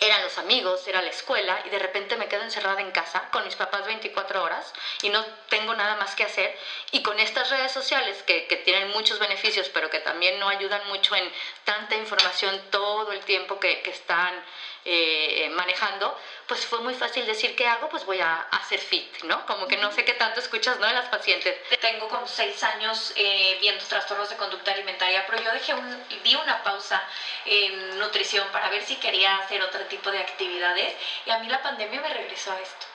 eran 0.01 0.23
los 0.23 0.39
amigos, 0.39 0.87
era 0.87 1.01
la 1.03 1.11
escuela 1.11 1.61
y 1.63 1.69
de 1.69 1.77
repente 1.77 2.17
me 2.17 2.27
quedo 2.27 2.41
encerrada 2.41 2.81
en 2.81 2.91
casa 2.91 3.29
con 3.31 3.45
mis 3.45 3.55
papás 3.55 3.85
24 3.85 4.43
horas 4.43 4.73
y 5.03 5.09
no 5.09 5.23
tengo 5.47 5.75
nada 5.75 5.95
más 5.95 6.15
que 6.15 6.23
hacer. 6.23 6.57
Y 6.91 7.03
con 7.03 7.19
estas 7.19 7.51
redes 7.51 7.71
sociales 7.71 8.21
que, 8.23 8.47
que 8.47 8.57
tienen 8.57 8.89
muchos 8.89 9.19
beneficios 9.19 9.69
pero 9.69 9.91
que 9.91 9.99
también 9.99 10.39
no 10.39 10.49
ayudan 10.49 10.87
mucho 10.87 11.15
en 11.15 11.31
tanta 11.65 11.95
información 11.95 12.59
todo 12.71 13.11
el 13.11 13.19
tiempo 13.21 13.59
que, 13.59 13.81
que 13.83 13.91
están 13.91 14.43
eh, 14.85 15.49
manejando, 15.53 16.17
pues 16.47 16.65
fue 16.65 16.79
muy 16.79 16.93
fácil 16.93 17.25
decir, 17.25 17.55
¿qué 17.55 17.67
hago? 17.67 17.87
Pues 17.89 18.05
voy 18.05 18.19
a 18.19 18.41
hacer 18.51 18.79
fit, 18.79 19.23
¿no? 19.23 19.45
Como 19.45 19.67
que 19.67 19.77
no 19.77 19.91
sé 19.91 20.03
qué 20.03 20.13
tanto 20.13 20.39
escuchas, 20.39 20.79
¿no? 20.79 20.87
De 20.87 20.93
las 20.93 21.07
pacientes. 21.09 21.55
Tengo 21.79 22.07
como 22.07 22.27
seis 22.27 22.61
años 22.63 23.13
eh, 23.15 23.57
viendo 23.61 23.83
trastornos 23.85 24.29
de 24.29 24.35
conducta 24.35 24.71
alimentaria, 24.71 25.25
pero 25.27 25.41
yo 25.41 25.51
dejé 25.51 25.73
un, 25.73 26.03
di 26.23 26.35
una 26.35 26.63
pausa 26.63 27.01
en 27.45 27.99
nutrición 27.99 28.47
para 28.51 28.69
ver 28.69 28.83
si 28.83 28.95
quería 28.95 29.37
hacer 29.37 29.61
otro 29.61 29.81
tipo 29.85 30.11
de 30.11 30.19
actividades 30.19 30.93
y 31.25 31.29
a 31.29 31.39
mí 31.39 31.47
la 31.47 31.61
pandemia 31.61 32.01
me 32.01 32.13
regresó 32.13 32.51
a 32.51 32.59
esto. 32.59 32.90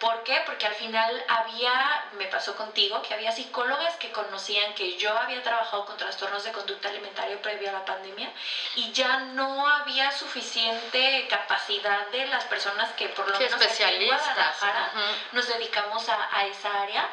¿Por 0.00 0.22
qué? 0.22 0.42
Porque 0.46 0.66
al 0.66 0.74
final 0.74 1.24
había, 1.28 2.04
me 2.12 2.26
pasó 2.26 2.56
contigo, 2.56 3.02
que 3.02 3.12
había 3.12 3.30
psicólogas 3.32 3.96
que 3.96 4.10
conocían 4.10 4.72
que 4.72 4.96
yo 4.96 5.14
había 5.14 5.42
trabajado 5.42 5.84
con 5.84 5.98
trastornos 5.98 6.42
de 6.42 6.52
conducta 6.52 6.88
alimentaria 6.88 7.40
previo 7.42 7.68
a 7.68 7.72
la 7.72 7.84
pandemia 7.84 8.32
y 8.76 8.90
ya 8.92 9.18
no 9.34 9.68
había 9.68 10.10
suficiente 10.12 11.26
capacidad 11.28 12.06
de 12.08 12.26
las 12.28 12.44
personas 12.44 12.90
que 12.92 13.08
por 13.08 13.28
lo 13.28 13.38
menos 13.38 13.60
en 13.60 14.06
Guadalajara 14.06 14.90
nos 15.32 15.46
dedicamos 15.46 16.08
a, 16.08 16.46
esa 16.46 16.80
área 16.80 17.06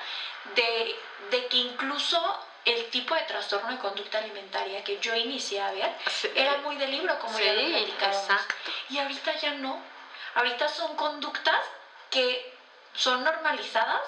de, 0.56 0.96
de 1.29 1.46
que 1.48 1.58
incluso 1.58 2.39
el 2.63 2.89
tipo 2.89 3.15
de 3.15 3.22
trastorno 3.24 3.70
de 3.70 3.79
conducta 3.79 4.20
alimentaria 4.20 4.82
que 4.86 4.98
yo 5.00 5.13
inicié 5.13 5.60
a 5.60 5.72
ver 5.72 5.91
era 6.36 6.58
muy 6.58 6.77
de 6.77 6.88
libro, 6.88 7.20
como 7.20 7.38
ya 7.38 7.53
lo 7.53 7.67
platicábamos. 7.67 8.41
Y 8.89 8.98
ahorita 8.98 9.36
ya 9.36 9.51
no. 9.56 9.82
Ahorita 10.36 10.70
son 10.70 10.96
conductas 10.96 11.60
que 12.10 12.56
son 12.97 13.23
normalizadas, 13.23 14.01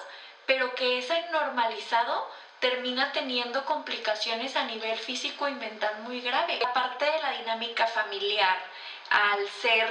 pero 0.46 0.74
que 0.74 0.98
ese 0.98 1.22
normalizado 1.30 2.28
termina 2.58 3.12
teniendo 3.12 3.64
complicaciones 3.64 4.54
a 4.56 4.64
nivel 4.64 4.98
físico 4.98 5.48
y 5.48 5.52
mental 5.54 6.02
muy 6.02 6.20
grave. 6.20 6.60
Aparte 6.64 7.06
de 7.06 7.20
la 7.20 7.30
dinámica 7.30 7.86
familiar, 7.86 8.58
al 9.08 9.48
ser 9.48 9.88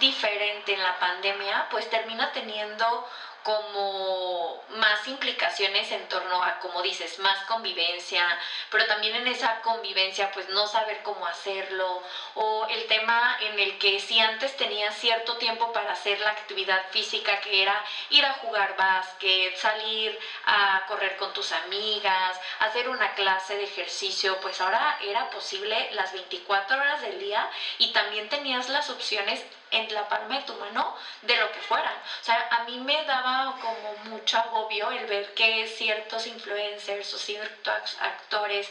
diferente 0.00 0.74
en 0.74 0.82
la 0.82 0.98
pandemia, 0.98 1.68
pues 1.70 1.88
termina 1.88 2.32
teniendo 2.32 3.08
como 3.42 4.62
más 4.70 5.06
implicaciones 5.08 5.90
en 5.90 6.06
torno 6.08 6.42
a, 6.42 6.58
como 6.60 6.82
dices, 6.82 7.18
más 7.18 7.44
convivencia, 7.44 8.24
pero 8.70 8.86
también 8.86 9.16
en 9.16 9.26
esa 9.26 9.60
convivencia 9.62 10.30
pues 10.32 10.48
no 10.50 10.66
saber 10.66 11.02
cómo 11.02 11.26
hacerlo, 11.26 12.02
o 12.34 12.66
el 12.68 12.86
tema 12.86 13.36
en 13.40 13.58
el 13.58 13.78
que 13.78 13.98
si 14.00 14.20
antes 14.20 14.56
tenías 14.56 14.94
cierto 14.96 15.36
tiempo 15.36 15.72
para 15.72 15.92
hacer 15.92 16.20
la 16.20 16.30
actividad 16.30 16.82
física 16.90 17.40
que 17.40 17.62
era 17.62 17.84
ir 18.10 18.24
a 18.24 18.34
jugar 18.34 18.76
básquet, 18.76 19.56
salir 19.56 20.18
a 20.46 20.84
correr 20.86 21.16
con 21.16 21.32
tus 21.32 21.52
amigas, 21.52 22.38
hacer 22.60 22.88
una 22.88 23.14
clase 23.14 23.56
de 23.56 23.64
ejercicio, 23.64 24.38
pues 24.40 24.60
ahora 24.60 24.98
era 25.02 25.30
posible 25.30 25.88
las 25.92 26.12
24 26.12 26.76
horas 26.76 27.02
del 27.02 27.18
día 27.18 27.48
y 27.78 27.92
también 27.92 28.28
tenías 28.28 28.68
las 28.68 28.90
opciones 28.90 29.42
en 29.70 29.92
la 29.94 30.08
palma 30.08 30.36
de 30.36 30.44
tu 30.44 30.54
mano 30.54 30.96
de 31.22 31.36
lo 31.36 31.50
que 31.52 31.60
fueran. 31.60 31.94
O 32.20 32.24
sea, 32.24 32.48
a 32.50 32.64
mí 32.64 32.78
me 32.80 33.04
daba 33.04 33.56
como 33.60 33.94
mucho 34.10 34.38
agobio 34.38 34.90
el 34.90 35.06
ver 35.06 35.34
que 35.34 35.66
ciertos 35.66 36.26
influencers 36.26 37.14
o 37.14 37.18
ciertos 37.18 37.96
actores 38.00 38.68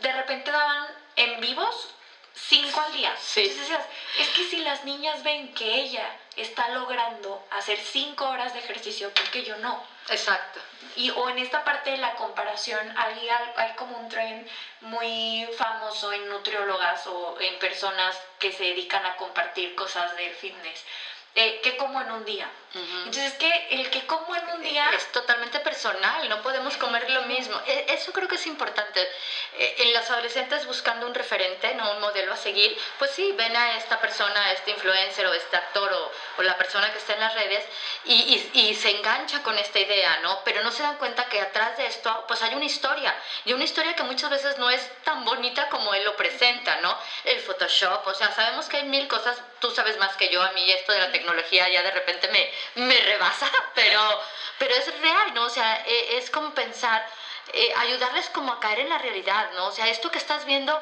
de 0.00 0.12
repente 0.12 0.50
daban 0.50 0.86
en 1.16 1.40
vivos 1.40 1.88
cinco 2.34 2.80
al 2.80 2.92
día. 2.92 3.14
Sí. 3.20 3.40
Entonces 3.40 3.68
decías, 3.68 3.86
es 4.18 4.28
que 4.28 4.44
si 4.44 4.58
las 4.58 4.84
niñas 4.84 5.22
ven 5.22 5.52
que 5.54 5.74
ella 5.74 6.16
está 6.36 6.68
logrando 6.68 7.44
hacer 7.50 7.78
cinco 7.78 8.28
horas 8.28 8.52
de 8.52 8.60
ejercicio, 8.60 9.12
¿por 9.12 9.28
qué 9.30 9.42
yo 9.42 9.56
no? 9.58 9.82
Exacto. 10.10 10.60
Y 10.96 11.10
o 11.10 11.28
en 11.28 11.38
esta 11.38 11.64
parte 11.64 11.90
de 11.90 11.98
la 11.98 12.14
comparación 12.14 12.80
hay, 12.96 13.28
hay 13.56 13.72
como 13.74 13.98
un 13.98 14.08
tren 14.08 14.48
muy 14.80 15.48
famoso 15.56 16.12
en 16.12 16.28
nutriólogas 16.28 17.06
o 17.06 17.38
en 17.40 17.58
personas 17.58 18.18
que 18.38 18.52
se 18.52 18.64
dedican 18.64 19.04
a 19.04 19.16
compartir 19.16 19.74
cosas 19.74 20.16
del 20.16 20.32
fitness. 20.32 20.84
Eh, 21.34 21.60
que 21.62 21.76
como 21.76 22.00
en 22.00 22.10
un 22.10 22.24
día. 22.24 22.50
Entonces, 22.74 23.32
que 23.34 23.68
el 23.70 23.88
que 23.90 24.06
como 24.06 24.36
en 24.36 24.48
un 24.50 24.62
día... 24.62 24.90
Es 24.92 25.10
totalmente 25.12 25.60
personal, 25.60 26.28
no 26.28 26.42
podemos 26.42 26.76
comer 26.76 27.08
lo 27.10 27.22
mismo. 27.22 27.58
E, 27.66 27.86
eso 27.88 28.12
creo 28.12 28.28
que 28.28 28.34
es 28.34 28.46
importante. 28.46 29.00
E, 29.58 29.82
en 29.84 29.92
las 29.94 30.10
adolescentes 30.10 30.66
buscando 30.66 31.06
un 31.06 31.14
referente, 31.14 31.74
no 31.74 31.92
un 31.92 32.00
modelo 32.00 32.32
a 32.34 32.36
seguir, 32.36 32.76
pues 32.98 33.10
sí, 33.12 33.32
ven 33.32 33.56
a 33.56 33.76
esta 33.78 33.98
persona, 34.00 34.44
a 34.44 34.52
este 34.52 34.70
influencer 34.72 35.26
o 35.26 35.32
este 35.32 35.56
actor 35.56 35.90
o, 35.92 36.12
o 36.36 36.42
la 36.42 36.56
persona 36.58 36.92
que 36.92 36.98
está 36.98 37.14
en 37.14 37.20
las 37.20 37.34
redes 37.34 37.64
y, 38.04 38.14
y, 38.14 38.60
y, 38.60 38.74
se 38.74 38.90
engancha 38.90 39.42
con 39.42 39.56
esta 39.58 39.78
idea, 39.78 40.18
¿no? 40.22 40.42
Pero 40.44 40.62
no 40.62 40.70
se 40.70 40.82
dan 40.82 40.96
cuenta 40.98 41.28
que 41.28 41.40
atrás 41.40 41.76
de 41.78 41.86
esto, 41.86 42.24
pues 42.28 42.42
hay 42.42 42.54
una 42.54 42.64
historia. 42.64 43.14
Y 43.44 43.52
una 43.54 43.64
historia 43.64 43.94
que 43.94 44.02
muchas 44.02 44.30
veces 44.30 44.58
no 44.58 44.68
es 44.70 44.82
tan 45.04 45.24
bonita 45.24 45.68
como 45.68 45.94
él 45.94 46.04
lo 46.04 46.16
presenta, 46.16 46.76
¿no? 46.80 46.96
El 47.24 47.40
Photoshop, 47.40 48.06
o 48.06 48.14
sea, 48.14 48.30
sabemos 48.32 48.66
que 48.66 48.78
hay 48.78 48.84
mil 48.84 49.08
cosas, 49.08 49.38
tú 49.60 49.70
sabes 49.70 49.96
más 49.98 50.16
que 50.16 50.28
yo, 50.28 50.42
a 50.42 50.52
mí 50.52 50.70
esto 50.70 50.92
de 50.92 50.98
la 50.98 51.12
tecnología 51.12 51.68
ya 51.68 51.82
de 51.82 51.90
repente 51.90 52.28
me 52.28 52.50
me 52.76 52.98
rebasa, 52.98 53.50
pero, 53.74 54.00
pero 54.58 54.74
es 54.74 55.00
real, 55.00 55.34
¿no? 55.34 55.44
O 55.44 55.50
sea, 55.50 55.84
e, 55.86 56.18
es 56.18 56.30
como 56.30 56.54
pensar, 56.54 57.06
eh, 57.52 57.72
ayudarles 57.78 58.28
como 58.28 58.52
a 58.52 58.60
caer 58.60 58.80
en 58.80 58.90
la 58.90 58.98
realidad, 58.98 59.50
¿no? 59.54 59.68
O 59.68 59.72
sea, 59.72 59.88
esto 59.88 60.10
que 60.10 60.18
estás 60.18 60.44
viendo 60.44 60.78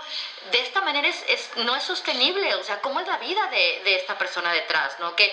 de 0.51 0.61
esta 0.61 0.81
manera 0.81 1.07
es, 1.07 1.25
es 1.29 1.51
no 1.57 1.77
es 1.77 1.85
sostenible, 1.85 2.55
o 2.57 2.65
sea, 2.65 2.81
¿cómo 2.81 2.99
es 2.99 3.07
la 3.07 3.19
vida 3.19 3.47
de, 3.47 3.83
de 3.85 3.97
esta 3.97 4.19
persona 4.19 4.53
detrás, 4.53 4.99
¿no? 4.99 5.15
Que, 5.15 5.33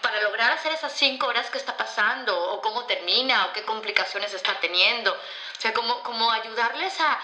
para 0.00 0.20
lograr 0.22 0.50
hacer 0.50 0.72
esas 0.72 0.92
cinco 0.92 1.26
horas 1.26 1.48
que 1.50 1.58
está 1.58 1.76
pasando, 1.76 2.36
o 2.36 2.60
cómo 2.60 2.84
termina, 2.86 3.46
o 3.46 3.52
qué 3.52 3.62
complicaciones 3.62 4.34
está 4.34 4.58
teniendo, 4.60 5.16
o 5.56 5.60
sea, 5.60 5.72
como, 5.72 6.02
como 6.02 6.30
ayudarles 6.30 7.00
a, 7.00 7.20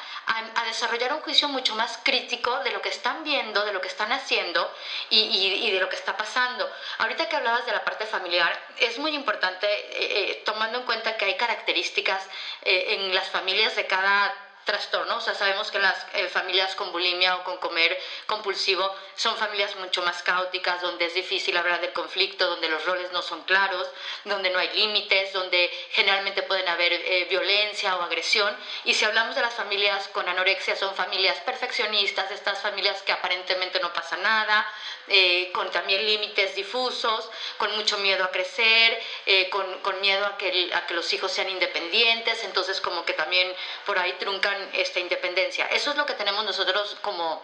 a, 0.54 0.64
desarrollar 0.64 1.12
un 1.12 1.20
juicio 1.20 1.48
mucho 1.48 1.74
más 1.74 1.98
crítico 2.02 2.60
de 2.60 2.70
lo 2.70 2.80
que 2.80 2.88
están 2.88 3.24
viendo, 3.24 3.64
de 3.64 3.72
lo 3.72 3.80
que 3.80 3.88
están 3.88 4.12
haciendo 4.12 4.72
y, 5.10 5.18
y, 5.18 5.70
de 5.70 5.80
lo 5.80 5.88
que 5.88 5.96
está 5.96 6.16
pasando. 6.16 6.70
Ahorita 6.98 7.28
que 7.28 7.36
hablabas 7.36 7.66
de 7.66 7.72
la 7.72 7.84
parte 7.84 8.06
familiar, 8.06 8.58
es 8.78 8.98
muy 8.98 9.14
importante, 9.14 9.66
eh, 9.66 10.30
eh, 10.30 10.42
tomando 10.44 10.78
en 10.78 10.84
cuenta 10.84 11.16
que 11.16 11.26
hay 11.26 11.36
características 11.36 12.26
en 12.62 13.14
las 13.14 13.28
familias 13.28 13.74
de 13.76 13.86
cada 13.86 14.34
trastorno, 14.64 15.16
o 15.16 15.20
sea, 15.20 15.34
sabemos 15.34 15.70
que 15.70 15.78
las 15.78 16.06
eh, 16.14 16.28
familias 16.28 16.74
con 16.74 16.92
bulimia 16.92 17.36
o 17.36 17.44
con 17.44 17.56
comer 17.58 17.98
compulsivo 18.26 18.94
son 19.14 19.36
familias 19.36 19.74
mucho 19.76 20.02
más 20.02 20.22
caóticas, 20.22 20.82
donde 20.82 21.06
es 21.06 21.14
difícil 21.14 21.56
hablar 21.56 21.80
del 21.80 21.92
conflicto, 21.92 22.46
donde 22.46 22.68
los 22.68 22.84
roles 22.84 23.10
no 23.12 23.22
son 23.22 23.42
claros, 23.44 23.88
donde 24.24 24.50
no 24.50 24.58
hay 24.58 24.70
límites, 24.74 25.32
donde 25.32 25.70
generalmente 25.90 26.42
pueden 26.42 26.68
haber 26.68 26.92
eh, 26.92 27.26
violencia 27.28 27.96
o 27.96 28.02
agresión. 28.02 28.54
Y 28.84 28.94
si 28.94 29.04
hablamos 29.04 29.34
de 29.34 29.42
las 29.42 29.54
familias 29.54 30.08
con 30.08 30.28
anorexia, 30.28 30.76
son 30.76 30.94
familias 30.94 31.38
perfeccionistas, 31.38 32.30
estas 32.30 32.60
familias 32.60 33.02
que 33.02 33.12
aparentemente 33.12 33.80
no 33.80 33.92
pasa 33.92 34.16
nada, 34.18 34.66
eh, 35.08 35.50
con 35.52 35.70
también 35.70 36.04
límites 36.06 36.54
difusos, 36.54 37.28
con 37.56 37.74
mucho 37.76 37.98
miedo 37.98 38.24
a 38.24 38.30
crecer, 38.30 39.02
con, 39.50 39.80
con, 39.80 40.00
miedo 40.00 40.24
a 40.26 40.36
que, 40.36 40.70
a 40.72 40.86
que 40.86 40.94
los 40.94 41.12
hijos 41.12 41.32
sean 41.32 41.48
independientes, 41.48 42.44
entonces 42.44 42.80
como 42.80 43.04
que 43.04 43.12
también 43.14 43.52
por 43.86 43.98
ahí 43.98 44.12
esta 44.72 45.00
independencia. 45.00 45.66
Eso 45.66 45.90
es 45.90 45.96
lo 45.96 46.06
que 46.06 46.14
tenemos 46.14 46.44
nosotros 46.44 46.96
como 47.02 47.42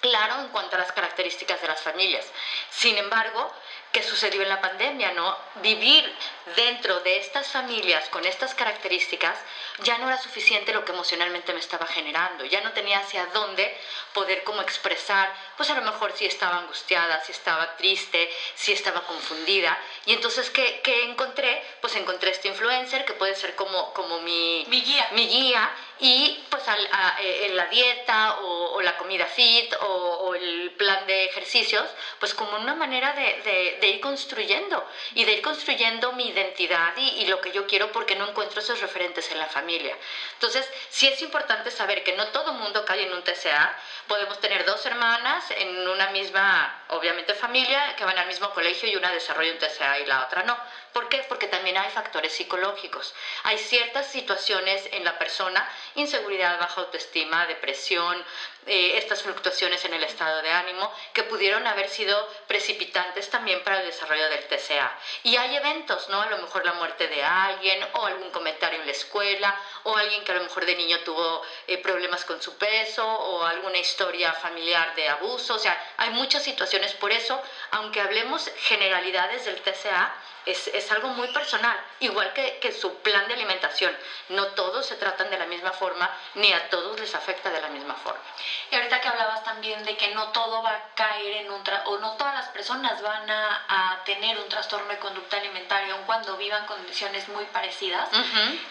claro 0.00 0.40
en 0.40 0.48
cuanto 0.48 0.76
a 0.76 0.78
las 0.78 0.92
características 0.92 1.60
de 1.60 1.68
las 1.68 1.80
familias. 1.80 2.24
Sin 2.70 2.96
embargo, 2.98 3.52
¿qué 3.92 4.02
sucedió 4.02 4.42
en 4.42 4.48
la 4.48 4.60
pandemia? 4.60 5.12
¿no? 5.12 5.36
Vivir 5.56 6.14
dentro 6.56 7.00
de 7.00 7.18
estas 7.18 7.48
familias 7.48 8.08
con 8.10 8.24
estas 8.24 8.54
características 8.54 9.38
ya 9.82 9.98
no 9.98 10.08
era 10.08 10.18
suficiente 10.18 10.72
lo 10.72 10.84
que 10.84 10.92
emocionalmente 10.92 11.52
me 11.52 11.60
estaba 11.60 11.86
generando, 11.86 12.44
ya 12.44 12.60
no 12.60 12.72
tenía 12.72 13.00
hacia 13.00 13.26
dónde 13.26 13.76
poder 14.12 14.42
como 14.44 14.62
expresar, 14.62 15.32
pues 15.56 15.70
a 15.70 15.74
lo 15.74 15.82
mejor 15.82 16.12
si 16.16 16.26
estaba 16.26 16.58
angustiada, 16.58 17.22
si 17.24 17.32
estaba 17.32 17.76
triste, 17.76 18.30
si 18.54 18.72
estaba 18.72 19.02
confundida. 19.02 19.78
Y 20.06 20.12
entonces, 20.12 20.50
¿qué, 20.50 20.80
qué 20.82 21.04
encontré? 21.04 21.62
Pues 21.80 21.94
encontré 21.96 22.30
este 22.30 22.48
influencer 22.48 23.04
que 23.04 23.12
puede 23.12 23.34
ser 23.34 23.54
como, 23.54 23.92
como 23.94 24.20
mi, 24.20 24.64
mi 24.68 24.82
guía. 24.82 25.08
Mi 25.12 25.28
guía 25.28 25.70
y 26.00 26.44
pues 26.48 26.62
a, 26.68 26.76
eh, 27.20 27.46
en 27.46 27.56
la 27.56 27.66
dieta 27.66 28.38
o, 28.40 28.74
o 28.74 28.82
la 28.82 28.96
comida 28.96 29.08
comida 29.08 29.24
fit 29.24 29.74
o, 29.80 30.34
el 30.34 30.70
plan 30.72 31.06
de 31.06 31.24
ejercicios, 31.24 31.88
pues 32.20 32.34
como 32.34 32.58
una 32.58 32.74
manera 32.74 33.14
de, 33.14 33.77
ir 33.86 34.00
construyendo 34.00 34.84
y 35.14 35.24
de 35.24 35.34
ir 35.34 35.42
construyendo 35.42 36.12
mi 36.12 36.28
identidad 36.28 36.96
y, 36.96 37.26
lo 37.26 37.40
que 37.40 37.52
yo 37.52 37.66
quiero 37.66 37.92
porque 37.92 38.16
no 38.16 38.28
encuentro 38.28 38.60
esos 38.60 38.80
referentes 38.80 39.30
en 39.30 39.38
la 39.38 39.46
familia. 39.46 39.96
Entonces, 40.34 40.68
sí 40.88 41.06
es 41.06 41.22
importante 41.22 41.70
saber 41.70 42.02
que 42.02 42.12
no 42.12 42.26
todo 42.28 42.52
mundo 42.52 42.84
cae 42.84 43.04
en 43.04 43.12
un 43.12 43.22
TCA. 43.22 43.76
Podemos 44.06 44.40
tener 44.40 44.64
dos 44.64 44.84
hermanas 44.86 45.44
en 45.50 45.86
una 45.86 46.08
misma, 46.08 46.77
obviamente, 46.88 47.34
familia 47.34 47.94
que 47.96 48.04
van 48.04 48.18
al 48.18 48.26
mismo 48.26 48.50
colegio 48.50 48.88
y 48.88 48.96
una 48.96 49.12
desarrolla 49.12 49.52
un 49.52 49.58
TCA 49.58 49.98
y 50.00 50.06
la 50.06 50.24
otra 50.24 50.42
no. 50.42 50.56
¿Por 50.92 51.08
qué? 51.08 51.24
Porque 51.28 51.46
también 51.46 51.76
hay 51.76 51.90
factores 51.90 52.32
psicológicos. 52.32 53.14
Hay 53.44 53.58
ciertas 53.58 54.06
situaciones 54.06 54.88
en 54.92 55.04
la 55.04 55.18
persona, 55.18 55.68
inseguridad, 55.94 56.58
baja 56.58 56.80
autoestima, 56.80 57.46
depresión, 57.46 58.24
eh, 58.66 58.98
estas 58.98 59.22
fluctuaciones 59.22 59.84
en 59.84 59.94
el 59.94 60.04
estado 60.04 60.42
de 60.42 60.50
ánimo 60.50 60.92
que 61.14 61.22
pudieron 61.22 61.66
haber 61.66 61.88
sido 61.88 62.28
precipitantes 62.46 63.30
también 63.30 63.62
para 63.64 63.80
el 63.80 63.86
desarrollo 63.86 64.28
del 64.28 64.46
TCA. 64.46 64.98
Y 65.22 65.36
hay 65.36 65.56
eventos, 65.56 66.08
¿no? 66.08 66.20
A 66.20 66.26
lo 66.26 66.38
mejor 66.38 66.66
la 66.66 66.74
muerte 66.74 67.08
de 67.08 67.22
alguien 67.22 67.82
o 67.94 68.06
algún 68.06 68.30
comentario 68.30 68.78
en 68.80 68.86
la 68.86 68.92
escuela 68.92 69.58
o 69.84 69.96
alguien 69.96 70.22
que 70.24 70.32
a 70.32 70.34
lo 70.34 70.42
mejor 70.42 70.66
de 70.66 70.76
niño 70.76 70.98
tuvo 71.00 71.42
eh, 71.66 71.78
problemas 71.78 72.24
con 72.24 72.42
su 72.42 72.58
peso 72.58 73.06
o 73.06 73.44
alguna 73.44 73.78
historia 73.78 74.32
familiar 74.34 74.94
de 74.96 75.08
abuso. 75.08 75.54
O 75.54 75.58
sea, 75.58 75.94
hay 75.96 76.10
muchas 76.10 76.42
situaciones. 76.42 76.77
Por 77.00 77.12
eso, 77.12 77.40
aunque 77.70 78.00
hablemos 78.00 78.50
generalidades 78.56 79.44
del 79.44 79.60
TCA, 79.60 80.14
es, 80.46 80.68
es 80.68 80.90
algo 80.90 81.08
muy 81.08 81.28
personal, 81.28 81.78
igual 82.00 82.32
que, 82.32 82.58
que 82.58 82.72
su 82.72 82.94
plan 82.96 83.28
de 83.28 83.34
alimentación. 83.34 83.94
No 84.30 84.46
todos 84.48 84.86
se 84.86 84.96
tratan 84.96 85.30
de 85.30 85.38
la 85.38 85.46
misma 85.46 85.72
forma 85.72 86.10
ni 86.34 86.52
a 86.52 86.70
todos 86.70 86.98
les 86.98 87.14
afecta 87.14 87.50
de 87.50 87.60
la 87.60 87.68
misma 87.68 87.94
forma. 87.94 88.22
Y 88.70 88.76
ahorita 88.76 89.00
que 89.00 89.08
hablabas 89.08 89.44
también 89.44 89.84
de 89.84 89.96
que 89.96 90.14
no 90.14 90.28
todo 90.28 90.62
va 90.62 90.74
a 90.74 90.94
caer 90.94 91.44
en 91.44 91.50
un 91.50 91.62
o 91.84 91.98
no 91.98 92.12
todas 92.12 92.34
las 92.34 92.48
personas 92.48 93.02
van 93.02 93.30
a, 93.30 93.64
a, 93.68 94.04
tener 94.04 94.38
un 94.38 94.48
trastorno 94.48 94.88
de 94.88 94.98
conducta 94.98 95.36
alimentaria 95.36 95.92
aun 95.92 96.04
cuando 96.04 96.36
vivan 96.36 96.64
condiciones 96.66 97.28
muy 97.28 97.44
parecidas, 97.46 98.08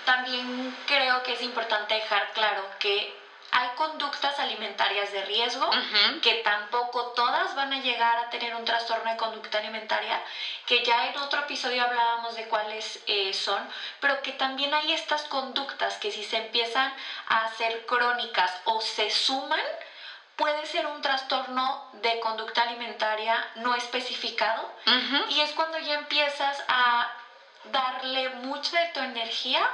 también 0.05 0.75
creo 0.87 1.21
que 1.23 1.33
es 1.33 1.41
importante 1.41 1.93
dejar 1.93 2.31
claro 2.33 2.63
que 2.79 3.13
hay 3.51 3.69
conductas 3.75 4.39
alimentarias 4.39 5.11
de 5.11 5.25
riesgo, 5.25 5.69
que 6.21 6.35
tampoco 6.35 7.07
todas 7.15 7.55
van 7.55 7.73
a 7.73 7.81
llegar 7.81 8.17
a 8.17 8.29
tener 8.29 8.55
un 8.55 8.65
trastorno 8.65 9.09
de 9.09 9.17
conducta 9.17 9.59
alimentaria, 9.59 10.21
que 10.65 10.83
ya 10.83 11.07
en 11.07 11.17
otro 11.17 11.41
episodio 11.41 11.83
hablábamos 11.83 12.35
de 12.35 12.47
cuáles 12.47 12.99
eh, 13.07 13.33
son, 13.33 13.67
pero 13.99 14.21
que 14.21 14.33
también 14.33 14.73
hay 14.73 14.93
estas 14.93 15.23
conductas 15.23 15.97
que 15.97 16.11
si 16.11 16.23
se 16.23 16.37
empiezan 16.37 16.93
a 17.27 17.45
hacer 17.45 17.85
crónicas 17.85 18.51
o 18.65 18.81
se 18.81 19.09
suman, 19.09 19.61
puede 20.35 20.65
ser 20.67 20.85
un 20.85 21.01
trastorno 21.01 21.89
de 21.93 22.19
conducta 22.19 22.61
alimentaria 22.61 23.45
no 23.55 23.75
especificado. 23.75 24.71
Y 25.29 25.41
es 25.41 25.51
cuando 25.53 25.79
ya 25.79 25.95
empiezas 25.95 26.63
a 26.67 27.11
darle 27.71 28.29
mucha 28.29 28.79
de 28.79 28.87
tu 28.93 28.99
energía 29.01 29.67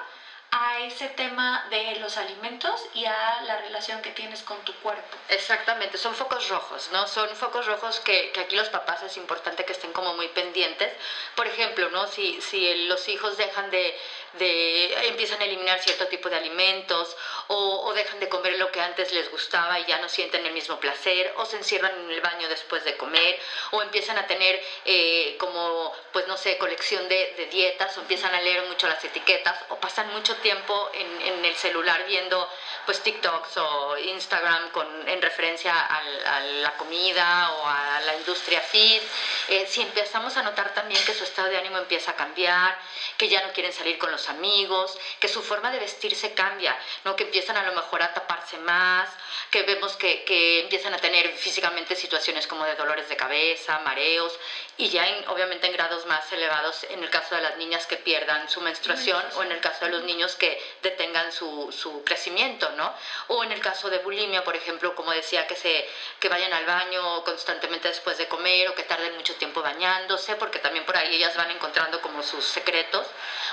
a 0.56 0.80
ese 0.82 1.08
tema 1.10 1.66
de 1.72 1.96
los 2.00 2.16
alimentos 2.18 2.80
y 2.94 3.06
a 3.06 3.42
la 3.48 3.58
relación 3.58 4.02
que 4.04 4.12
tienes 4.12 4.44
con 4.44 4.60
tu 4.60 4.74
cuerpo. 4.76 5.18
Exactamente, 5.30 5.98
son 5.98 6.14
focos 6.14 6.48
rojos, 6.48 6.90
¿no? 6.92 7.08
Son 7.08 7.28
focos 7.36 7.66
rojos 7.66 8.00
que, 8.02 8.32
que 8.32 8.42
aquí 8.42 8.56
los 8.56 8.70
papás 8.70 9.02
es 9.02 9.18
importante 9.18 9.66
que 9.66 9.74
estén 9.74 9.92
como 9.94 10.14
muy 10.14 10.28
pendientes. 10.28 10.94
Por 11.36 11.48
ejemplo, 11.48 11.90
¿no? 11.90 12.06
Si, 12.06 12.40
si 12.42 12.86
los 12.86 13.10
hijos 13.10 13.36
dejan 13.38 13.72
de, 13.72 13.98
de, 14.34 15.08
empiezan 15.08 15.42
a 15.42 15.46
eliminar 15.46 15.80
cierto 15.80 16.08
tipo 16.08 16.30
de 16.30 16.38
alimentos 16.38 17.16
o, 17.48 17.82
o, 17.86 17.94
dejan 17.94 18.20
de 18.20 18.30
comer 18.30 18.58
lo 18.58 18.72
que 18.72 18.82
antes 18.82 19.12
les 19.12 19.30
gustaba 19.32 19.80
y 19.80 19.86
ya 19.86 20.00
no 20.00 20.10
sienten 20.10 20.46
el 20.46 20.54
mismo 20.54 20.80
placer 20.80 21.34
o 21.38 21.46
se 21.46 21.58
encierran 21.58 21.92
en 22.06 22.12
el 22.12 22.22
baño 22.22 22.48
después 22.48 22.84
de 22.84 22.98
comer 22.98 23.40
o 23.72 23.82
empiezan 23.82 24.18
a 24.18 24.28
tener 24.28 24.62
eh, 24.86 25.36
como, 25.40 25.94
pues 26.12 26.28
no 26.28 26.38
sé, 26.38 26.58
colección 26.58 27.08
de, 27.10 27.34
de 27.38 27.46
dietas 27.48 27.98
o 27.98 28.02
empiezan 28.02 28.34
a 28.34 28.42
leer 28.42 28.64
mucho 28.64 28.88
las 28.88 29.04
etiquetas 29.04 29.58
o 29.70 29.76
pasan 29.76 30.12
mucho 30.14 30.36
tiempo 30.38 30.90
en, 30.94 31.22
en 31.22 31.46
el 31.46 31.56
celular 31.56 32.04
viendo 32.08 32.50
pues 32.86 33.02
TikToks 33.02 33.58
o 33.58 33.98
Instagram 33.98 34.70
con, 34.72 35.08
en 35.08 35.22
referencia 35.22 35.74
a 35.80 36.40
la 36.40 36.76
comida 36.78 37.52
o 37.52 37.68
a 37.68 38.02
la 38.06 38.16
industria 38.16 38.62
fit, 38.62 39.02
eh, 39.50 39.66
si 39.68 39.82
empezamos 39.82 40.38
a 40.38 40.44
notar 40.44 40.74
también 40.74 41.04
que 41.06 41.14
su 41.14 41.24
estado 41.24 41.50
de 41.50 41.58
ánimo 41.58 41.78
empieza 41.78 42.12
a 42.12 42.16
cambiar, 42.16 42.78
que 43.18 43.28
ya 43.28 43.46
no 43.46 43.54
quieren 43.54 43.74
salir 43.74 43.98
con 43.98 44.12
los 44.12 44.30
amigos, 44.30 44.98
que 45.20 45.28
su 45.28 45.42
forma 45.42 45.72
de 45.72 45.80
vestirse 45.80 46.34
cambia, 46.34 46.78
¿no? 47.04 47.16
que 47.16 47.24
empiezan 47.24 47.58
a 47.58 47.64
lo 47.64 47.74
mejor 47.74 48.02
a 48.02 48.14
taparse 48.14 48.58
más, 48.60 49.10
que 49.50 49.64
vemos 49.64 49.96
que, 49.98 50.24
que 50.24 50.62
empiezan 50.62 50.94
a 50.94 50.98
tener 50.98 51.30
físicamente 51.34 51.96
situaciones 51.96 52.48
como 52.48 52.66
de 52.66 52.76
dolores 52.76 53.10
de 53.10 53.16
cabeza, 53.16 53.80
mareos, 53.80 54.40
y 54.78 54.90
ya 54.90 55.08
en, 55.08 55.28
obviamente 55.28 55.68
en 55.68 55.74
grados 55.74 56.06
más 56.08 56.32
elevados 56.32 56.86
en 56.90 57.04
el 57.04 57.10
caso 57.10 57.36
de 57.36 57.42
las 57.42 57.58
niñas 57.58 57.86
que 57.86 57.98
pierdan 57.98 58.50
su 58.50 58.62
menstruación 58.62 59.24
o 59.36 59.44
en 59.44 59.52
el 59.52 59.60
caso 59.60 59.86
de 59.86 59.92
los 59.92 60.04
niños 60.04 60.36
que 60.36 60.60
detengan 60.82 61.32
su, 61.32 61.72
su 61.72 62.04
crecimiento, 62.04 62.72
¿no? 62.72 62.94
O 63.28 63.44
en 63.44 63.52
el 63.52 63.62
caso 63.62 63.90
de 63.90 64.00
bulimia, 64.00 64.44
por 64.44 64.56
ejemplo, 64.56 64.96
como 64.96 65.12
decía, 65.12 65.46
que, 65.48 65.56
se, 65.56 65.88
que 66.20 66.30
vayan 66.30 66.54
al 66.54 66.66
baño 66.66 67.24
constantemente 67.24 67.88
después 67.88 68.18
de 68.18 68.28
comer 68.28 68.70
o 68.70 68.76
que 68.76 68.84
tarden 68.84 69.16
mucho 69.16 69.33
tiempo 69.36 69.62
bañándose, 69.62 70.36
porque 70.36 70.60
también 70.60 70.86
por 70.86 70.98
ahí 70.98 71.16
ellas 71.16 71.36
van 71.36 71.52
encontrando 71.52 72.02
como 72.02 72.24
sus 72.24 72.46
secretos. 72.46 73.06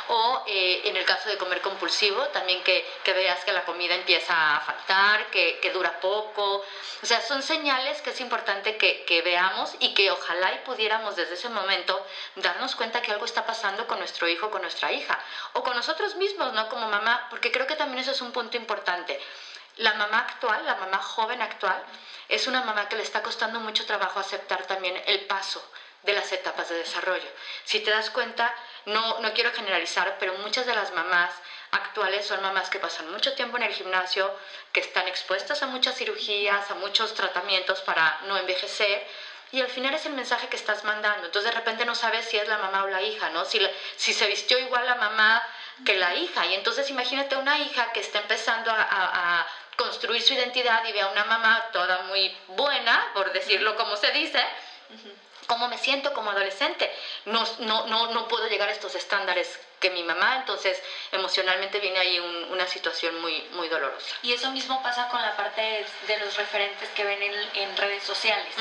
O 0.08 0.44
eh, 0.46 0.82
en 0.84 0.96
el 0.96 1.04
caso 1.04 1.28
de 1.28 1.36
comer 1.36 1.60
compulsivo, 1.60 2.22
también 2.28 2.62
que, 2.62 2.84
que, 3.04 3.12
veas 3.12 3.44
que 3.44 3.52
la 3.52 3.64
comida 3.64 3.94
empieza 3.94 4.56
a 4.56 4.60
faltar, 4.60 5.30
que, 5.30 5.58
que, 5.60 5.70
dura 5.70 6.00
poco. 6.00 6.64
O 7.02 7.06
sea, 7.06 7.20
son 7.20 7.42
señales 7.42 8.02
que 8.02 8.10
es 8.10 8.20
importante 8.20 8.76
que, 8.76 9.04
que 9.04 9.22
veamos 9.22 9.74
y 9.78 9.94
que 9.94 10.10
ojalá 10.10 10.52
y 10.54 10.58
pudiéramos 10.58 11.16
desde 11.16 11.34
ese 11.34 11.48
momento 11.48 12.04
darnos 12.36 12.74
cuenta 12.74 13.02
que 13.02 13.12
algo 13.12 13.24
está 13.24 13.46
pasando 13.46 13.86
con 13.86 13.98
nuestro 13.98 14.28
hijo, 14.28 14.50
con 14.50 14.62
nuestra 14.62 14.92
hija, 14.92 15.18
o 15.52 15.62
con 15.62 15.76
nosotros 15.76 16.16
mismos, 16.16 16.52
¿no? 16.54 16.68
Como 16.68 16.88
mamá, 16.88 17.28
porque 17.30 17.52
creo 17.52 17.66
que 17.66 17.76
también 17.76 18.00
eso 18.00 18.10
es 18.10 18.20
un 18.20 18.32
punto 18.32 18.56
importante. 18.56 19.20
La 19.80 19.94
mamá 19.94 20.18
actual, 20.18 20.66
la 20.66 20.74
mamá 20.74 20.98
joven 20.98 21.40
actual, 21.40 21.82
es 22.28 22.46
una 22.46 22.60
mamá 22.60 22.86
que 22.90 22.96
le 22.96 23.02
está 23.02 23.22
costando 23.22 23.60
mucho 23.60 23.86
trabajo 23.86 24.20
aceptar 24.20 24.66
también 24.66 25.02
el 25.06 25.20
paso 25.20 25.66
de 26.02 26.12
las 26.12 26.30
etapas 26.32 26.68
de 26.68 26.76
desarrollo. 26.76 27.28
Si 27.64 27.80
te 27.80 27.90
das 27.90 28.10
cuenta, 28.10 28.54
no, 28.84 29.20
no 29.20 29.32
quiero 29.32 29.52
generalizar, 29.52 30.18
pero 30.18 30.34
muchas 30.34 30.66
de 30.66 30.74
las 30.74 30.92
mamás 30.92 31.32
actuales 31.70 32.26
son 32.26 32.42
mamás 32.42 32.68
que 32.68 32.78
pasan 32.78 33.10
mucho 33.10 33.32
tiempo 33.32 33.56
en 33.56 33.62
el 33.62 33.72
gimnasio, 33.72 34.30
que 34.70 34.80
están 34.80 35.08
expuestas 35.08 35.62
a 35.62 35.66
muchas 35.66 35.96
cirugías, 35.96 36.70
a 36.70 36.74
muchos 36.74 37.14
tratamientos 37.14 37.80
para 37.80 38.20
no 38.26 38.36
envejecer, 38.36 39.06
y 39.52 39.62
al 39.62 39.68
final 39.68 39.94
es 39.94 40.04
el 40.04 40.12
mensaje 40.12 40.48
que 40.48 40.56
estás 40.56 40.84
mandando. 40.84 41.26
Entonces 41.26 41.50
de 41.50 41.58
repente 41.58 41.84
no 41.84 41.94
sabes 41.94 42.26
si 42.26 42.36
es 42.36 42.46
la 42.46 42.58
mamá 42.58 42.84
o 42.84 42.88
la 42.88 43.02
hija, 43.02 43.30
¿no? 43.30 43.44
Si, 43.44 43.60
si 43.96 44.12
se 44.12 44.26
vistió 44.26 44.58
igual 44.58 44.86
la 44.86 44.94
mamá 44.94 45.42
que 45.84 45.96
la 45.96 46.14
hija. 46.14 46.46
Y 46.46 46.54
entonces 46.54 46.88
imagínate 46.90 47.36
una 47.36 47.58
hija 47.58 47.92
que 47.92 48.00
está 48.00 48.18
empezando 48.20 48.70
a, 48.72 49.46
construir 49.80 50.22
su 50.22 50.34
identidad 50.34 50.84
y 50.84 50.92
ve 50.92 51.00
a 51.00 51.08
una 51.08 51.24
mamá 51.24 51.68
toda 51.72 52.02
muy 52.02 52.36
buena, 52.48 53.10
por 53.14 53.32
decirlo 53.32 53.76
como 53.76 53.96
se 53.96 54.10
dice, 54.12 54.44
cómo 55.46 55.68
me 55.68 55.78
siento 55.78 56.12
como 56.12 56.30
adolescente. 56.30 56.90
No, 57.24 57.44
no, 57.60 57.86
no, 57.86 58.12
no 58.12 58.28
puedo 58.28 58.46
llegar 58.48 58.68
a 58.68 58.72
estos 58.72 58.94
estándares 58.94 59.58
que 59.80 59.90
mi 59.90 60.02
mamá, 60.02 60.36
entonces 60.36 60.80
emocionalmente 61.10 61.80
viene 61.80 61.98
ahí 61.98 62.18
una 62.50 62.66
situación 62.66 63.18
muy, 63.22 63.40
muy 63.52 63.68
dolorosa. 63.68 64.14
Y 64.22 64.34
eso 64.34 64.50
mismo 64.50 64.82
pasa 64.82 65.08
con 65.08 65.22
la 65.22 65.34
parte 65.34 65.86
de, 66.06 66.18
los 66.18 66.36
referentes 66.36 66.88
que 66.90 67.04
ven 67.04 67.22
en, 67.54 67.76
redes 67.78 68.04
sociales. 68.04 68.54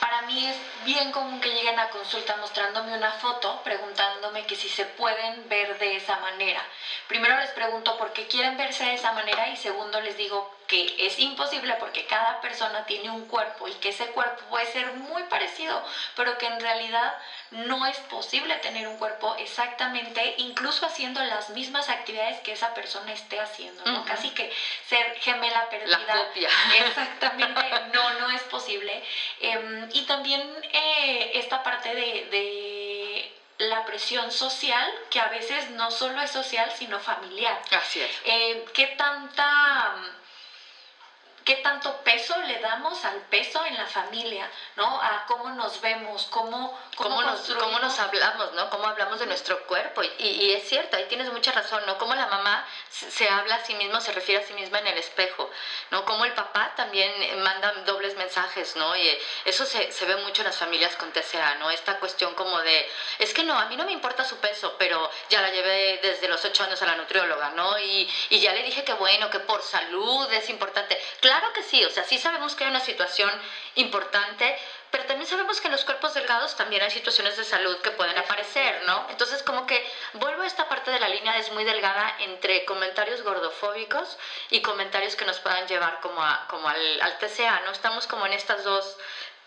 Para 0.00 0.22
mí 0.22 0.46
es 0.46 0.56
bien 0.84 1.10
común 1.12 1.40
que 1.40 1.52
lleguen 1.52 1.78
a 1.78 1.90
consulta 1.90 2.36
mostrándome 2.36 2.96
una 2.96 3.12
foto, 3.12 3.60
preguntándome 3.64 4.46
que 4.46 4.56
si 4.56 4.68
se 4.68 4.84
pueden 4.84 5.48
ver 5.48 5.78
de 5.78 5.96
esa 5.96 6.18
manera. 6.20 6.62
Primero 7.06 7.36
les 7.38 7.50
pregunto 7.50 7.96
por 7.98 8.12
qué 8.12 8.26
quieren 8.26 8.56
verse 8.56 8.84
de 8.84 8.94
esa 8.94 9.12
manera 9.12 9.48
y 9.48 9.56
segundo 9.56 10.00
les 10.00 10.16
digo 10.16 10.57
que 10.68 10.94
es 10.98 11.18
imposible 11.18 11.74
porque 11.80 12.04
cada 12.04 12.40
persona 12.42 12.84
tiene 12.84 13.10
un 13.10 13.24
cuerpo 13.26 13.66
y 13.66 13.72
que 13.74 13.88
ese 13.88 14.06
cuerpo 14.08 14.44
puede 14.50 14.66
ser 14.66 14.92
muy 14.92 15.22
parecido, 15.24 15.82
pero 16.14 16.36
que 16.36 16.46
en 16.46 16.60
realidad 16.60 17.14
no 17.50 17.86
es 17.86 17.96
posible 18.00 18.54
tener 18.56 18.86
un 18.86 18.96
cuerpo 18.98 19.34
exactamente, 19.38 20.34
incluso 20.36 20.84
haciendo 20.84 21.22
las 21.22 21.48
mismas 21.50 21.88
actividades 21.88 22.38
que 22.40 22.52
esa 22.52 22.74
persona 22.74 23.12
esté 23.12 23.40
haciendo, 23.40 23.82
¿no? 23.86 24.04
Casi 24.04 24.28
que 24.30 24.52
ser 24.86 25.14
gemela 25.20 25.70
perdida. 25.70 25.98
La 26.06 26.14
copia. 26.24 26.50
Exactamente, 26.86 27.70
no, 27.90 28.10
no 28.18 28.30
es 28.30 28.42
posible. 28.42 29.02
Em, 29.40 29.88
y 29.94 30.02
también 30.02 30.42
eh, 30.72 31.30
esta 31.34 31.62
parte 31.62 31.94
de, 31.94 33.32
la 33.58 33.84
presión 33.84 34.30
social, 34.30 34.88
que 35.10 35.18
a 35.18 35.26
veces 35.26 35.70
no 35.70 35.90
solo 35.90 36.20
es 36.20 36.30
social, 36.30 36.70
sino 36.78 37.00
familiar. 37.00 37.60
Así 37.72 38.00
es. 38.00 38.08
Eh, 38.22 38.64
¿Qué 38.72 38.86
tanta 38.96 39.96
qué 41.48 41.56
tanto 41.56 41.96
peso 42.04 42.36
le 42.42 42.58
damos 42.60 43.02
al 43.06 43.22
peso 43.22 43.64
en 43.64 43.74
la 43.74 43.86
familia, 43.86 44.50
¿no? 44.76 44.84
A 45.00 45.24
cómo 45.26 45.48
nos 45.48 45.80
vemos, 45.80 46.26
cómo, 46.26 46.78
cómo, 46.94 47.22
nos, 47.22 47.40
cómo 47.54 47.78
nos 47.78 47.98
hablamos, 47.98 48.52
¿no? 48.52 48.68
Cómo 48.68 48.86
hablamos 48.86 49.18
de 49.18 49.24
nuestro 49.24 49.64
cuerpo. 49.64 50.02
Y, 50.02 50.26
y, 50.26 50.52
es 50.52 50.68
cierto, 50.68 50.98
ahí 50.98 51.06
tienes 51.08 51.32
mucha 51.32 51.50
razón, 51.52 51.82
¿no? 51.86 51.96
Cómo 51.96 52.14
la 52.14 52.26
mamá 52.26 52.66
se 52.90 53.26
habla 53.30 53.54
a 53.54 53.64
sí 53.64 53.74
misma, 53.76 54.02
se 54.02 54.12
refiere 54.12 54.44
a 54.44 54.46
sí 54.46 54.52
misma 54.52 54.80
en 54.80 54.88
el 54.88 54.98
espejo, 54.98 55.50
¿no? 55.90 56.04
Cómo 56.04 56.26
el 56.26 56.34
papá 56.34 56.74
también 56.76 57.10
manda 57.42 57.72
dobles 57.86 58.14
mensajes, 58.16 58.76
¿no? 58.76 58.94
Y 58.94 59.18
eso 59.46 59.64
se, 59.64 59.90
se 59.90 60.04
ve 60.04 60.16
mucho 60.16 60.42
en 60.42 60.48
las 60.48 60.58
familias 60.58 60.96
con 60.96 61.10
TCA, 61.12 61.54
¿no? 61.54 61.70
Esta 61.70 61.98
cuestión 61.98 62.34
como 62.34 62.58
de, 62.60 62.90
es 63.20 63.32
que 63.32 63.42
no, 63.42 63.58
a 63.58 63.64
mí 63.64 63.76
no 63.78 63.86
me 63.86 63.92
importa 63.92 64.22
su 64.22 64.36
peso, 64.36 64.76
pero 64.78 65.10
ya 65.30 65.40
la 65.40 65.48
llevé 65.48 65.98
desde 66.02 66.28
los 66.28 66.44
ocho 66.44 66.64
años 66.64 66.82
a 66.82 66.86
la 66.86 66.96
nutrióloga, 66.96 67.52
¿no? 67.52 67.78
Y, 67.78 68.06
y 68.28 68.38
ya 68.38 68.52
le 68.52 68.64
dije 68.64 68.84
que 68.84 68.92
bueno, 68.92 69.30
que 69.30 69.40
por 69.40 69.62
salud 69.62 70.30
es 70.30 70.50
importante. 70.50 71.02
Claro 71.20 71.37
que 71.54 71.62
sí, 71.62 71.84
o 71.84 71.90
sea, 71.90 72.04
sí 72.04 72.18
sabemos 72.18 72.54
que 72.54 72.64
hay 72.64 72.70
una 72.70 72.80
situación 72.80 73.30
importante, 73.76 74.56
pero 74.90 75.04
también 75.04 75.28
sabemos 75.28 75.60
que 75.60 75.68
en 75.68 75.72
los 75.72 75.84
cuerpos 75.84 76.14
delgados 76.14 76.56
también 76.56 76.82
hay 76.82 76.90
situaciones 76.90 77.36
de 77.36 77.44
salud 77.44 77.76
que 77.78 77.90
pueden 77.90 78.16
aparecer, 78.16 78.82
¿no? 78.86 79.06
Entonces, 79.10 79.42
como 79.42 79.66
que 79.66 79.84
vuelvo 80.14 80.42
a 80.42 80.46
esta 80.46 80.68
parte 80.68 80.90
de 80.90 81.00
la 81.00 81.08
línea, 81.08 81.38
es 81.38 81.50
muy 81.52 81.64
delgada 81.64 82.16
entre 82.20 82.64
comentarios 82.64 83.22
gordofóbicos 83.22 84.16
y 84.50 84.62
comentarios 84.62 85.16
que 85.16 85.24
nos 85.24 85.38
puedan 85.40 85.66
llevar 85.66 86.00
como, 86.00 86.22
a, 86.22 86.46
como 86.48 86.68
al, 86.68 87.00
al 87.00 87.18
TCA, 87.18 87.60
¿no? 87.60 87.72
Estamos 87.72 88.06
como 88.06 88.26
en 88.26 88.32
estas 88.32 88.64
dos 88.64 88.96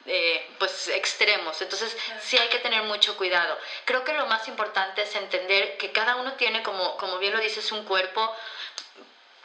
eh, 0.05 0.49
pues 0.57 0.87
extremos. 0.87 1.61
Entonces 1.61 1.95
sí 2.21 2.37
hay 2.37 2.49
que 2.49 2.59
tener 2.59 2.83
mucho 2.83 3.15
cuidado. 3.17 3.57
Creo 3.85 4.03
que 4.03 4.13
lo 4.13 4.25
más 4.25 4.47
importante 4.47 5.03
es 5.03 5.15
entender 5.15 5.77
que 5.77 5.91
cada 5.91 6.15
uno 6.15 6.33
tiene, 6.33 6.63
como, 6.63 6.97
como 6.97 7.19
bien 7.19 7.33
lo 7.33 7.39
dices, 7.39 7.71
un 7.71 7.85
cuerpo 7.85 8.35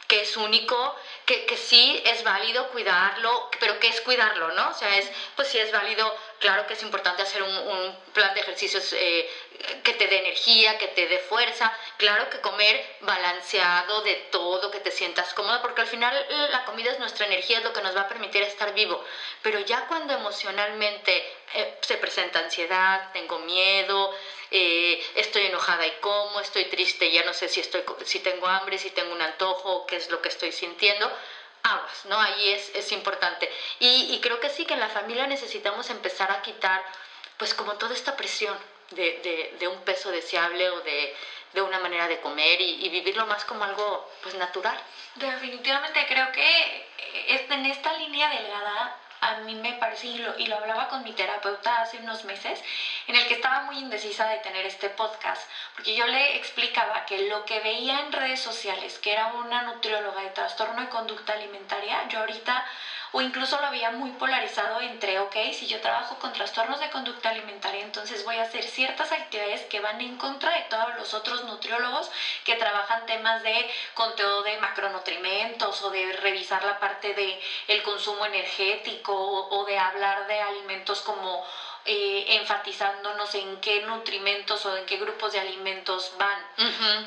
que 0.07 0.21
es 0.21 0.37
único, 0.37 0.95
que, 1.27 1.57
sí 1.57 2.01
es 2.05 2.23
válido 2.23 2.69
cuidarlo, 2.69 3.49
pero 3.59 3.77
¿qué 3.79 3.89
es 3.89 3.99
cuidarlo, 3.99 4.51
no? 4.53 4.69
O 4.69 4.73
sea, 4.73 4.97
es, 4.97 5.11
pues 5.35 5.49
sí 5.49 5.59
es 5.59 5.71
válido, 5.73 6.15
claro 6.39 6.65
que 6.65 6.73
es 6.73 6.81
importante 6.81 7.21
hacer 7.21 7.43
un, 7.43 7.97
plan 8.13 8.33
de 8.33 8.39
ejercicios 8.39 8.93
eh, 8.93 9.29
que 9.83 9.93
te 9.93 10.07
dé 10.07 10.19
energía, 10.19 10.77
que 10.79 10.87
te 10.87 11.05
dé 11.05 11.19
fuerza, 11.19 11.71
claro 11.97 12.29
que 12.29 12.39
comer 12.39 12.83
balanceado 13.01 14.01
de 14.01 14.15
todo, 14.31 14.71
que 14.71 14.79
te 14.79 14.89
sientas 14.89 15.33
cómodo, 15.33 15.61
porque 15.61 15.81
al 15.81 15.87
final 15.87 16.25
la 16.49 16.65
comida 16.65 16.91
es 16.91 16.99
nuestra 16.99 17.27
energía, 17.27 17.57
es 17.57 17.63
lo 17.63 17.73
que 17.73 17.81
nos 17.81 17.95
va 17.95 18.01
a 18.01 18.07
permitir 18.07 18.41
estar 18.41 18.73
vivo, 18.73 19.03
pero 19.43 19.59
ya 19.59 19.85
cuando 19.87 20.13
emocionalmente 20.13 21.23
eh, 21.53 21.77
se 21.81 21.97
presenta 21.97 22.39
ansiedad, 22.39 23.11
tengo 23.13 23.39
miedo, 23.39 24.13
eh, 24.51 25.01
estoy 25.15 25.43
enojada 25.43 25.85
y 25.85 25.91
como, 25.99 26.39
estoy 26.39 26.65
triste, 26.65 27.11
ya 27.11 27.23
no 27.23 27.33
sé 27.33 27.49
si, 27.49 27.59
estoy, 27.59 27.83
si 28.05 28.19
tengo 28.19 28.47
hambre, 28.47 28.77
si 28.77 28.89
tengo 28.91 29.13
un 29.13 29.21
antojo, 29.21 29.85
qué 29.85 29.97
es 29.97 30.09
lo 30.09 30.21
que 30.21 30.29
estoy 30.29 30.51
sintiendo, 30.51 31.11
¿no? 32.05 32.19
Ahí 32.19 32.49
es, 32.49 32.69
es 32.75 32.91
importante. 32.91 33.49
Y, 33.79 34.19
creo 34.21 34.39
que 34.39 34.49
sí 34.49 34.65
que 34.65 34.73
en 34.73 34.79
la 34.79 34.89
familia 34.89 35.27
necesitamos 35.27 35.89
empezar 35.89 36.31
a 36.31 36.41
quitar, 36.41 36.83
pues 37.37 37.53
como 37.53 37.73
toda 37.73 37.93
esta 37.93 38.15
presión 38.15 38.57
de, 38.91 39.67
un 39.71 39.81
peso 39.83 40.11
deseable 40.11 40.69
o 40.69 40.81
de, 40.81 41.15
de 41.53 41.61
una 41.61 41.79
manera 41.79 42.07
de 42.07 42.19
comer 42.21 42.61
y, 42.61 42.85
y, 42.85 42.89
vivirlo 42.89 43.25
más 43.27 43.43
como 43.45 43.63
algo 43.63 44.09
pues 44.23 44.35
natural. 44.35 44.79
Definitivamente 45.15 46.05
creo 46.07 46.31
que 46.31 46.87
en 47.27 47.65
esta 47.65 47.93
línea 47.93 48.29
delgada 48.29 48.99
a 49.21 49.35
mí 49.41 49.55
me 49.55 49.73
parece, 49.73 50.07
y 50.07 50.17
lo, 50.19 50.37
y 50.37 50.45
lo 50.47 50.57
hablaba 50.57 50.87
con 50.87 51.03
mi 51.03 51.11
terapeuta 51.11 51.81
hace 51.81 51.97
unos 51.97 52.23
meses, 52.25 52.61
en 53.07 53.15
el 53.15 53.25
que 53.27 53.35
estaba 53.35 53.61
muy 53.61 53.79
indecisa 53.79 54.27
de 54.27 54.37
tener 54.37 54.65
este 54.65 54.89
podcast, 54.89 55.49
porque 55.73 55.95
yo 55.95 56.05
le 56.07 56.37
explicaba 56.37 57.05
que 57.05 57.27
lo 57.27 57.45
que 57.45 57.59
veía 57.59 58.01
en 58.01 58.11
redes 58.11 58.39
sociales, 58.39 58.99
que 58.99 59.11
era 59.11 59.27
una 59.27 59.63
nutrióloga 59.63 60.21
de 60.21 60.29
trastorno 60.29 60.81
de 60.81 60.89
conducta 60.89 61.33
alimentaria, 61.33 62.07
yo 62.09 62.19
ahorita 62.19 62.65
o 63.11 63.21
incluso 63.21 63.59
lo 63.59 63.67
había 63.67 63.91
muy 63.91 64.11
polarizado 64.11 64.81
entre, 64.81 65.19
ok, 65.19 65.35
si 65.53 65.67
yo 65.67 65.79
trabajo 65.81 66.17
con 66.19 66.33
trastornos 66.33 66.79
de 66.79 66.89
conducta 66.89 67.29
alimentaria, 67.29 67.81
entonces 67.81 68.23
voy 68.25 68.37
a 68.37 68.43
hacer 68.43 68.63
ciertas 68.63 69.11
actividades 69.11 69.61
que 69.65 69.79
van 69.79 70.01
en 70.01 70.15
contra 70.17 70.53
de 70.53 70.61
todos 70.63 70.95
los 70.95 71.13
otros 71.13 71.43
nutriólogos 71.43 72.09
que 72.43 72.55
trabajan 72.55 73.05
temas 73.05 73.43
de 73.43 73.67
conteo 73.93 74.43
de 74.43 74.57
macronutrimentos 74.57 75.81
o 75.81 75.91
de 75.91 76.11
revisar 76.13 76.63
la 76.63 76.79
parte 76.79 77.13
de 77.13 77.39
el 77.67 77.81
consumo 77.83 78.25
energético 78.25 79.13
o, 79.13 79.59
o 79.59 79.65
de 79.65 79.77
hablar 79.77 80.27
de 80.27 80.41
alimentos 80.41 81.01
como 81.01 81.43
eh, 81.89 82.25
enfatizándonos 82.35 83.33
en 83.35 83.61
qué 83.61 83.81
nutrimentos 83.83 84.65
o 84.65 84.75
en 84.75 84.85
qué 84.85 84.97
grupos 84.97 85.31
de 85.31 85.39
alimentos 85.39 86.11
van. 86.17 86.37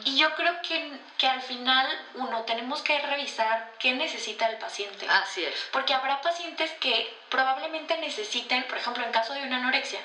Y 0.04 0.16
yo 0.16 0.34
creo 0.36 0.60
que, 0.62 0.98
que 1.18 1.26
al 1.26 1.42
final, 1.42 1.86
uno, 2.14 2.44
tenemos 2.44 2.80
que 2.80 2.98
revisar 2.98 3.72
qué 3.78 3.92
necesita 3.92 4.48
el 4.48 4.56
paciente. 4.56 5.06
Así 5.06 5.44
es. 5.44 5.54
Porque 5.70 5.92
habrá 5.92 6.22
pacientes 6.22 6.70
que 6.80 7.14
probablemente 7.28 7.98
necesiten, 7.98 8.64
por 8.64 8.78
ejemplo, 8.78 9.04
en 9.04 9.12
caso 9.12 9.34
de 9.34 9.42
una 9.42 9.58
anorexia, 9.58 10.00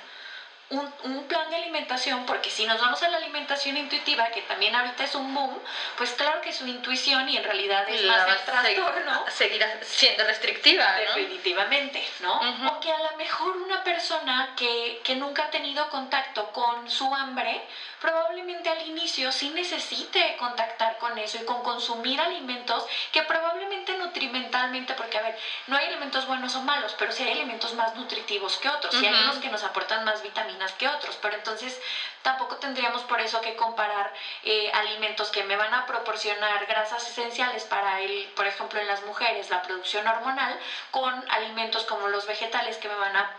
un, 0.70 0.92
un, 1.04 1.24
plan 1.26 1.48
de 1.52 1.58
alimentación, 1.58 2.26
porque 2.26 2.50
si 2.50 2.66
nos 2.66 2.82
vamos 2.82 3.02
a 3.04 3.10
la 3.10 3.18
alimentación 3.18 3.78
intuitiva, 3.78 4.30
que 4.30 4.42
también 4.44 4.76
ahorita 4.76 5.04
es 5.04 5.14
un 5.14 5.34
boom, 5.34 5.60
pues 5.96 6.12
claro 6.14 6.42
que 6.42 6.52
su 6.52 6.66
intuición 6.66 7.30
y 7.30 7.38
en 7.38 7.44
realidad 7.44 7.88
es 7.88 8.04
más 8.06 8.28
el 8.28 8.46
trastorno. 8.46 9.26
Seguirá 9.30 9.68
siendo 9.84 10.24
restrictiva. 10.24 10.96
Definitivamente, 10.96 12.04
¿no? 12.22 12.40
O 12.68 12.80
que 12.80 12.92
a 12.92 13.12
lo 13.12 13.18
mejor 13.18 13.58
una 13.58 13.84
persona 13.84 14.54
que, 14.58 15.02
que 15.04 15.16
nunca 15.16 15.46
ha 15.46 15.50
tenido 15.52 15.88
contacto 15.90 16.52
con 16.52 16.90
su 16.90 17.14
hambre, 17.14 17.62
probablemente 18.02 18.70
al 18.70 18.88
inicio 18.88 19.32
sí 19.32 19.50
necesite 19.50 20.36
contactar 20.38 20.98
con 20.98 21.18
eso 21.20 21.38
y 21.38 21.46
con 21.46 21.62
consumir 21.62 22.20
alimentos 22.20 22.86
que 23.12 23.22
probablemente 23.24 23.96
nutrimentalmente, 23.98 24.94
porque 24.96 25.20
a 25.20 25.22
ver, 25.22 25.38
no 25.68 25.78
hay 25.78 25.88
alimentos 25.88 26.26
buenos 26.26 26.56
o 26.56 26.62
malos, 26.62 26.96
pero 26.98 27.12
sí 27.12 27.24
hay 27.24 27.34
alimentos 27.34 27.74
más 27.76 27.96
nutritivos 27.96 28.58
que 28.58 28.70
otros, 28.70 28.96
y 28.96 29.06
hay 29.06 29.14
unos 29.14 29.38
que 29.38 29.50
nos 29.50 29.64
aportan 29.64 30.04
más 30.06 30.24
vitaminas 30.24 30.55
que 30.74 30.88
otros, 30.88 31.18
pero 31.22 31.36
entonces 31.36 31.80
tampoco 32.22 32.58
tendríamos 32.58 33.04
por 33.04 33.22
eso 33.22 33.42
que 33.42 33.56
comparar 33.56 34.14
eh, 34.44 34.70
alimentos 34.74 35.30
que 35.32 35.44
me 35.44 35.56
van 35.56 35.74
a 35.74 35.86
proporcionar 35.86 36.66
grasas 36.66 37.08
esenciales 37.10 37.64
para 37.66 38.02
el, 38.02 38.28
por 38.36 38.48
ejemplo, 38.48 38.80
en 38.80 38.88
las 38.88 39.04
mujeres, 39.04 39.50
la 39.50 39.62
producción 39.62 40.08
hormonal, 40.08 40.58
con 40.92 41.14
alimentos 41.30 41.84
como 41.84 42.08
los 42.08 42.26
vegetales 42.26 42.78
que 42.78 42.88
me 42.88 42.96
van 42.96 43.16
a 43.16 43.32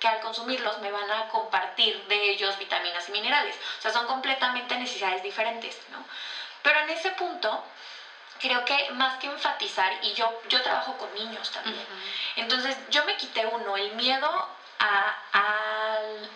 que 0.00 0.08
al 0.08 0.20
consumirlos 0.20 0.78
me 0.80 0.90
van 0.90 1.08
a 1.10 1.28
compartir 1.28 1.96
de 2.08 2.30
ellos 2.30 2.58
vitaminas 2.58 3.08
y 3.08 3.12
minerales. 3.12 3.54
O 3.78 3.82
sea, 3.82 3.92
son 3.92 4.06
completamente 4.06 4.76
necesidades 4.76 5.22
diferentes, 5.22 5.78
¿no? 5.92 6.04
Pero 6.62 6.80
en 6.80 6.90
ese 6.90 7.12
punto, 7.12 7.62
creo 8.40 8.64
que 8.64 8.90
más 8.92 9.18
que 9.18 9.28
enfatizar, 9.28 9.92
y 10.02 10.12
yo, 10.14 10.40
yo 10.48 10.60
trabajo 10.62 10.96
con 10.96 11.14
niños 11.14 11.50
también, 11.52 11.86
entonces 12.34 12.76
yo 12.90 13.04
me 13.04 13.16
quité 13.16 13.46
uno, 13.46 13.76
el 13.76 13.92
miedo 13.92 14.28
a, 14.78 15.14
a, 15.32 15.75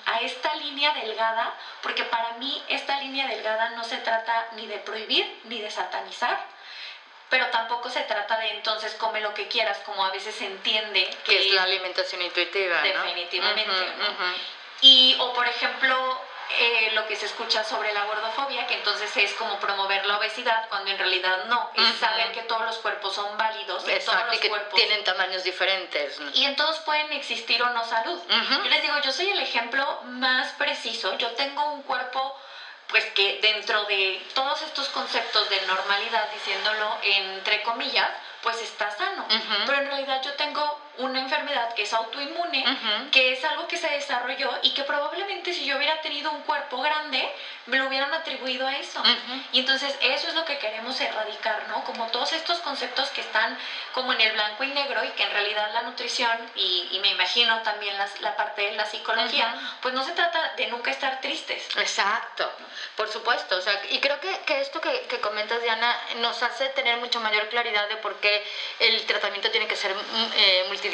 a, 0.07 0.21
esta 0.21 0.55
línea 0.57 0.93
delgada, 0.95 1.55
porque 1.83 2.05
para 2.05 2.33
mí 2.35 2.63
esta 2.69 3.01
línea 3.01 3.27
delgada 3.27 3.71
no 3.71 3.85
se 3.85 3.99
trata 3.99 4.49
ni 4.53 4.67
de 4.67 4.79
prohibir 4.79 5.41
ni 5.45 5.61
de 5.61 5.71
satanizar, 5.71 6.47
pero 7.29 7.47
tampoco 7.47 7.89
se 7.91 8.01
trata 8.03 8.39
de 8.39 8.51
entonces 8.51 8.95
come 8.95 9.21
lo 9.21 9.33
que 9.35 9.49
quieras, 9.49 9.79
como 9.87 10.05
a 10.05 10.11
veces 10.11 10.35
se 10.35 10.47
entiende 10.47 11.09
que, 11.25 11.47
es 11.47 11.55
la 11.55 11.63
alimentación 11.63 12.23
intuitiva. 12.23 12.83
Definitivamente. 12.83 13.73
Y, 14.83 15.17
o 15.19 15.33
por 15.33 15.47
ejemplo, 15.47 16.21
eh, 16.59 16.91
lo 16.95 17.07
que 17.07 17.17
se 17.17 17.27
escucha 17.27 17.65
sobre 17.65 17.93
la 17.93 18.05
gordofobia, 18.05 18.67
que 18.67 18.75
entonces 18.75 19.15
es 19.17 19.33
como 19.35 19.59
promover 19.61 20.05
la 20.07 20.19
obesidad, 20.19 20.69
cuando 20.69 20.91
en 20.91 20.99
realidad 20.99 21.45
no, 21.47 21.71
es 21.75 21.97
saber 21.99 22.33
que 22.33 22.43
todos 22.43 22.65
los 22.65 22.77
cuerpos 22.79 23.15
son 23.15 23.37
válidos, 23.37 23.87
Exacto, 23.89 24.13
todos 24.13 24.27
los 24.27 24.37
y 24.37 24.39
que 24.41 24.49
cuerpos 24.49 24.75
tienen 24.75 25.05
tamaños 25.05 25.45
diferentes. 25.45 26.19
y 26.35 26.45
en 26.45 26.57
todos 26.57 26.79
pueden 26.81 27.13
existir 27.13 27.63
o 27.63 27.71
no 27.71 27.85
salud. 27.85 28.21
Yo 28.29 28.69
les 28.69 28.83
digo, 28.83 28.99
yo 29.01 29.13
soy 29.13 29.31
el 29.31 29.41
ejemplo 29.41 30.01
más 30.05 30.53
preciso, 30.53 31.17
yo 31.19 31.31
tengo 31.33 31.73
un 31.73 31.83
cuerpo 31.83 32.37
pues 32.89 33.05
que 33.13 33.39
dentro 33.41 33.85
de 33.85 34.21
todos 34.35 34.63
estos 34.63 34.89
conceptos 34.89 35.49
de 35.49 35.61
normalidad, 35.63 36.29
diciéndolo 36.33 36.99
entre 37.03 37.63
comillas, 37.63 38.11
pues 38.43 38.61
está 38.63 38.91
sano. 38.91 39.27
Pero 39.67 39.79
en 39.79 39.87
realidad 39.87 40.21
yo 40.25 40.33
tengo 40.35 40.81
una 41.01 41.21
enfermedad 41.21 41.75
que 41.75 41.83
es 41.83 41.93
autoinmune, 41.93 42.65
que 43.11 43.33
es 43.33 43.45
algo 43.45 43.67
que 43.67 43.77
se 43.77 43.89
desarrolló 43.89 44.51
y 44.63 44.71
que 44.71 44.85
probablemente 44.85 45.53
si 45.53 45.65
yo 45.65 45.77
hubiera 45.77 46.01
tenido 46.01 46.31
un 46.31 46.43
cuerpo 46.43 46.81
grande, 46.81 47.29
me 47.67 47.79
lo 47.79 47.87
hubieran 47.87 48.13
atribuido 48.15 48.67
a 48.67 48.77
eso. 48.77 49.03
Y 49.53 49.61
entonces 49.61 49.95
eso 50.01 50.29
es 50.29 50.35
lo 50.35 50.45
que 50.45 50.59
queremos 50.59 51.01
erradicar, 51.01 51.69
¿no? 51.69 51.85
Como 51.85 52.07
todos 52.09 52.33
estos 52.33 52.59
conceptos 52.59 53.09
que 53.11 53.21
están 53.21 53.57
como 53.93 54.13
en 54.13 54.21
el 54.21 54.33
blanco 54.33 54.65
y 54.65 54.69
negro 54.69 55.05
y 55.05 55.09
que 55.11 55.23
en 55.23 55.31
realidad 55.31 55.71
la 55.73 55.83
nutrición 55.83 56.31
y, 56.55 56.89
y 56.93 56.99
me 57.01 57.11
imagino 57.11 57.61
también 57.63 57.97
las, 57.99 58.21
la 58.21 58.37
parte 58.37 58.63
de 58.63 58.73
la 58.73 58.87
psicología, 58.87 59.55
pues 59.83 59.95
no 59.95 60.05
se 60.05 60.13
trata 60.13 60.55
de 60.57 60.67
nunca 60.69 60.91
estar 60.91 61.21
tristes. 61.21 61.69
Exacto, 61.77 62.51
por 62.97 63.09
supuesto. 63.09 63.57
O 63.57 63.61
sea, 63.61 63.81
y 63.91 63.99
creo 64.01 64.19
que, 64.21 64.41
que 64.47 64.61
esto 64.61 64.81
que, 64.81 65.03
que 65.03 65.21
comentas, 65.21 65.63
Diana, 65.63 65.97
nos 66.17 66.43
hace 66.43 66.69
tener 66.71 66.99
mucho 66.99 67.21
mayor 67.21 67.49
claridad 67.49 67.89
de 67.89 67.97
por 67.97 68.17
qué 68.17 68.45
el 68.79 69.05
tratamiento 69.07 69.51
tiene 69.51 69.67
que 69.67 69.77
ser 69.77 69.95
eh, 70.37 70.65
multidisciplinario, 70.69 70.90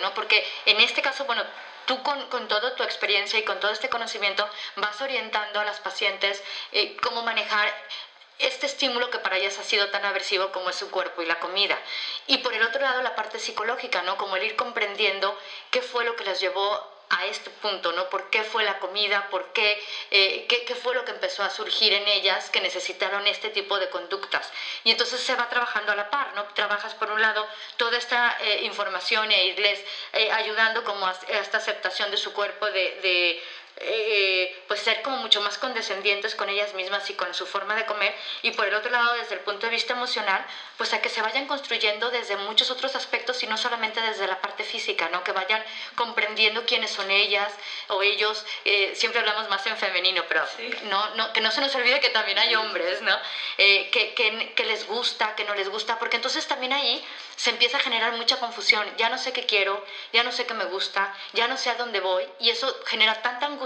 ¿no? 0.00 0.14
Porque 0.14 0.46
en 0.66 0.80
este 0.80 1.02
caso, 1.02 1.24
bueno, 1.24 1.44
tú 1.86 2.02
con, 2.02 2.28
con, 2.28 2.48
toda 2.48 2.74
tu 2.74 2.82
experiencia 2.82 3.38
y 3.38 3.44
con 3.44 3.60
todo 3.60 3.70
este 3.70 3.88
conocimiento 3.88 4.48
vas 4.76 5.00
orientando 5.00 5.60
a 5.60 5.64
las 5.64 5.80
pacientes 5.80 6.42
eh, 6.72 6.96
cómo 7.02 7.22
manejar 7.22 7.72
este 8.38 8.66
estímulo 8.66 9.10
que 9.10 9.18
para 9.18 9.36
ellas 9.36 9.58
ha 9.58 9.62
sido 9.62 9.88
tan 9.90 10.04
aversivo 10.04 10.50
como 10.50 10.70
es 10.70 10.76
su 10.76 10.90
cuerpo 10.90 11.22
y 11.22 11.26
la 11.26 11.38
comida. 11.38 11.78
Y 12.26 12.38
por 12.38 12.52
el 12.52 12.62
otro 12.62 12.80
lado 12.80 13.02
la 13.02 13.14
parte 13.14 13.38
psicológica, 13.38 14.02
¿no? 14.02 14.16
Como 14.16 14.36
el 14.36 14.44
ir 14.44 14.56
comprendiendo 14.56 15.38
qué 15.70 15.80
fue 15.80 16.04
lo 16.04 16.16
que 16.16 16.24
las 16.24 16.40
llevó 16.40 16.91
a 17.12 17.26
este 17.26 17.50
punto, 17.50 17.92
¿no? 17.92 18.08
¿Por 18.08 18.30
qué 18.30 18.42
fue 18.42 18.64
la 18.64 18.78
comida? 18.78 19.28
¿Por 19.30 19.52
qué, 19.52 19.82
eh, 20.10 20.46
qué, 20.48 20.64
qué, 20.64 20.74
fue 20.74 20.94
lo 20.94 21.04
que 21.04 21.10
empezó 21.10 21.42
a 21.42 21.50
surgir 21.50 21.92
en 21.92 22.08
ellas 22.08 22.48
que 22.50 22.60
necesitaron 22.60 23.26
este 23.26 23.50
tipo 23.50 23.78
de 23.78 23.90
conductas? 23.90 24.50
Y 24.82 24.90
entonces 24.90 25.20
se 25.20 25.36
va 25.36 25.48
trabajando 25.48 25.92
a 25.92 25.96
la 25.96 26.08
par, 26.08 26.34
¿no? 26.34 26.44
Trabajas 26.54 26.94
por 26.94 27.10
un 27.10 27.20
lado 27.20 27.46
toda 27.76 27.98
esta 27.98 28.38
eh, 28.40 28.62
información 28.64 29.30
e 29.30 29.46
irles 29.46 29.84
eh, 30.14 30.32
ayudando 30.32 30.84
como 30.84 31.06
a, 31.06 31.14
esta 31.28 31.58
aceptación 31.58 32.10
de 32.10 32.16
su 32.16 32.32
cuerpo, 32.32 32.66
de, 32.66 32.72
de 33.02 33.42
eh, 33.78 34.62
pues 34.68 34.80
ser 34.80 35.02
como 35.02 35.16
mucho 35.16 35.40
más 35.40 35.58
condescendientes 35.58 36.34
con 36.34 36.48
ellas 36.48 36.74
mismas 36.74 37.08
y 37.10 37.14
con 37.14 37.32
su 37.34 37.46
forma 37.46 37.74
de 37.74 37.86
comer. 37.86 38.14
Y 38.42 38.50
por 38.52 38.66
el 38.66 38.74
otro 38.74 38.90
lado 38.90 39.14
desde 39.14 39.34
el 39.34 39.40
punto 39.40 39.66
de 39.66 39.72
vista 39.72 39.94
emocional 39.94 40.44
pues 40.76 40.92
a 40.92 41.00
que 41.00 41.08
se 41.08 41.22
vayan 41.22 41.46
construyendo 41.46 42.10
desde 42.10 42.36
muchos 42.36 42.70
otros 42.70 42.94
aspectos 42.94 43.42
y 43.42 43.46
no 43.46 43.56
solamente 43.56 44.00
desde 44.00 44.26
la 44.26 44.40
parte 44.40 44.64
física 44.64 45.08
no 45.08 45.24
que 45.24 45.32
vayan 45.32 45.64
comprendiendo 45.96 46.64
quiénes 46.66 46.90
son 46.90 47.10
ellas 47.10 47.52
o 47.88 48.02
ellos. 48.02 48.44
Eh, 48.64 48.92
siempre 48.94 49.20
hablamos 49.20 49.48
más 49.48 49.66
en 49.66 49.76
femenino 49.76 50.24
pero 50.28 50.44
no, 50.84 51.14
no, 51.14 51.32
que 51.32 51.40
no 51.40 51.50
se 51.50 51.60
nos 51.60 51.74
olvide 51.74 52.00
que 52.00 52.10
también 52.10 52.38
hay 52.38 52.54
hombres 52.54 53.00
no 53.02 53.18
eh, 53.58 53.88
que, 53.90 54.14
que, 54.14 54.52
que 54.54 54.64
les 54.64 54.86
gusta 54.86 55.34
que 55.34 55.44
no 55.44 55.54
les 55.54 55.68
gusta 55.68 55.98
porque 55.98 56.16
entonces 56.16 56.46
también 56.46 56.72
ahí 56.72 57.04
se 57.36 57.50
empieza 57.50 57.78
a 57.78 57.80
generar 57.80 58.12
mucha 58.12 58.36
confusión. 58.36 58.86
Ya 58.96 59.08
no 59.08 59.18
sé 59.18 59.32
qué 59.32 59.44
quiero 59.44 59.84
ya 60.12 60.22
no 60.22 60.30
sé 60.30 60.46
qué 60.46 60.54
me 60.54 60.66
gusta 60.66 61.14
ya 61.32 61.48
no 61.48 61.56
sé 61.56 61.70
a 61.70 61.74
dónde 61.74 62.00
voy 62.00 62.28
y 62.38 62.50
eso 62.50 62.76
genera 62.86 63.20
tanta 63.22 63.46
angustia 63.46 63.61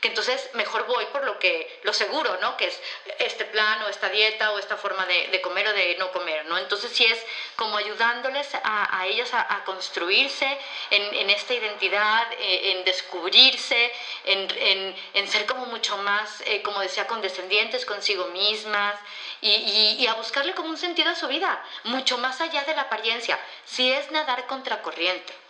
que 0.00 0.08
entonces 0.08 0.50
mejor 0.54 0.86
voy 0.86 1.06
por 1.06 1.24
lo 1.24 1.38
que 1.38 1.80
lo 1.84 1.92
seguro, 1.92 2.36
¿no? 2.40 2.56
Que 2.56 2.66
es 2.66 2.80
este 3.18 3.44
plan 3.46 3.82
o 3.82 3.88
esta 3.88 4.08
dieta 4.10 4.52
o 4.52 4.58
esta 4.58 4.76
forma 4.76 5.06
de, 5.06 5.40
comer 5.40 5.68
o 5.68 5.72
de 5.72 5.96
no 5.98 6.12
comer, 6.12 6.44
¿no? 6.46 6.58
Entonces 6.58 6.92
sí 6.92 7.04
es 7.04 7.18
como 7.56 7.78
ayudándoles 7.78 8.54
a, 8.54 9.00
a 9.00 9.06
ellas 9.06 9.30
a, 9.32 9.64
construirse 9.64 10.58
en, 10.90 11.30
esta 11.30 11.54
identidad, 11.54 12.30
eh, 12.32 12.72
en 12.72 12.84
descubrirse, 12.84 13.92
en, 14.24 14.94
en, 15.14 15.28
ser 15.28 15.46
como 15.46 15.66
mucho 15.66 15.96
más, 15.98 16.42
eh, 16.42 16.62
como 16.62 16.80
decía, 16.80 17.06
condescendientes 17.06 17.86
consigo 17.86 18.26
mismas 18.26 18.98
y, 19.40 19.96
y 19.98 20.06
a 20.06 20.14
buscarle 20.14 20.54
como 20.54 20.68
un 20.68 20.78
sentido 20.78 21.10
a 21.10 21.14
su 21.14 21.28
vida, 21.28 21.64
mucho 21.84 22.18
más 22.18 22.40
allá 22.40 22.64
de 22.64 22.74
la 22.74 22.82
apariencia. 22.82 23.38
Si 23.64 23.90
es 23.90 24.10
nadar 24.10 24.46
contracorriente 24.46 25.41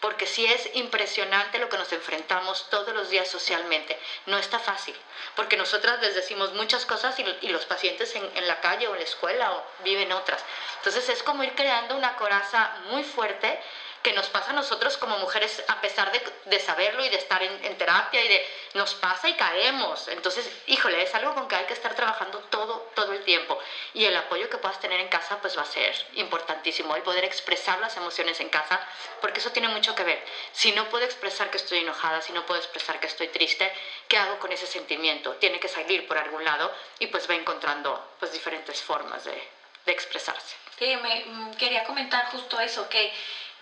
porque 0.00 0.26
sí 0.26 0.46
es 0.46 0.68
impresionante 0.74 1.58
lo 1.58 1.68
que 1.68 1.78
nos 1.78 1.92
enfrentamos 1.92 2.68
todos 2.70 2.94
los 2.94 3.10
días 3.10 3.28
socialmente. 3.28 3.98
No 4.26 4.38
está 4.38 4.58
fácil, 4.58 4.94
porque 5.34 5.56
nosotras 5.56 6.00
les 6.00 6.14
decimos 6.14 6.52
muchas 6.54 6.86
cosas 6.86 7.16
y, 7.18 7.48
los 7.48 7.66
pacientes 7.66 8.14
en, 8.14 8.28
en, 8.34 8.46
la 8.46 8.60
calle 8.60 8.88
o 8.88 8.92
en 8.92 8.98
la 8.98 9.04
escuela 9.04 9.52
o 9.52 9.64
viven 9.84 10.12
otras. 10.12 10.44
Entonces 10.78 11.08
es 11.08 11.22
como 11.22 11.44
ir 11.44 11.54
creando 11.54 11.96
una 11.96 12.16
coraza 12.16 12.76
muy 12.90 13.04
fuerte 13.04 13.60
que 14.06 14.12
nos 14.12 14.28
pasa 14.28 14.52
a 14.52 14.54
nosotros 14.54 14.96
como 14.98 15.18
mujeres 15.18 15.64
a 15.66 15.80
pesar 15.80 16.12
de, 16.12 16.22
de 16.44 16.60
saberlo 16.60 17.04
y 17.04 17.08
de 17.08 17.16
estar 17.16 17.42
en, 17.42 17.64
en, 17.64 17.76
terapia 17.76 18.24
y 18.24 18.28
de 18.28 18.46
nos 18.74 18.94
pasa 18.94 19.28
y 19.28 19.34
caemos. 19.34 20.06
Entonces, 20.06 20.48
híjole, 20.68 21.02
es 21.02 21.12
algo 21.16 21.34
con 21.34 21.48
que 21.48 21.56
hay 21.56 21.64
que 21.64 21.72
estar 21.72 21.92
trabajando 21.96 22.38
todo, 22.48 22.88
todo 22.94 23.12
el 23.14 23.24
tiempo. 23.24 23.58
Y 23.94 24.04
el 24.04 24.16
apoyo 24.16 24.48
que 24.48 24.58
puedas 24.58 24.78
tener 24.78 25.00
en 25.00 25.08
casa 25.08 25.40
pues 25.40 25.58
va 25.58 25.62
a 25.62 25.66
ser 25.66 25.92
importantísimo, 26.14 26.94
el 26.94 27.02
poder 27.02 27.24
expresar 27.24 27.80
las 27.80 27.96
emociones 27.96 28.38
en 28.38 28.48
casa, 28.48 28.80
porque 29.20 29.40
eso 29.40 29.50
tiene 29.50 29.66
mucho 29.66 29.92
que 29.96 30.04
ver. 30.04 30.24
Si 30.52 30.70
no 30.70 30.88
puedo 30.88 31.04
expresar 31.04 31.50
que 31.50 31.56
estoy 31.56 31.78
enojada, 31.78 32.20
si 32.20 32.32
no 32.32 32.46
puedo 32.46 32.60
expresar 32.60 33.00
que 33.00 33.08
estoy 33.08 33.26
triste, 33.26 33.72
¿qué 34.06 34.18
hago 34.18 34.38
con 34.38 34.52
ese 34.52 34.68
sentimiento? 34.68 35.32
Tiene 35.40 35.58
que 35.58 35.66
salir 35.66 36.06
por 36.06 36.16
algún 36.16 36.44
lado 36.44 36.72
y 37.00 37.08
pues 37.08 37.28
va 37.28 37.34
encontrando 37.34 38.12
pues 38.20 38.30
diferentes 38.30 38.80
formas 38.80 39.24
de, 39.24 39.48
de 39.84 39.90
expresarse. 39.90 40.54
Sí, 40.78 40.94
me 40.96 41.24
mm, 41.24 41.54
quería 41.54 41.84
comentar 41.84 42.26
justo 42.26 42.60
eso, 42.60 42.88
que 42.88 43.12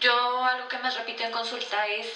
yo 0.01 0.45
algo 0.45 0.69
que 0.69 0.79
más 0.79 0.95
repito 0.95 1.23
en 1.23 1.31
consulta 1.33 1.87
es 1.89 2.07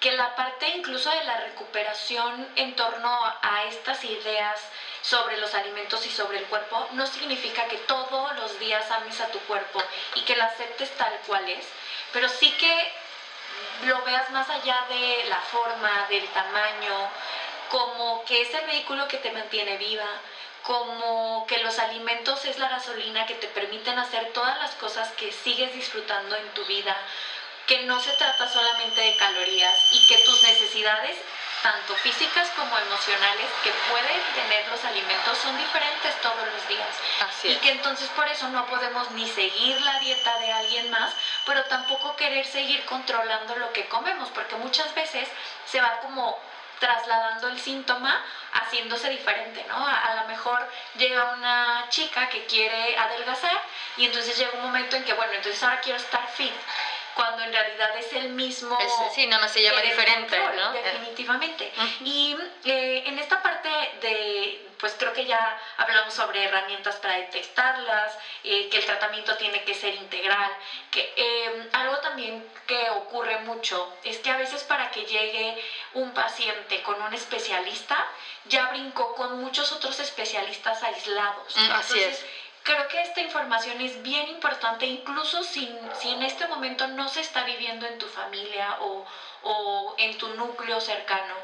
que 0.00 0.12
la 0.12 0.34
parte 0.36 0.68
incluso 0.68 1.10
de 1.10 1.22
la 1.22 1.36
recuperación 1.38 2.48
en 2.56 2.76
torno 2.76 3.32
a 3.42 3.64
estas 3.64 4.04
ideas 4.04 4.60
sobre 5.02 5.36
los 5.38 5.54
alimentos 5.54 6.04
y 6.06 6.10
sobre 6.10 6.38
el 6.38 6.44
cuerpo 6.44 6.86
no 6.92 7.06
significa 7.06 7.66
que 7.66 7.76
todos 7.78 8.34
los 8.36 8.58
días 8.60 8.90
ames 8.90 9.20
a 9.20 9.30
tu 9.30 9.38
cuerpo 9.40 9.82
y 10.14 10.22
que 10.22 10.36
la 10.36 10.44
aceptes 10.44 10.90
tal 10.96 11.12
cual 11.26 11.48
es, 11.48 11.64
pero 12.12 12.28
sí 12.28 12.50
que 12.52 12.92
lo 13.86 14.02
veas 14.02 14.30
más 14.30 14.48
allá 14.50 14.84
de 14.88 15.24
la 15.28 15.40
forma, 15.40 16.06
del 16.08 16.26
tamaño, 16.28 17.08
como 17.68 18.24
que 18.24 18.42
es 18.42 18.54
el 18.54 18.66
vehículo 18.66 19.08
que 19.08 19.18
te 19.18 19.30
mantiene 19.30 19.76
viva, 19.76 20.20
como 20.68 21.46
que 21.48 21.62
los 21.62 21.78
alimentos 21.78 22.44
es 22.44 22.58
la 22.58 22.68
gasolina 22.68 23.24
que 23.24 23.36
te 23.36 23.48
permiten 23.48 23.98
hacer 23.98 24.32
todas 24.34 24.58
las 24.58 24.72
cosas 24.72 25.08
que 25.12 25.32
sigues 25.32 25.72
disfrutando 25.72 26.36
en 26.36 26.46
tu 26.50 26.62
vida, 26.66 26.94
que 27.66 27.84
no 27.84 27.98
se 28.00 28.12
trata 28.12 28.46
solamente 28.46 29.00
de 29.00 29.16
calorías 29.16 29.74
y 29.94 30.06
que 30.06 30.18
tus 30.24 30.42
necesidades, 30.42 31.16
tanto 31.62 31.94
físicas 31.94 32.50
como 32.50 32.76
emocionales, 32.76 33.46
que 33.64 33.72
pueden 33.88 34.20
tener 34.34 34.68
los 34.68 34.84
alimentos 34.84 35.38
son 35.38 35.56
diferentes 35.56 36.14
todos 36.20 36.46
los 36.52 36.68
días. 36.68 36.94
Así 37.26 37.48
y 37.48 37.56
que 37.56 37.70
entonces 37.70 38.10
por 38.10 38.28
eso 38.28 38.46
no 38.48 38.66
podemos 38.66 39.10
ni 39.12 39.26
seguir 39.26 39.80
la 39.80 39.98
dieta 40.00 40.38
de 40.38 40.52
alguien 40.52 40.90
más, 40.90 41.14
pero 41.46 41.64
tampoco 41.64 42.14
querer 42.14 42.44
seguir 42.44 42.84
controlando 42.84 43.56
lo 43.56 43.72
que 43.72 43.88
comemos, 43.88 44.28
porque 44.34 44.56
muchas 44.56 44.94
veces 44.94 45.30
se 45.64 45.80
va 45.80 46.00
como 46.00 46.38
trasladando 46.78 47.48
el 47.48 47.58
síntoma 47.58 48.22
haciéndose 48.52 49.10
diferente, 49.10 49.64
¿no? 49.68 49.76
A, 49.76 50.14
lo 50.22 50.28
mejor 50.28 50.68
llega 50.96 51.32
una 51.34 51.86
chica 51.88 52.28
que 52.28 52.44
quiere 52.46 52.96
adelgazar 52.96 53.62
y 53.96 54.06
entonces 54.06 54.36
llega 54.36 54.52
un 54.54 54.62
momento 54.62 54.96
en 54.96 55.04
que, 55.04 55.12
bueno, 55.14 55.32
entonces 55.32 55.62
ahora 55.62 55.80
quiero 55.80 55.98
estar 55.98 56.26
fit 56.28 56.52
cuando 57.18 57.42
en 57.42 57.52
realidad 57.52 57.96
es 57.96 58.12
el 58.12 58.28
mismo. 58.28 58.78
sí, 59.12 59.26
nada 59.26 59.42
más 59.42 59.50
se 59.50 59.60
llama 59.60 59.80
diferente, 59.80 60.38
¿no? 60.54 60.70
Definitivamente. 60.70 61.72
Y 62.04 62.36
eh, 62.64 63.02
en 63.06 63.18
esta 63.18 63.42
parte 63.42 63.68
de, 64.00 64.64
pues 64.78 64.94
creo 64.96 65.12
que 65.12 65.26
ya 65.26 65.58
hablamos 65.78 66.14
sobre 66.14 66.44
herramientas 66.44 66.94
para 67.00 67.16
detectarlas, 67.16 68.16
eh, 68.44 68.68
que 68.68 68.76
el 68.76 68.86
tratamiento 68.86 69.36
tiene 69.36 69.64
que 69.64 69.74
ser 69.74 69.94
integral, 69.94 70.52
que 70.92 71.12
eh, 71.16 71.68
algo 71.72 71.98
también 71.98 72.40
que 72.68 72.88
ocurre 72.90 73.40
mucho 73.40 73.92
es 74.04 74.18
que 74.18 74.30
a 74.30 74.36
veces 74.36 74.62
para 74.62 74.92
que 74.92 75.04
llegue 75.04 75.60
un 75.94 76.14
paciente 76.14 76.82
con 76.82 77.02
un 77.02 77.12
especialista, 77.14 78.06
ya 78.44 78.68
brincó 78.68 79.16
con 79.16 79.40
muchos 79.40 79.72
otros 79.72 79.98
especialistas 79.98 80.84
aislados. 80.84 81.56
Mm, 81.56 81.72
así 81.72 81.98
es 81.98 82.24
Creo 82.62 82.86
que 82.88 83.00
esta 83.00 83.20
información 83.20 83.80
es 83.80 84.02
bien 84.02 84.28
importante, 84.28 84.84
incluso 84.86 85.42
si, 85.42 85.72
si 86.00 86.10
en 86.10 86.22
este 86.22 86.46
momento 86.46 86.86
no 86.86 87.08
se 87.08 87.20
está 87.20 87.44
viviendo 87.44 87.86
en 87.86 87.98
tu 87.98 88.06
familia 88.06 88.76
o, 88.80 89.04
o 89.42 89.94
en 89.98 90.16
tu 90.18 90.28
núcleo 90.28 90.80
cercano 90.80 91.34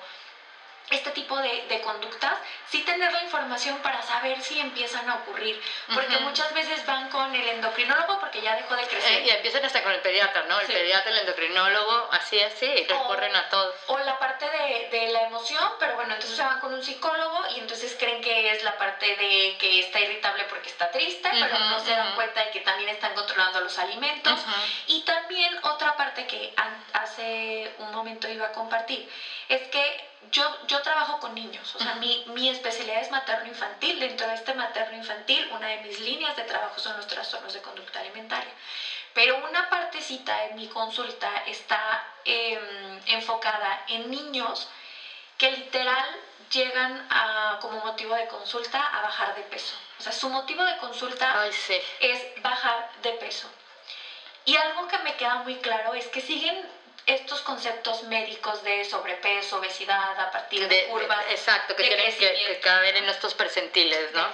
este 0.91 1.11
tipo 1.13 1.37
de, 1.39 1.67
de, 1.69 1.81
conductas, 1.81 2.35
sí 2.69 2.83
tener 2.83 3.11
la 3.11 3.23
información 3.23 3.79
para 3.79 4.03
saber 4.03 4.41
si 4.43 4.61
empiezan 4.61 5.09
a 5.09 5.17
ocurrir. 5.17 5.61
Porque 5.93 6.19
muchas 6.19 6.53
veces 6.53 6.85
van 6.85 7.09
con 7.09 7.35
el 7.35 7.49
endocrinólogo 7.49 8.21
porque 8.21 8.43
ya 8.43 8.55
dejó 8.55 8.77
de 8.77 8.87
crecer. 8.87 9.23
Eh, 9.23 9.25
y 9.27 9.31
empiezan 9.31 9.65
hasta 9.65 9.83
con 9.83 9.93
el 9.93 10.01
pediatra, 10.01 10.45
¿no? 10.49 10.61
El 10.61 10.67
pediatra, 10.67 11.11
el 11.11 11.19
endocrinólogo, 11.19 12.09
así, 12.13 12.39
así, 12.41 12.87
recurren 12.87 13.35
a 13.35 13.49
todos. 13.49 13.75
O 13.87 13.99
la 13.99 14.19
parte 14.19 14.47
de, 14.49 14.89
de, 14.91 15.13
la 15.13 15.23
emoción, 15.23 15.73
pero 15.79 15.95
bueno, 15.95 16.15
entonces 16.15 16.37
se 16.37 16.45
van 16.45 16.61
con 16.61 16.75
un 16.75 16.83
psicólogo 16.83 17.45
y 17.57 17.61
entonces 17.61 17.97
creen 17.99 18.21
que 18.21 18.53
es 18.53 18.63
la 18.63 18.77
parte 18.77 19.07
de 19.07 19.57
que 19.59 19.81
está 19.81 20.01
irritable 20.01 20.45
porque 20.45 20.69
está 20.69 20.91
triste, 20.91 21.31
pero 21.33 21.59
no 21.59 21.81
se 21.81 21.91
dan 21.91 22.15
cuenta 22.15 22.45
de 22.45 22.51
que 22.51 22.61
también 22.61 22.91
están 22.91 23.15
controlando 23.15 23.61
los 23.61 23.79
alimentos. 23.79 24.39
Y 24.87 25.01
también 25.03 25.59
otra 25.63 25.97
parte 25.97 26.27
que 26.27 26.55
hace 26.93 27.73
un 27.79 27.93
momento 27.93 28.29
iba 28.29 28.47
a 28.47 28.53
compartir 28.53 29.09
es 29.49 29.69
que 29.69 30.14
yo, 30.31 30.67
yo 30.67 30.83
trabajo 30.83 31.19
con 31.21 31.35
niños, 31.35 31.75
o 31.75 31.79
sea, 31.79 31.95
mi, 31.95 32.25
mi 32.29 32.49
especialidad 32.49 33.01
es 33.01 33.11
materno-infantil. 33.11 33.99
Dentro 33.99 34.27
de 34.27 34.35
este 34.35 34.55
materno-infantil, 34.55 35.49
una 35.53 35.69
de 35.69 35.79
mis 35.79 35.99
líneas 36.01 36.37
de 36.37 36.43
trabajo 36.43 36.79
son 36.79 36.97
los 36.97 37.07
trastornos 37.07 37.53
de 37.53 37.61
conducta 37.61 38.01
alimentaria. 38.01 38.53
Pero 39.13 39.37
una 39.49 39.69
partecita 39.71 40.37
de 40.43 40.55
mi 40.55 40.67
consulta 40.67 41.45
está 41.47 42.05
em, 42.25 43.01
enfocada 43.07 43.85
en 43.89 44.11
niños 44.11 44.69
que 45.39 45.51
literal 45.51 46.05
llegan 46.51 47.07
a, 47.11 47.59
como 47.61 47.79
motivo 47.79 48.15
de 48.15 48.27
consulta 48.27 48.85
a 48.85 49.03
bajar 49.03 49.35
de 49.37 49.43
peso. 49.43 49.75
O 49.99 50.03
sea, 50.03 50.13
su 50.13 50.29
motivo 50.29 50.63
de 50.65 50.77
consulta 50.79 51.45
es 52.01 52.43
bajar 52.43 52.91
de 53.03 53.13
peso. 53.13 53.49
Y 54.45 54.57
algo 54.57 54.87
que 54.89 54.99
me 54.99 55.15
queda 55.17 55.37
muy 55.37 55.57
claro 55.57 55.95
es 55.95 56.07
que 56.09 56.21
siguen 56.21 56.69
estos 57.07 57.41
conceptos 57.43 58.03
médicos 58.05 58.63
de 58.63 58.85
sobrepeso, 58.85 59.59
obesidad, 59.59 60.19
a 60.19 60.31
partir 60.31 60.67
de, 60.69 60.87
curvas. 60.87 61.25
exacto, 61.31 61.77
que 61.77 61.85
tienen 61.85 62.17
que, 62.17 62.61
caber 62.61 62.97
en 62.97 63.09
estos 63.09 63.35
percentiles, 63.35 64.13
¿no? 64.13 64.27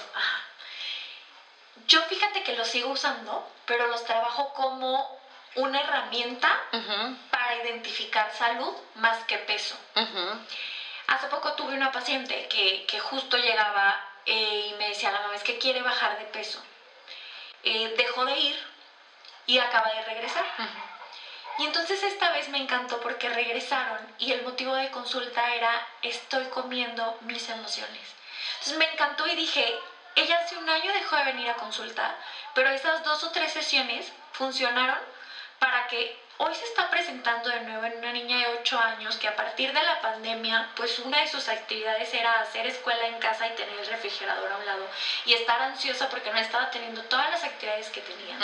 Yo 1.89 2.03
fíjate 2.03 2.43
que 2.43 2.55
los 2.55 2.69
sigo 2.69 2.91
usando, 2.91 3.51
pero 3.67 3.89
los 3.89 4.05
trabajo 4.05 4.53
como 4.53 5.21
una 5.57 5.81
herramienta 5.81 6.57
para 7.31 7.57
identificar 7.57 8.33
salud 8.37 8.73
más 8.95 9.25
que 9.25 9.39
peso. 9.39 9.77
Hace 11.09 11.27
poco 11.27 11.55
tuve 11.55 11.75
una 11.75 11.91
paciente 11.91 12.47
que, 12.49 12.87
que 12.87 13.01
justo 13.01 13.37
llegaba 13.37 14.01
eh, 14.27 14.71
y 14.71 14.75
me 14.75 14.91
decía 14.91 15.11
la 15.11 15.21
mamá, 15.23 15.35
es 15.35 15.43
que 15.43 15.59
quiere 15.59 15.83
bajar 15.83 16.19
de 16.19 16.25
peso. 16.27 16.63
Eh, 17.65 17.95
dejó 17.97 18.25
de 18.25 18.39
ir 18.39 18.67
y 19.47 19.59
acaba 19.59 19.93
de 19.93 20.05
regresar. 20.05 20.47
Y 21.61 21.65
entonces 21.65 22.03
esta 22.03 22.31
vez 22.31 22.49
me 22.49 22.57
encantó 22.57 23.01
porque 23.01 23.29
regresaron 23.29 24.01
y 24.19 24.33
el 24.33 24.43
motivo 24.43 24.75
de 24.75 24.91
consulta 24.91 25.55
era 25.55 25.87
estoy 26.01 26.47
comiendo 26.47 27.19
mis 27.21 27.47
emociones. 27.51 28.01
Entonces 28.55 28.79
me 28.79 28.91
encantó 28.91 29.27
y 29.27 29.35
dije, 29.35 29.79
ella 30.17 30.39
hace 30.43 30.57
un 30.57 30.71
año 30.71 30.91
dejó 30.91 31.17
de 31.17 31.25
venir 31.25 31.51
a 31.51 31.57
consulta, 31.57 32.17
pero 32.55 32.71
esas 32.71 33.05
dos 33.05 33.23
o 33.25 33.31
tres 33.31 33.53
sesiones 33.53 34.11
funcionaron 34.33 34.97
para 35.59 35.87
que 35.89 36.19
hoy 36.39 36.55
se 36.55 36.65
está 36.65 36.89
presentando 36.89 37.51
de 37.51 37.61
nuevo 37.61 37.85
en 37.85 37.99
una 37.99 38.13
niña 38.13 38.39
de 38.39 38.47
8 38.61 38.79
años 38.79 39.19
que 39.19 39.29
a 39.29 39.37
partir 39.37 39.75
de 39.75 39.83
la 39.83 40.01
pandemia, 40.01 40.71
pues 40.77 40.99
una 40.99 41.21
de 41.21 41.29
sus 41.29 41.47
actividades 41.51 42.15
era 42.15 42.41
hacer 42.41 42.67
escuela 42.67 43.07
en 43.07 43.19
casa 43.19 43.47
y 43.47 43.51
tener 43.51 43.79
el 43.79 43.87
refrigerador 43.87 44.51
a 44.51 44.57
un 44.57 44.65
lado 44.65 44.87
y 45.27 45.35
estar 45.35 45.61
ansiosa 45.61 46.09
porque 46.09 46.31
no 46.31 46.39
estaba 46.39 46.71
teniendo 46.71 47.03
todas 47.03 47.29
las 47.29 47.45
actividades 47.45 47.91
que 47.91 48.01
tenía 48.01 48.39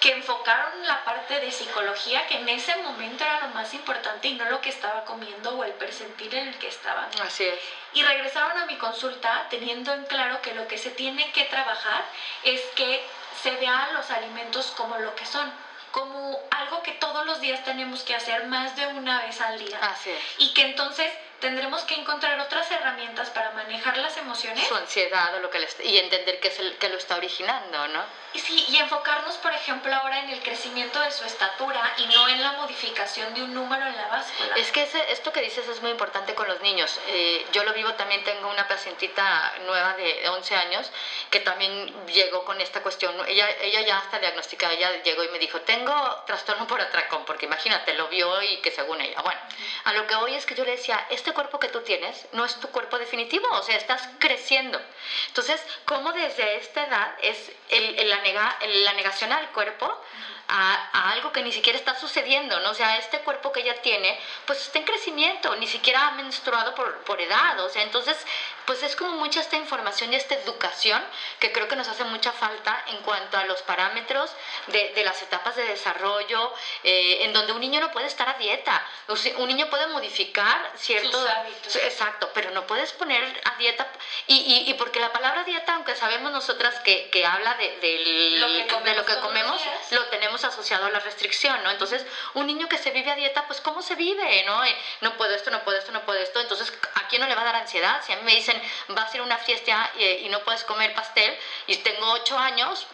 que 0.00 0.12
enfocaron 0.12 0.86
la 0.86 1.04
parte 1.04 1.40
de 1.40 1.50
psicología, 1.50 2.26
que 2.26 2.38
en 2.38 2.48
ese 2.48 2.76
momento 2.76 3.24
era 3.24 3.40
lo 3.40 3.48
más 3.48 3.74
importante 3.74 4.28
y 4.28 4.34
no 4.34 4.44
lo 4.46 4.60
que 4.60 4.70
estaba 4.70 5.04
comiendo 5.04 5.56
o 5.56 5.64
el 5.64 5.72
percentil 5.72 6.32
en 6.34 6.48
el 6.48 6.58
que 6.58 6.68
estaba. 6.68 7.08
Así 7.22 7.44
es. 7.44 7.58
Y 7.94 8.02
regresaron 8.02 8.56
a 8.58 8.66
mi 8.66 8.76
consulta 8.76 9.46
teniendo 9.50 9.92
en 9.92 10.04
claro 10.04 10.40
que 10.40 10.54
lo 10.54 10.68
que 10.68 10.78
se 10.78 10.90
tiene 10.90 11.30
que 11.32 11.44
trabajar 11.44 12.04
es 12.44 12.60
que 12.76 13.04
se 13.42 13.50
vean 13.52 13.94
los 13.94 14.10
alimentos 14.10 14.72
como 14.76 14.98
lo 14.98 15.14
que 15.16 15.26
son, 15.26 15.52
como 15.90 16.38
algo 16.50 16.82
que 16.82 16.92
todos 16.92 17.26
los 17.26 17.40
días 17.40 17.64
tenemos 17.64 18.02
que 18.02 18.14
hacer 18.14 18.46
más 18.46 18.76
de 18.76 18.86
una 18.86 19.22
vez 19.22 19.40
al 19.40 19.58
día. 19.58 19.78
Así 19.82 20.10
es. 20.10 20.22
Y 20.38 20.54
que 20.54 20.62
entonces 20.62 21.10
tendremos 21.40 21.82
que 21.82 21.94
encontrar 21.94 22.38
otras 22.40 22.70
herramientas 22.70 23.30
para 23.30 23.50
manejar 23.52 23.96
las 23.98 24.16
emociones. 24.16 24.66
Su 24.66 24.74
ansiedad 24.74 25.34
o 25.36 25.40
lo 25.40 25.50
que 25.50 25.58
y 25.84 25.98
entender 25.98 26.40
qué 26.40 26.48
es 26.48 26.58
el 26.58 26.76
que 26.76 26.88
lo 26.88 26.98
está 26.98 27.16
originando, 27.16 27.88
¿no? 27.88 28.02
Sí, 28.34 28.66
y 28.68 28.76
enfocarnos, 28.76 29.36
por 29.36 29.52
ejemplo, 29.52 29.92
ahora 29.94 30.20
en 30.20 30.30
el 30.30 30.42
crecimiento 30.42 31.00
de 31.00 31.10
su 31.10 31.24
estatura 31.24 31.94
y 31.96 32.06
no 32.06 32.28
en 32.28 32.42
la 32.42 32.52
modificación 32.52 33.32
de 33.34 33.42
un 33.42 33.54
número 33.54 33.86
en 33.86 33.96
la 33.96 34.06
báscula. 34.08 34.54
Es 34.56 34.70
que 34.70 34.82
ese, 34.82 35.12
esto 35.12 35.32
que 35.32 35.40
dices 35.40 35.66
es 35.66 35.80
muy 35.80 35.90
importante 35.90 36.34
con 36.34 36.46
los 36.46 36.60
niños. 36.60 37.00
Eh, 37.08 37.46
yo 37.52 37.64
lo 37.64 37.72
vivo 37.72 37.94
también, 37.94 38.22
tengo 38.24 38.48
una 38.50 38.68
pacientita 38.68 39.54
nueva 39.64 39.94
de 39.94 40.28
11 40.28 40.54
años 40.54 40.90
que 41.30 41.40
también 41.40 42.06
llegó 42.06 42.44
con 42.44 42.60
esta 42.60 42.82
cuestión. 42.82 43.14
Ella, 43.26 43.48
ella 43.62 43.80
ya 43.80 43.98
está 43.98 44.18
diagnosticada, 44.18 44.74
ella 44.74 45.02
llegó 45.02 45.24
y 45.24 45.28
me 45.28 45.38
dijo, 45.38 45.60
tengo 45.62 46.22
trastorno 46.26 46.66
por 46.66 46.80
atracón, 46.80 47.24
porque 47.24 47.46
imagínate, 47.46 47.94
lo 47.94 48.08
vio 48.08 48.42
y 48.42 48.58
que 48.58 48.70
según 48.70 49.00
ella. 49.00 49.20
Bueno, 49.22 49.40
a 49.84 49.92
lo 49.94 50.06
que 50.06 50.14
hoy 50.16 50.34
es 50.34 50.44
que 50.44 50.54
yo 50.54 50.64
le 50.64 50.72
decía, 50.72 51.06
este 51.10 51.27
cuerpo 51.34 51.58
que 51.58 51.68
tú 51.68 51.80
tienes 51.80 52.26
no 52.32 52.44
es 52.44 52.54
tu 52.56 52.68
cuerpo 52.68 52.98
definitivo, 52.98 53.46
o 53.52 53.62
sea, 53.62 53.76
estás 53.76 54.08
creciendo. 54.18 54.80
Entonces, 55.28 55.60
¿cómo 55.84 56.12
desde 56.12 56.56
esta 56.56 56.86
edad 56.86 57.14
es 57.22 57.52
el, 57.70 57.98
el 57.98 58.08
la, 58.08 58.92
negación 58.94 59.32
al 59.32 59.50
cuerpo 59.50 60.02
a, 60.48 61.12
algo 61.12 61.30
que 61.32 61.42
ni 61.42 61.52
siquiera 61.52 61.78
está 61.78 61.94
sucediendo, 61.98 62.58
¿no? 62.60 62.70
O 62.70 62.74
sea, 62.74 62.96
este 62.96 63.20
cuerpo 63.20 63.52
que 63.52 63.60
ella 63.60 63.80
tiene, 63.82 64.18
pues 64.46 64.60
está 64.60 64.78
en 64.78 64.84
crecimiento, 64.84 65.54
ni 65.56 65.66
siquiera 65.66 66.08
ha 66.08 66.10
menstruado 66.12 66.74
por, 66.74 66.98
por 67.04 67.20
edad, 67.20 67.60
o 67.60 67.68
sea, 67.68 67.82
entonces, 67.82 68.16
pues 68.64 68.82
es 68.82 68.96
como 68.96 69.12
mucha 69.12 69.40
esta 69.40 69.56
información 69.56 70.12
y 70.12 70.16
esta 70.16 70.34
educación 70.34 71.02
que 71.38 71.52
creo 71.52 71.68
que 71.68 71.76
nos 71.76 71.88
hace 71.88 72.04
mucha 72.04 72.32
falta 72.32 72.82
en 72.88 72.98
cuanto 72.98 73.36
a 73.36 73.44
los 73.44 73.62
parámetros 73.62 74.30
de, 74.68 74.92
de 74.94 75.04
las 75.04 75.22
etapas 75.22 75.56
de 75.56 75.64
desarrollo, 75.64 76.54
eh, 76.82 77.24
en 77.24 77.32
donde 77.32 77.52
un 77.52 77.60
niño 77.60 77.80
no 77.80 77.90
puede 77.90 78.06
estar 78.06 78.28
a 78.28 78.34
dieta, 78.34 78.84
o 79.06 79.16
sea, 79.16 79.36
un 79.38 79.48
niño 79.48 79.68
puede 79.68 79.86
modificar 79.88 80.72
ciertos 80.76 81.26
hábitos. 81.28 81.76
Exacto, 81.76 82.30
pero 82.34 82.50
no 82.52 82.66
puedes 82.66 82.92
poner 82.92 83.22
a 83.44 83.56
dieta, 83.58 83.86
y, 84.26 84.36
y, 84.36 84.70
y 84.70 84.74
porque 84.74 85.00
la 85.00 85.12
palabra 85.12 85.44
dieta, 85.44 85.74
aunque 85.74 85.94
sabemos 85.94 86.32
nosotras 86.32 86.74
que, 86.80 87.10
que 87.10 87.26
habla 87.26 87.54
de, 87.54 87.76
de 87.80 88.94
lo 88.96 89.04
que 89.04 89.16
comemos, 89.18 89.60
lo 89.90 90.06
tenemos 90.06 90.37
asociado 90.44 90.86
a 90.86 90.90
la 90.90 91.00
restricción, 91.00 91.62
¿no? 91.62 91.70
Entonces, 91.70 92.04
un 92.34 92.46
niño 92.46 92.68
que 92.68 92.78
se 92.78 92.90
vive 92.90 93.10
a 93.10 93.16
dieta, 93.16 93.46
pues 93.46 93.60
¿cómo 93.60 93.82
se 93.82 93.94
vive, 93.94 94.44
no? 94.44 94.64
Eh, 94.64 94.76
no 95.00 95.16
puedo 95.16 95.34
esto, 95.34 95.50
no 95.50 95.62
puedo 95.64 95.78
esto, 95.78 95.92
no 95.92 96.02
puedo 96.02 96.20
esto. 96.20 96.40
Entonces, 96.40 96.72
¿a 96.94 97.08
quién 97.08 97.22
no 97.22 97.28
le 97.28 97.34
va 97.34 97.42
a 97.42 97.46
dar 97.46 97.56
ansiedad? 97.56 98.02
Si 98.04 98.12
a 98.12 98.16
mí 98.16 98.22
me 98.22 98.34
dicen, 98.34 98.60
vas 98.88 99.12
a 99.12 99.16
ir 99.16 99.20
a 99.20 99.24
una 99.24 99.38
fiesta 99.38 99.90
y, 99.98 100.04
y 100.04 100.28
no 100.28 100.40
puedes 100.40 100.64
comer 100.64 100.94
pastel 100.94 101.36
y 101.66 101.76
tengo 101.76 102.10
ocho 102.12 102.38
años, 102.38 102.86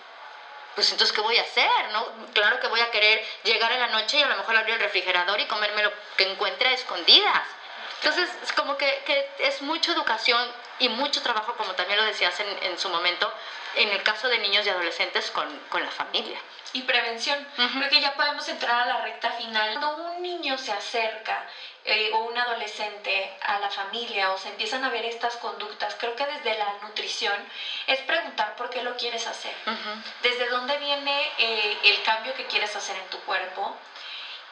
pues 0.75 0.91
entonces, 0.91 1.15
¿qué 1.15 1.21
voy 1.21 1.37
a 1.37 1.43
hacer? 1.43 1.71
¿no? 1.93 2.07
Claro 2.33 2.59
que 2.61 2.67
voy 2.67 2.81
a 2.81 2.91
querer 2.91 3.25
llegar 3.45 3.71
en 3.73 3.81
la 3.81 3.87
noche 3.89 4.19
y 4.19 4.23
a 4.23 4.29
lo 4.29 4.37
mejor 4.37 4.57
abrir 4.57 4.75
el 4.75 4.81
refrigerador 4.81 5.41
y 5.41 5.47
comerme 5.47 5.83
lo 5.83 5.93
que 6.17 6.31
encuentre 6.31 6.69
a 6.69 6.73
escondidas. 6.73 7.47
Entonces, 8.05 8.29
es 8.43 8.53
como 8.53 8.77
que, 8.77 9.03
que, 9.07 9.27
es 9.39 9.63
mucha 9.63 9.93
educación 9.93 10.47
y 10.79 10.91
mucho 10.91 11.23
trabajo, 11.23 11.55
como 11.55 11.73
también 11.73 11.99
lo 11.99 12.05
decías 12.05 12.39
en, 12.39 12.63
en 12.65 12.79
su 12.79 12.91
momento, 12.91 13.33
en 13.77 13.89
el 13.89 14.03
caso 14.03 14.29
de 14.29 14.39
niños 14.41 14.67
y 14.67 14.69
adolescentes 14.69 15.31
con, 15.31 15.49
con 15.71 15.83
la 15.83 15.91
familia 15.91 16.39
y 16.75 16.83
prevención. 16.83 17.39
Creo 17.55 17.89
que 17.89 18.01
ya 18.01 18.15
podemos 18.15 18.47
entrar 18.49 18.83
a 18.83 18.87
la 18.87 19.01
recta 19.03 19.31
final. 19.31 19.79
Cuando 19.79 20.11
un 20.11 20.23
niño 20.23 20.59
se 20.59 20.73
acerca 20.73 21.47
eh, 21.85 22.11
o 22.13 22.25
un 22.25 22.37
adolescente 22.37 23.33
a 23.41 23.61
la 23.61 23.71
familia 23.71 24.33
o 24.33 24.39
se 24.39 24.49
empiezan 24.49 24.85
a 24.85 24.91
ver 24.91 25.05
estas 25.05 25.37
conductas, 25.37 25.97
creo 25.99 26.17
que 26.17 26.27
desde 26.27 26.59
la 26.59 26.75
nutrición 26.83 27.37
es 27.87 28.01
preguntar 28.01 28.57
por 28.57 28.71
qué 28.71 28.83
lo 28.83 28.97
quieres 28.97 29.27
hacer, 29.27 29.55
desde 30.23 30.49
dónde 30.49 30.77
viene 30.79 31.31
eh, 31.39 31.79
el 31.85 32.03
cambio 32.03 32.35
que 32.35 32.45
quieres 32.47 32.75
hacer 32.75 32.97
en 32.97 33.09
tu 33.09 33.19
cuerpo. 33.21 33.77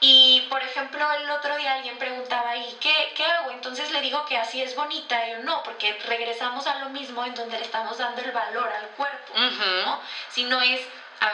Y, 0.05 0.45
por 0.51 0.61
ejemplo, 0.61 1.01
el 1.13 1.31
otro 1.31 1.57
día 1.57 1.75
alguien 1.75 1.97
preguntaba, 1.97 2.57
¿y 2.57 2.77
qué, 2.81 3.13
qué 3.15 3.25
hago? 3.25 3.53
Entonces 3.53 3.89
le 3.93 4.01
digo 4.01 4.25
que 4.25 4.37
así 4.37 4.61
es 4.61 4.75
bonita. 4.75 5.25
Y 5.29 5.31
yo 5.31 5.39
no, 5.39 5.63
porque 5.63 5.97
regresamos 6.05 6.67
a 6.67 6.81
lo 6.81 6.89
mismo 6.89 7.25
en 7.25 7.37
donde 7.37 7.57
le 7.57 7.63
estamos 7.63 7.99
dando 7.99 8.21
el 8.21 8.33
valor 8.33 8.69
al 8.69 8.89
cuerpo, 8.89 9.33
¿no? 9.33 10.01
Si 10.29 10.43
no 10.43 10.61
es 10.61 10.81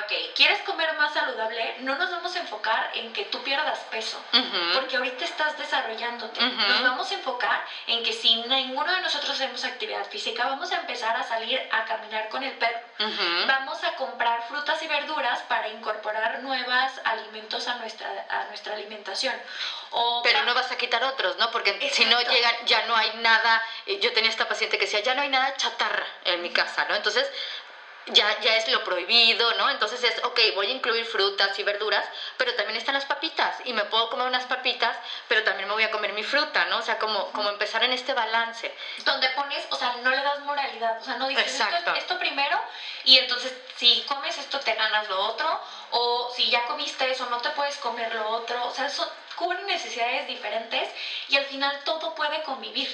ok, 0.02 0.34
¿quieres 0.34 0.60
comer 0.62 0.92
más 0.98 1.14
saludable? 1.14 1.76
No 1.80 1.96
nos 1.96 2.10
vamos 2.10 2.34
a 2.36 2.40
enfocar 2.40 2.90
en 2.94 3.12
que 3.12 3.24
tú 3.26 3.42
pierdas 3.42 3.78
peso, 3.90 4.22
porque 4.74 4.96
ahorita 4.96 5.24
estás 5.24 5.56
desarrollándote. 5.58 6.40
Nos 6.40 6.82
vamos 6.82 7.10
a 7.10 7.14
enfocar 7.14 7.64
en 7.86 8.02
que 8.02 8.12
si 8.12 8.36
ninguno 8.42 8.92
de 8.92 9.00
nosotros 9.00 9.30
hacemos 9.30 9.64
actividad 9.64 10.04
física, 10.06 10.46
vamos 10.46 10.70
a 10.72 10.76
empezar 10.76 11.16
a 11.16 11.22
salir 11.22 11.60
a 11.70 11.84
caminar 11.84 12.28
con 12.28 12.42
el 12.42 12.52
perro. 12.52 12.80
Vamos 13.46 13.82
a 13.84 13.94
comprar 13.94 14.46
frutas 14.48 14.82
y 14.82 14.88
verduras 14.88 15.40
para 15.42 15.68
incorporar 15.68 16.42
nuevos 16.42 16.92
alimentos 17.04 17.66
a 17.68 17.76
nuestra, 17.76 18.26
a 18.28 18.44
nuestra 18.46 18.74
alimentación. 18.74 19.34
O 19.90 20.20
Pero 20.22 20.44
no 20.44 20.54
vas 20.54 20.70
a 20.70 20.76
quitar 20.76 21.02
otros, 21.04 21.36
¿no? 21.38 21.50
Porque 21.50 21.90
si 21.92 22.04
no 22.04 22.20
llegan, 22.20 22.54
ya 22.66 22.86
no 22.86 22.94
hay 22.94 23.10
nada. 23.20 23.62
Eh, 23.86 23.98
yo 24.00 24.12
tenía 24.12 24.30
esta 24.30 24.46
paciente 24.46 24.78
que 24.78 24.84
decía, 24.84 25.00
ya 25.00 25.14
no 25.14 25.22
hay 25.22 25.28
nada 25.30 25.56
chatarra 25.56 26.06
en 26.24 26.42
mi 26.42 26.50
casa, 26.50 26.84
¿no? 26.88 26.94
Entonces, 26.94 27.26
ya, 28.12 28.40
ya 28.40 28.56
es 28.56 28.68
lo 28.68 28.84
prohibido, 28.84 29.52
¿no? 29.54 29.68
Entonces 29.70 30.02
es, 30.02 30.22
ok, 30.24 30.40
voy 30.54 30.68
a 30.68 30.70
incluir 30.70 31.04
frutas 31.04 31.58
y 31.58 31.62
verduras, 31.62 32.04
pero 32.36 32.54
también 32.54 32.76
están 32.76 32.94
las 32.94 33.04
papitas 33.04 33.56
y 33.64 33.72
me 33.72 33.84
puedo 33.84 34.10
comer 34.10 34.26
unas 34.26 34.46
papitas, 34.46 34.96
pero 35.28 35.44
también 35.44 35.68
me 35.68 35.74
voy 35.74 35.82
a 35.82 35.90
comer 35.90 36.12
mi 36.12 36.22
fruta, 36.22 36.66
¿no? 36.66 36.78
O 36.78 36.82
sea, 36.82 36.98
como, 36.98 37.30
como 37.32 37.48
empezar 37.50 37.82
en 37.84 37.92
este 37.92 38.14
balance. 38.14 38.72
Donde 39.04 39.28
pones, 39.30 39.64
o 39.70 39.76
sea, 39.76 39.96
no 40.02 40.10
le 40.10 40.22
das 40.22 40.40
moralidad, 40.40 41.00
o 41.00 41.04
sea, 41.04 41.16
no 41.16 41.28
dices 41.28 41.60
esto, 41.60 41.94
esto, 41.94 42.18
primero 42.18 42.58
y 43.04 43.16
entonces 43.16 43.52
si 43.76 44.02
comes 44.02 44.36
esto 44.38 44.58
te 44.60 44.74
ganas 44.74 45.08
lo 45.08 45.20
otro, 45.20 45.60
o 45.90 46.32
si 46.34 46.50
ya 46.50 46.64
comiste 46.66 47.10
eso 47.10 47.26
no 47.26 47.38
te 47.38 47.50
puedes 47.50 47.76
comer 47.76 48.14
lo 48.14 48.28
otro, 48.28 48.66
o 48.66 48.74
sea, 48.74 48.86
eso 48.86 49.08
cubren 49.38 49.66
necesidades 49.66 50.26
diferentes 50.26 50.88
y 51.28 51.36
al 51.36 51.44
final 51.44 51.84
todo 51.84 52.14
puede 52.14 52.42
convivir. 52.42 52.88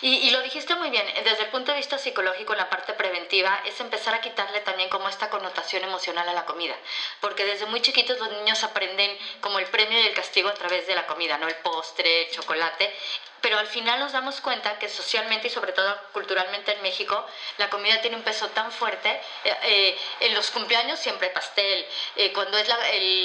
Y, 0.00 0.30
lo 0.30 0.40
dijiste 0.42 0.74
muy 0.76 0.90
bien, 0.90 1.06
desde 1.24 1.44
el 1.44 1.50
punto 1.50 1.72
de 1.72 1.78
vista 1.78 1.98
psicológico, 1.98 2.54
la 2.54 2.70
parte 2.70 2.94
preventiva, 2.94 3.60
es 3.66 3.78
empezar 3.80 4.14
a 4.14 4.20
quitarle 4.20 4.60
también 4.60 4.88
como 4.88 5.08
esta 5.08 5.28
connotación 5.28 5.84
emocional 5.84 6.28
a 6.28 6.32
la 6.32 6.46
comida, 6.46 6.74
porque 7.20 7.44
desde 7.44 7.66
muy 7.66 7.80
chiquitos 7.80 8.18
los 8.18 8.30
niños 8.30 8.62
aprenden 8.64 9.16
como 9.40 9.58
el 9.58 9.66
premio 9.66 10.00
y 10.00 10.06
el 10.06 10.14
castigo 10.14 10.48
a 10.48 10.54
través 10.54 10.86
de 10.86 10.94
la 10.94 11.06
comida, 11.06 11.38
¿no? 11.38 11.48
El 11.48 11.56
postre, 11.56 12.26
el 12.26 12.30
chocolate, 12.30 12.94
pero 13.44 13.58
al 13.58 13.66
final 13.66 14.00
nos 14.00 14.12
damos 14.12 14.40
cuenta 14.40 14.78
que 14.78 14.88
socialmente 14.88 15.48
y 15.48 15.50
sobre 15.50 15.72
todo 15.72 15.94
culturalmente 16.14 16.72
en 16.72 16.80
México 16.80 17.26
la 17.58 17.68
comida 17.68 18.00
tiene 18.00 18.16
un 18.16 18.22
peso 18.22 18.48
tan 18.48 18.72
fuerte. 18.72 19.20
Eh, 19.44 19.56
eh, 19.64 19.98
en 20.20 20.32
los 20.32 20.50
cumpleaños 20.50 20.98
siempre 20.98 21.28
pastel, 21.28 21.86
eh, 22.16 22.32
cuando 22.32 22.56
es 22.56 22.66
la, 22.68 22.78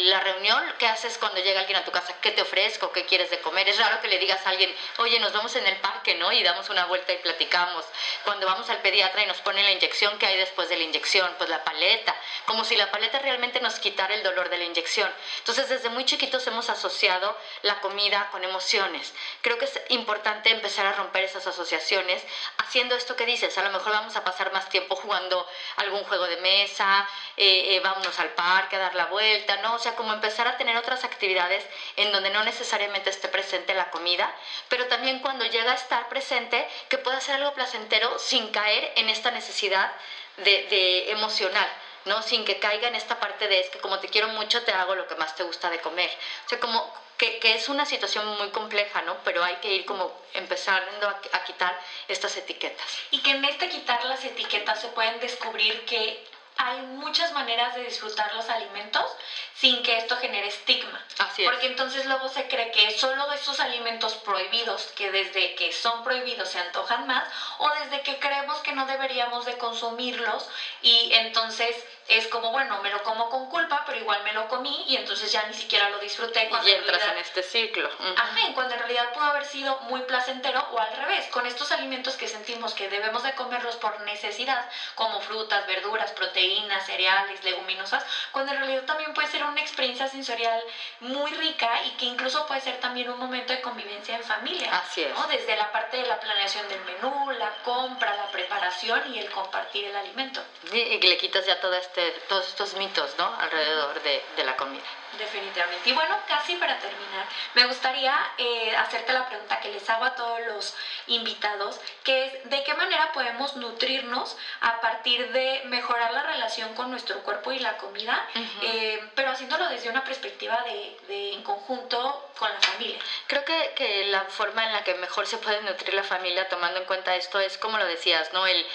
la, 0.09 0.19
reunión, 0.19 0.61
¿qué 0.77 0.87
haces 0.87 1.17
cuando 1.17 1.39
llega 1.39 1.61
alguien 1.61 1.77
a 1.79 1.85
tu 1.85 1.91
casa? 1.91 2.13
¿Qué 2.19 2.31
te 2.31 2.41
ofrezco? 2.41 2.91
¿Qué 2.91 3.05
quieres 3.05 3.29
de 3.29 3.39
comer? 3.39 3.69
Es 3.69 3.79
raro 3.79 4.01
que 4.01 4.09
le 4.09 4.17
digas 4.17 4.45
a 4.45 4.49
alguien, 4.49 4.75
oye, 4.97 5.21
nos 5.21 5.31
vamos 5.31 5.55
en 5.55 5.65
el 5.65 5.77
parque, 5.77 6.15
¿no? 6.15 6.33
Y 6.33 6.43
damos 6.43 6.69
una 6.69 6.83
vuelta 6.87 7.13
y 7.13 7.17
platicamos. 7.19 7.85
Cuando 8.25 8.45
vamos 8.45 8.69
al 8.69 8.79
pediatra 8.79 9.23
y 9.23 9.25
nos 9.25 9.37
ponen 9.37 9.63
la 9.63 9.71
inyección, 9.71 10.19
¿qué 10.19 10.25
hay 10.25 10.35
después 10.35 10.67
de 10.67 10.75
la 10.75 10.83
inyección? 10.83 11.33
Pues 11.37 11.49
la 11.49 11.63
paleta, 11.63 12.13
como 12.45 12.65
si 12.65 12.75
la 12.75 12.91
paleta 12.91 13.19
realmente 13.19 13.61
nos 13.61 13.79
quitara 13.79 14.15
el 14.15 14.23
dolor 14.23 14.49
de 14.49 14.57
la 14.57 14.65
inyección. 14.65 15.09
Entonces 15.37 15.69
desde 15.69 15.87
muy 15.87 16.03
chiquitos 16.03 16.45
hemos 16.47 16.69
asociado 16.69 17.37
la 17.61 17.79
comida 17.79 18.27
con 18.31 18.43
emociones. 18.43 19.13
Creo 19.41 19.57
que 19.57 19.63
es 19.63 19.79
importante 19.87 20.08
importante 20.09 20.49
empezar 20.49 20.87
a 20.87 20.93
romper 20.93 21.23
esas 21.23 21.45
asociaciones 21.45 22.23
haciendo 22.57 22.95
esto 22.95 23.15
que 23.15 23.27
dices. 23.27 23.55
A 23.59 23.61
lo 23.61 23.69
mejor 23.69 23.91
vamos 23.91 24.15
a 24.15 24.23
pasar 24.23 24.51
más 24.51 24.67
tiempo 24.67 24.95
jugando 24.95 25.47
algún 25.75 26.03
juego 26.05 26.25
de 26.25 26.37
mesa, 26.37 27.07
eh, 27.37 27.75
eh, 27.75 27.79
vámonos 27.81 28.17
al 28.17 28.29
parque 28.29 28.75
a 28.75 28.79
dar 28.79 28.95
la 28.95 29.05
vuelta, 29.05 29.57
¿no? 29.57 29.75
O 29.75 29.79
sea, 29.79 29.95
como 29.95 30.11
empezar 30.11 30.47
a 30.47 30.57
tener 30.57 30.75
otras 30.77 31.03
actividades 31.03 31.63
en 31.95 32.11
donde 32.11 32.31
no 32.31 32.43
necesariamente 32.43 33.11
esté 33.11 33.27
presente 33.27 33.75
la 33.75 33.91
comida, 33.91 34.35
pero 34.67 34.87
también 34.87 35.19
cuando 35.19 35.45
llega 35.45 35.73
a 35.73 35.75
estar 35.75 36.09
presente, 36.09 36.67
que 36.89 36.97
pueda 36.97 37.21
ser 37.21 37.35
algo 37.35 37.53
placentero 37.53 38.17
sin 38.17 38.47
caer 38.47 38.91
en 38.95 39.09
esta 39.09 39.29
necesidad 39.29 39.91
de, 40.37 40.63
de 40.71 41.11
emocional. 41.11 41.69
¿no? 42.05 42.23
Sin 42.23 42.45
que 42.45 42.57
caiga 42.57 42.87
en 42.87 42.95
esta 42.95 43.19
parte 43.19 43.47
de 43.47 43.59
es 43.59 43.69
que 43.69 43.77
como 43.77 43.99
te 43.99 44.07
quiero 44.07 44.29
mucho 44.29 44.63
te 44.63 44.71
hago 44.71 44.95
lo 44.95 45.07
que 45.07 45.15
más 45.15 45.35
te 45.35 45.43
gusta 45.43 45.69
de 45.69 45.79
comer. 45.79 46.09
O 46.45 46.49
sea, 46.49 46.59
como 46.59 46.91
que, 47.19 47.53
es 47.53 47.67
una 47.67 47.85
situación 47.85 48.25
muy 48.37 48.49
compleja, 48.49 49.01
¿no? 49.01 49.17
Pero 49.23 49.43
hay 49.43 49.55
que 49.57 49.75
ir 49.75 49.85
como 49.85 50.11
empezando 50.33 51.07
a, 51.07 51.19
a 51.33 51.43
quitar 51.43 51.77
estas 52.07 52.35
etiquetas. 52.37 52.97
Y 53.11 53.19
que 53.19 53.31
en 53.31 53.43
este 53.45 53.67
quitar 53.69 54.03
las 54.05 54.23
etiquetas 54.23 54.81
se 54.81 54.87
pueden 54.87 55.19
descubrir 55.19 55.85
que 55.85 56.23
hay 56.57 56.81
muchas 56.81 57.31
maneras 57.33 57.75
de 57.75 57.83
disfrutar 57.85 58.33
los 58.33 58.49
alimentos 58.49 59.05
sin 59.53 59.81
que 59.83 59.97
esto 59.97 60.15
genere 60.17 60.47
estigma. 60.47 61.03
Así 61.17 61.43
es. 61.43 61.49
Porque 61.49 61.67
entonces 61.67 62.05
luego 62.05 62.29
se 62.29 62.47
cree 62.47 62.71
que 62.71 62.91
solo 62.97 63.31
esos 63.33 63.59
alimentos 63.59 64.15
prohibidos, 64.15 64.83
que 64.95 65.11
desde 65.11 65.55
que 65.55 65.71
son 65.71 66.03
prohibidos 66.03 66.49
se 66.49 66.59
antojan 66.59 67.07
más, 67.07 67.23
o 67.57 67.69
desde 67.81 68.01
que 68.01 68.19
creemos 68.19 68.59
que 68.59 68.73
no 68.73 68.85
deberíamos 68.85 69.45
de 69.45 69.57
consumirlos 69.57 70.47
y 70.81 71.09
entonces 71.13 71.75
es 72.07 72.27
como, 72.27 72.51
bueno, 72.51 72.81
me 72.81 72.89
lo 72.89 73.03
como 73.03 73.29
con 73.29 73.47
culpa, 73.49 73.83
pero 73.85 73.99
igual 73.99 74.23
me 74.23 74.33
lo 74.33 74.47
comí 74.47 74.83
y 74.87 74.95
entonces 74.95 75.31
ya 75.31 75.43
ni 75.43 75.53
siquiera 75.53 75.89
lo 75.89 75.99
disfruté. 75.99 76.49
Y 76.65 76.69
entras 76.71 77.03
en 77.03 77.17
este 77.19 77.43
ciclo. 77.43 77.89
Ajá, 78.15 78.39
cuando 78.55 78.73
en 78.73 78.79
realidad 78.79 79.13
pudo 79.13 79.25
haber 79.25 79.45
sido 79.45 79.79
muy 79.81 80.01
placentero 80.01 80.59
o 80.71 80.79
al 80.79 80.91
revés, 80.97 81.27
con 81.27 81.45
estos 81.45 81.71
alimentos 81.71 82.15
que 82.15 82.27
sentimos 82.27 82.73
que 82.73 82.89
debemos 82.89 83.23
de 83.23 83.33
comerlos 83.35 83.75
por 83.75 83.99
necesidad, 84.01 84.67
como 84.95 85.21
frutas, 85.21 85.67
verduras, 85.67 86.11
proteínas, 86.11 86.38
cereales, 86.85 87.43
leguminosas, 87.43 88.03
cuando 88.31 88.51
en 88.51 88.59
realidad 88.59 88.83
también 88.85 89.13
puede 89.13 89.27
ser 89.27 89.43
una 89.43 89.61
experiencia 89.61 90.07
sensorial 90.07 90.63
muy 91.01 91.31
rica 91.33 91.69
y 91.85 91.91
que 91.91 92.05
incluso 92.05 92.45
puede 92.47 92.61
ser 92.61 92.79
también 92.79 93.09
un 93.09 93.19
momento 93.19 93.53
de 93.53 93.61
convivencia 93.61 94.15
en 94.15 94.23
familia. 94.23 94.69
Así 94.77 95.03
es. 95.03 95.13
¿no? 95.13 95.27
Desde 95.27 95.55
la 95.55 95.71
parte 95.71 95.97
de 95.97 96.05
la 96.05 96.19
planeación 96.19 96.67
del 96.67 96.81
menú, 96.81 97.31
la 97.31 97.53
compra, 97.63 98.15
la 98.15 98.27
preparación 98.31 99.13
y 99.13 99.19
el 99.19 99.29
compartir 99.29 99.85
el 99.85 99.95
alimento. 99.95 100.41
Y, 100.71 100.77
y 100.77 101.01
le 101.01 101.17
quitas 101.17 101.45
ya 101.45 101.59
todo 101.59 101.73
este, 101.75 102.11
todos 102.27 102.47
estos 102.47 102.73
mitos, 102.75 103.15
¿no? 103.17 103.35
Alrededor 103.39 104.01
de, 104.01 104.23
de 104.35 104.43
la 104.43 104.55
comida. 104.55 104.83
Definitivamente. 105.17 105.89
Y 105.89 105.93
bueno, 105.93 106.17
casi 106.27 106.55
para 106.55 106.77
terminar, 106.79 107.25
me 107.53 107.65
gustaría 107.65 108.15
eh, 108.37 108.75
hacerte 108.75 109.11
la 109.11 109.27
pregunta 109.27 109.59
que 109.59 109.69
les 109.69 109.89
hago 109.89 110.05
a 110.05 110.15
todos 110.15 110.39
los 110.47 110.75
invitados, 111.07 111.79
que 112.03 112.25
es 112.25 112.49
de 112.49 112.63
qué 112.63 112.73
manera 112.75 113.11
podemos 113.11 113.55
nutrirnos 113.55 114.37
a 114.61 114.79
partir 114.81 115.31
de 115.31 115.63
mejorar 115.65 116.13
la 116.13 116.23
relación 116.23 116.73
con 116.75 116.91
nuestro 116.91 117.19
cuerpo 117.23 117.51
y 117.51 117.59
la 117.59 117.77
comida, 117.77 118.27
eh, 118.61 119.01
pero 119.15 119.31
haciéndolo 119.31 119.67
desde 119.69 119.89
una 119.89 120.03
perspectiva 120.03 120.63
de, 120.63 120.97
de 121.07 121.33
en 121.33 121.43
conjunto 121.43 122.29
con 122.37 122.51
la 122.51 122.59
familia. 122.59 122.99
Creo 123.27 123.43
que, 123.43 123.73
que 123.75 124.05
la 124.05 124.21
forma 124.25 124.65
en 124.65 124.73
la 124.73 124.83
que 124.83 124.93
mejor 124.95 125.27
se 125.27 125.37
puede 125.37 125.61
nutrir 125.61 125.93
la 125.93 126.03
familia 126.03 126.47
tomando 126.49 126.79
en 126.79 126.85
cuenta 126.85 127.15
esto 127.15 127.39
es 127.39 127.57
como 127.57 127.77
lo 127.77 127.85
decías, 127.85 128.31
¿no? 128.31 128.45
El, 128.45 128.65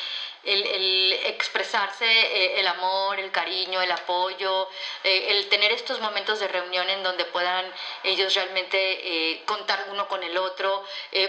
el, 0.45 0.67
el 0.67 1.13
expresarse 1.25 2.07
eh, 2.07 2.61
el 2.61 2.67
amor, 2.67 3.19
el 3.19 3.31
cariño, 3.31 3.81
el 3.81 3.91
apoyo, 3.91 4.69
eh, 5.03 5.27
el 5.31 5.49
tener 5.49 5.73
estos 5.73 6.01
momentos 6.01 6.41
de 6.41 6.49
reunión 6.49 6.89
en 6.91 7.03
donde 7.03 7.25
puedan 7.25 7.65
ellos 8.03 8.35
realmente 8.35 8.77
eh, 8.79 9.43
contar 9.45 9.87
uno 9.91 10.09
con 10.09 10.23
el 10.23 10.37
otro, 10.37 10.85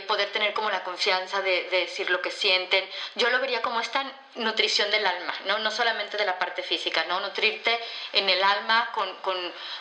poder 0.07 0.31
tener 0.31 0.53
como 0.53 0.69
la 0.69 0.83
confianza 0.83 1.41
de, 1.41 1.63
de, 1.69 1.79
decir 1.81 2.09
lo 2.09 2.21
que 2.21 2.31
sienten. 2.31 2.87
Yo 3.15 3.29
lo 3.29 3.39
vería 3.39 3.61
como 3.61 3.79
esta 3.79 4.03
nutrición 4.35 4.91
del 4.91 5.05
alma, 5.05 5.33
¿no? 5.45 5.59
no 5.59 5.71
solamente 5.71 6.17
de 6.17 6.25
la 6.25 6.37
parte 6.37 6.61
física, 6.61 7.05
¿no? 7.07 7.19
nutrirte 7.21 7.79
en 8.13 8.29
el 8.29 8.43
alma 8.43 8.91
con, 8.93 9.13
con 9.17 9.35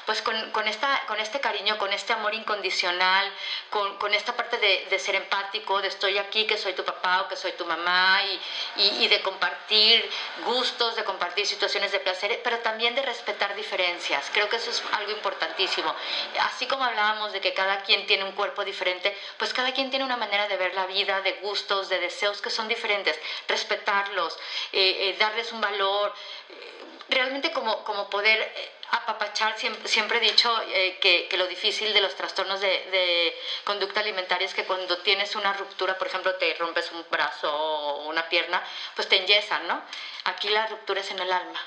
pues 0.07 0.23
con, 0.23 0.51
con, 0.53 0.69
esta, 0.69 1.05
con 1.07 1.19
este 1.19 1.41
cariño, 1.41 1.79
con 1.79 1.93
este 1.93 2.13
amor 2.13 2.35
incondicional, 2.35 3.31
con, 3.71 3.97
con 3.97 4.13
esta 4.15 4.37
parte 4.37 4.59
de, 4.59 4.87
de, 4.91 4.99
ser 4.99 5.15
empático, 5.15 5.81
de 5.81 5.89
estoy 5.89 6.19
aquí, 6.19 6.47
que 6.47 6.59
soy 6.59 6.75
tu 6.75 6.85
papá 6.85 7.23
o 7.23 7.29
que 7.29 7.37
soy 7.37 7.53
tu 7.53 7.65
mamá, 7.65 8.23
y, 8.25 8.41
y, 8.83 9.05
y 9.05 9.09
de 9.09 9.23
compartir 9.23 10.09
gustos, 10.45 10.97
de 10.97 11.05
compartir 11.05 11.47
situaciones 11.47 11.93
de 11.93 12.01
placer, 12.01 12.41
pero 12.45 12.59
también 12.59 12.95
de 12.95 13.03
respetar 13.03 13.55
diferencias. 13.55 14.31
Creo 14.33 14.49
que 14.49 14.57
eso 14.57 14.71
es 14.71 14.83
algo 14.93 15.13
importantísimo. 15.13 15.95
Así 16.41 16.67
como 16.67 16.85
hablábamos 16.85 17.33
de 17.33 17.41
que 17.41 17.55
cada 17.55 17.83
quien 17.83 18.07
tiene 18.07 18.25
un 18.25 18.33
cuerpo 18.33 18.65
diferente, 18.65 19.17
pues 19.39 19.55
cada 19.55 19.73
quien 19.73 19.91
tiene 19.91 20.05
una 20.05 20.17
manera 20.17 20.47
de 20.49 20.57
ver 20.57 20.75
la 20.75 20.87
vida, 20.87 21.21
de 21.23 21.33
gustos, 21.35 21.89
de 21.89 21.99
deseos 21.99 22.41
que 22.43 22.51
son 22.51 22.69
diferentes. 22.69 23.19
Respetarlos, 23.49 24.39
eh, 24.73 25.11
eh, 25.11 25.17
darles 25.19 25.53
un 25.53 25.61
valor, 25.61 26.15
eh, 26.49 26.85
realmente 27.09 27.53
como, 27.53 27.85
como 27.85 28.09
poder 28.11 28.73
apapachar, 28.91 29.57
siempre, 29.59 30.19
he 30.19 30.21
dicho 30.21 30.55
que, 31.01 31.27
que, 31.29 31.37
lo 31.37 31.47
difícil 31.47 31.93
de 31.93 32.01
los 32.01 32.15
trastornos 32.15 32.61
de, 32.61 32.69
de, 32.69 33.39
conducta 33.65 34.01
alimentaria 34.01 34.47
es 34.47 34.55
que 34.55 34.65
cuando 34.65 34.99
tienes 34.99 35.35
una 35.35 35.53
ruptura, 35.53 35.99
por 35.99 36.07
ejemplo, 36.07 36.35
te 36.37 36.55
rompes 36.55 36.93
un 36.93 37.05
brazo 37.11 37.53
o 37.53 38.09
una 38.09 38.29
pierna, 38.29 38.63
pues 38.95 39.09
te 39.09 39.17
enyesan, 39.17 39.67
¿no? 39.67 39.83
Aquí 40.25 40.49
la 40.49 40.67
ruptura 40.69 41.01
es 41.01 41.11
en 41.11 41.19
el 41.19 41.33
alma 41.33 41.61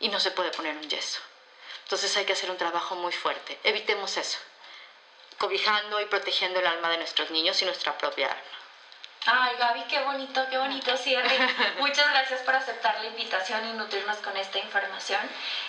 y 0.00 0.08
no 0.08 0.20
se 0.20 0.30
puede 0.30 0.50
poner 0.50 0.76
un 0.76 0.88
yeso. 0.88 1.20
Entonces 1.84 2.14
hay 2.18 2.26
que 2.26 2.34
hacer 2.34 2.50
un 2.50 2.58
trabajo 2.58 2.96
muy 2.96 3.12
fuerte. 3.12 3.58
Evitemos 3.64 4.16
eso, 4.18 4.38
cobijando 5.38 6.00
y 6.00 6.06
protegiendo 6.06 6.60
el 6.60 6.66
alma 6.66 6.90
de 6.90 6.98
nuestros 6.98 7.30
niños 7.30 7.60
y 7.62 7.64
nuestra 7.64 7.96
propia 7.96 8.26
alma. 8.26 8.57
Ay, 9.26 9.56
Gaby, 9.58 9.82
qué 9.88 9.98
bonito, 10.00 10.46
qué 10.48 10.56
bonito 10.56 10.96
cierre. 10.96 11.36
Muchas 11.78 12.08
gracias 12.10 12.40
por 12.42 12.54
aceptar 12.54 12.98
la 13.00 13.06
invitación 13.08 13.68
y 13.68 13.72
nutrirnos 13.72 14.16
con 14.18 14.36
esta 14.36 14.58
información. 14.58 15.20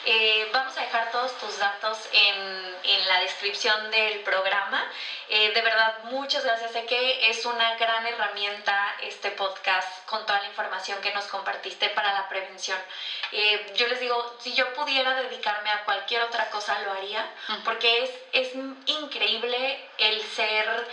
Eh, 0.06 0.50
vamos 0.54 0.78
a 0.78 0.82
dejar 0.82 1.12
todos 1.12 1.38
tus 1.40 1.58
datos 1.58 1.98
en, 2.14 2.76
en 2.84 3.08
la 3.08 3.20
descripción 3.22 3.92
del 3.92 4.20
programa. 4.22 4.86
Eh, 5.28 5.52
de 5.54 5.62
verdad, 5.62 6.04
muchas 6.04 6.44
gracias. 6.46 6.72
Sé 6.72 6.86
que 6.86 7.30
es 7.30 7.46
una 7.46 7.76
gran 7.76 8.06
herramienta 8.06 8.96
este 9.02 9.32
podcast 9.32 10.06
con 10.06 10.26
toda 10.26 10.40
la 10.40 10.48
información 10.48 11.02
que 11.02 11.14
nos 11.14 11.26
compartiste 11.26 11.90
para 11.90 12.14
la 12.14 12.30
prevención. 12.30 12.78
Eh, 13.32 13.74
yo 13.76 13.88
les 13.88 14.00
digo, 14.00 14.38
si 14.40 14.54
yo 14.54 14.74
pudiera 14.74 15.22
dedicarme 15.22 15.70
a 15.70 15.84
cualquier 15.84 16.22
otra 16.22 16.50
cosa, 16.50 16.80
lo 16.80 16.94
haría, 16.94 17.30
porque 17.66 18.04
es, 18.04 18.12
es 18.32 18.56
increíble 18.86 19.90
el 19.98 20.22
ser 20.24 20.88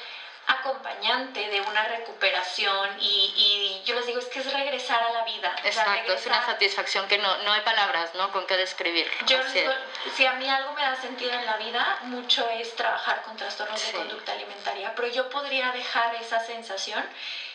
acompañante 0.47 1.49
de 1.49 1.61
una 1.61 1.85
recuperación 1.85 2.91
y, 3.01 3.33
y, 3.37 3.83
yo 3.85 3.95
les 3.97 4.07
digo, 4.07 4.19
es 4.19 4.27
que 4.27 4.39
es 4.39 4.53
regresar 4.53 5.03
a 5.03 5.13
la 5.13 5.25
vida. 5.25 5.55
Exacto, 5.65 5.69
o 5.69 5.73
sea, 5.73 5.95
regresar... 5.95 6.19
es 6.19 6.27
una 6.27 6.47
satisfacción 6.47 7.09
que 7.09 7.19
no, 7.19 7.37
no 7.39 7.53
hay 7.53 7.63
palabras, 7.63 8.15
¿no? 8.15 8.31
Con 8.31 8.47
qué 8.47 8.57
describir. 8.57 9.11
Yo 9.27 9.39
les 9.39 9.55
digo, 9.55 9.73
si 10.15 10.25
a 10.25 10.35
mí 10.35 10.49
algo 10.49 10.73
me 10.73 10.83
da 10.83 10.97
sentido 10.97 11.33
en 11.33 11.47
la 11.47 11.57
vida, 11.57 11.99
mucho 12.03 12.49
es 12.51 12.75
trabajar 12.77 13.23
con 13.23 13.37
trastornos 13.37 13.81
sí. 13.81 13.93
de 13.93 13.99
conducta 13.99 14.33
alimentaria, 14.33 14.95
pero 14.95 15.09
yo 15.09 15.29
podría 15.31 15.73
dejar 15.73 16.15
esa 16.17 16.41
sensación 16.41 17.05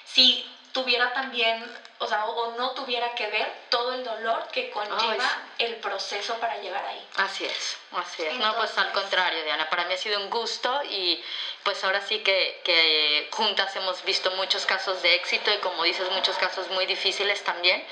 si 0.04 0.46
tuviera 0.72 1.13
también, 1.13 1.69
o 1.99 2.07
sea, 2.07 2.26
o 2.26 2.55
no 2.57 2.72
tuviera 2.72 3.13
que 3.15 3.28
ver 3.28 3.51
todo 3.69 3.93
el 3.93 4.03
dolor 4.03 4.47
que 4.51 4.69
conlleva 4.69 5.26
oh, 5.26 5.53
el 5.59 5.76
proceso 5.76 6.36
para 6.36 6.57
llegar 6.57 6.84
ahí. 6.86 7.05
Así 7.17 7.45
es, 7.45 7.78
así 7.91 8.24
es. 8.24 8.32
Entonces, 8.32 8.39
no, 8.39 8.55
pues 8.55 8.78
al 8.78 8.91
contrario, 8.91 9.43
Diana, 9.43 9.69
para 9.69 9.86
mí 9.86 9.93
ha 9.93 9.97
sido 9.97 10.19
un 10.19 10.30
gusto 10.30 10.82
y 10.84 11.24
pues 11.63 11.84
ahora 11.84 12.01
sí 12.01 12.19
que, 12.19 12.61
que 12.63 13.28
juntas 13.32 13.76
hemos 13.76 14.03
visto 14.03 14.32
muchos 14.32 14.65
casos 14.65 15.01
de 15.01 15.15
éxito 15.15 15.51
y 15.53 15.57
como 15.57 15.84
dices, 15.84 16.09
muchos 16.11 16.38
casos 16.38 16.69
muy 16.69 16.86
difíciles 16.86 17.43
también, 17.43 17.84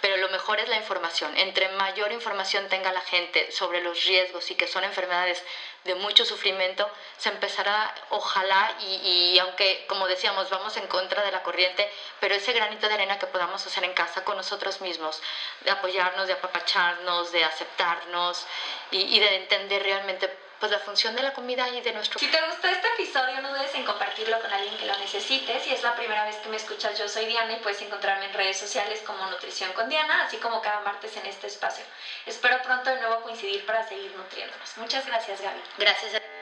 pero 0.00 0.16
lo 0.18 0.28
mejor 0.28 0.60
es 0.60 0.68
la 0.68 0.76
información. 0.76 1.36
Entre 1.36 1.68
mayor 1.68 2.12
información 2.12 2.68
tenga 2.68 2.92
la 2.92 3.00
gente 3.00 3.50
sobre 3.52 3.80
los 3.80 4.04
riesgos 4.04 4.50
y 4.50 4.54
que 4.54 4.66
son 4.66 4.84
enfermedades 4.84 5.42
de 5.84 5.94
mucho 5.94 6.24
sufrimiento, 6.24 6.90
se 7.18 7.28
empezará, 7.28 7.94
ojalá, 8.10 8.76
y, 8.80 9.34
y, 9.34 9.38
aunque, 9.38 9.84
como 9.86 10.06
decíamos, 10.06 10.50
vamos 10.50 10.76
en 10.76 10.86
contra 10.88 11.22
de 11.22 11.30
la 11.30 11.42
corriente, 11.42 11.88
pero 12.20 12.34
ese 12.34 12.52
granito 12.52 12.88
de 12.88 12.94
arena 12.94 13.18
que 13.18 13.26
podamos 13.26 13.64
hacer 13.66 13.84
en 13.84 13.92
casa 13.92 14.24
con 14.24 14.36
nosotros 14.36 14.80
mismos, 14.80 15.20
de 15.60 15.70
apoyarnos, 15.70 16.26
de 16.26 16.32
apapacharnos, 16.32 17.32
de 17.32 17.44
aceptarnos 17.44 18.46
y, 18.90 19.16
y 19.16 19.20
de 19.20 19.36
entender 19.36 19.82
realmente 19.82 20.43
pues 20.60 20.70
la 20.72 20.78
función 20.78 21.14
de 21.16 21.22
la 21.22 21.32
comida 21.32 21.68
y 21.68 21.80
de 21.80 21.92
nuestro... 21.92 22.18
Si 22.18 22.26
te 22.26 22.40
gustó 22.46 22.68
este 22.68 22.88
episodio, 22.88 23.40
no 23.40 23.50
dudes 23.50 23.74
en 23.74 23.84
compartirlo 23.84 24.40
con 24.40 24.52
alguien 24.52 24.76
que 24.76 24.86
lo 24.86 24.96
necesite. 24.98 25.60
Si 25.60 25.72
es 25.72 25.82
la 25.82 25.94
primera 25.94 26.24
vez 26.24 26.36
que 26.36 26.48
me 26.48 26.56
escuchas, 26.56 26.98
yo 26.98 27.08
soy 27.08 27.26
Diana 27.26 27.52
y 27.52 27.56
puedes 27.56 27.80
encontrarme 27.82 28.26
en 28.26 28.34
redes 28.34 28.58
sociales 28.58 29.00
como 29.06 29.26
Nutrición 29.26 29.72
con 29.72 29.88
Diana, 29.88 30.24
así 30.24 30.36
como 30.38 30.62
cada 30.62 30.80
martes 30.80 31.16
en 31.16 31.26
este 31.26 31.46
espacio. 31.46 31.84
Espero 32.26 32.62
pronto 32.62 32.90
de 32.90 33.00
nuevo 33.00 33.20
coincidir 33.22 33.64
para 33.66 33.86
seguir 33.86 34.14
nutriéndonos. 34.16 34.76
Muchas 34.76 35.06
gracias, 35.06 35.40
Gaby. 35.40 35.60
Gracias 35.78 36.14
a 36.14 36.33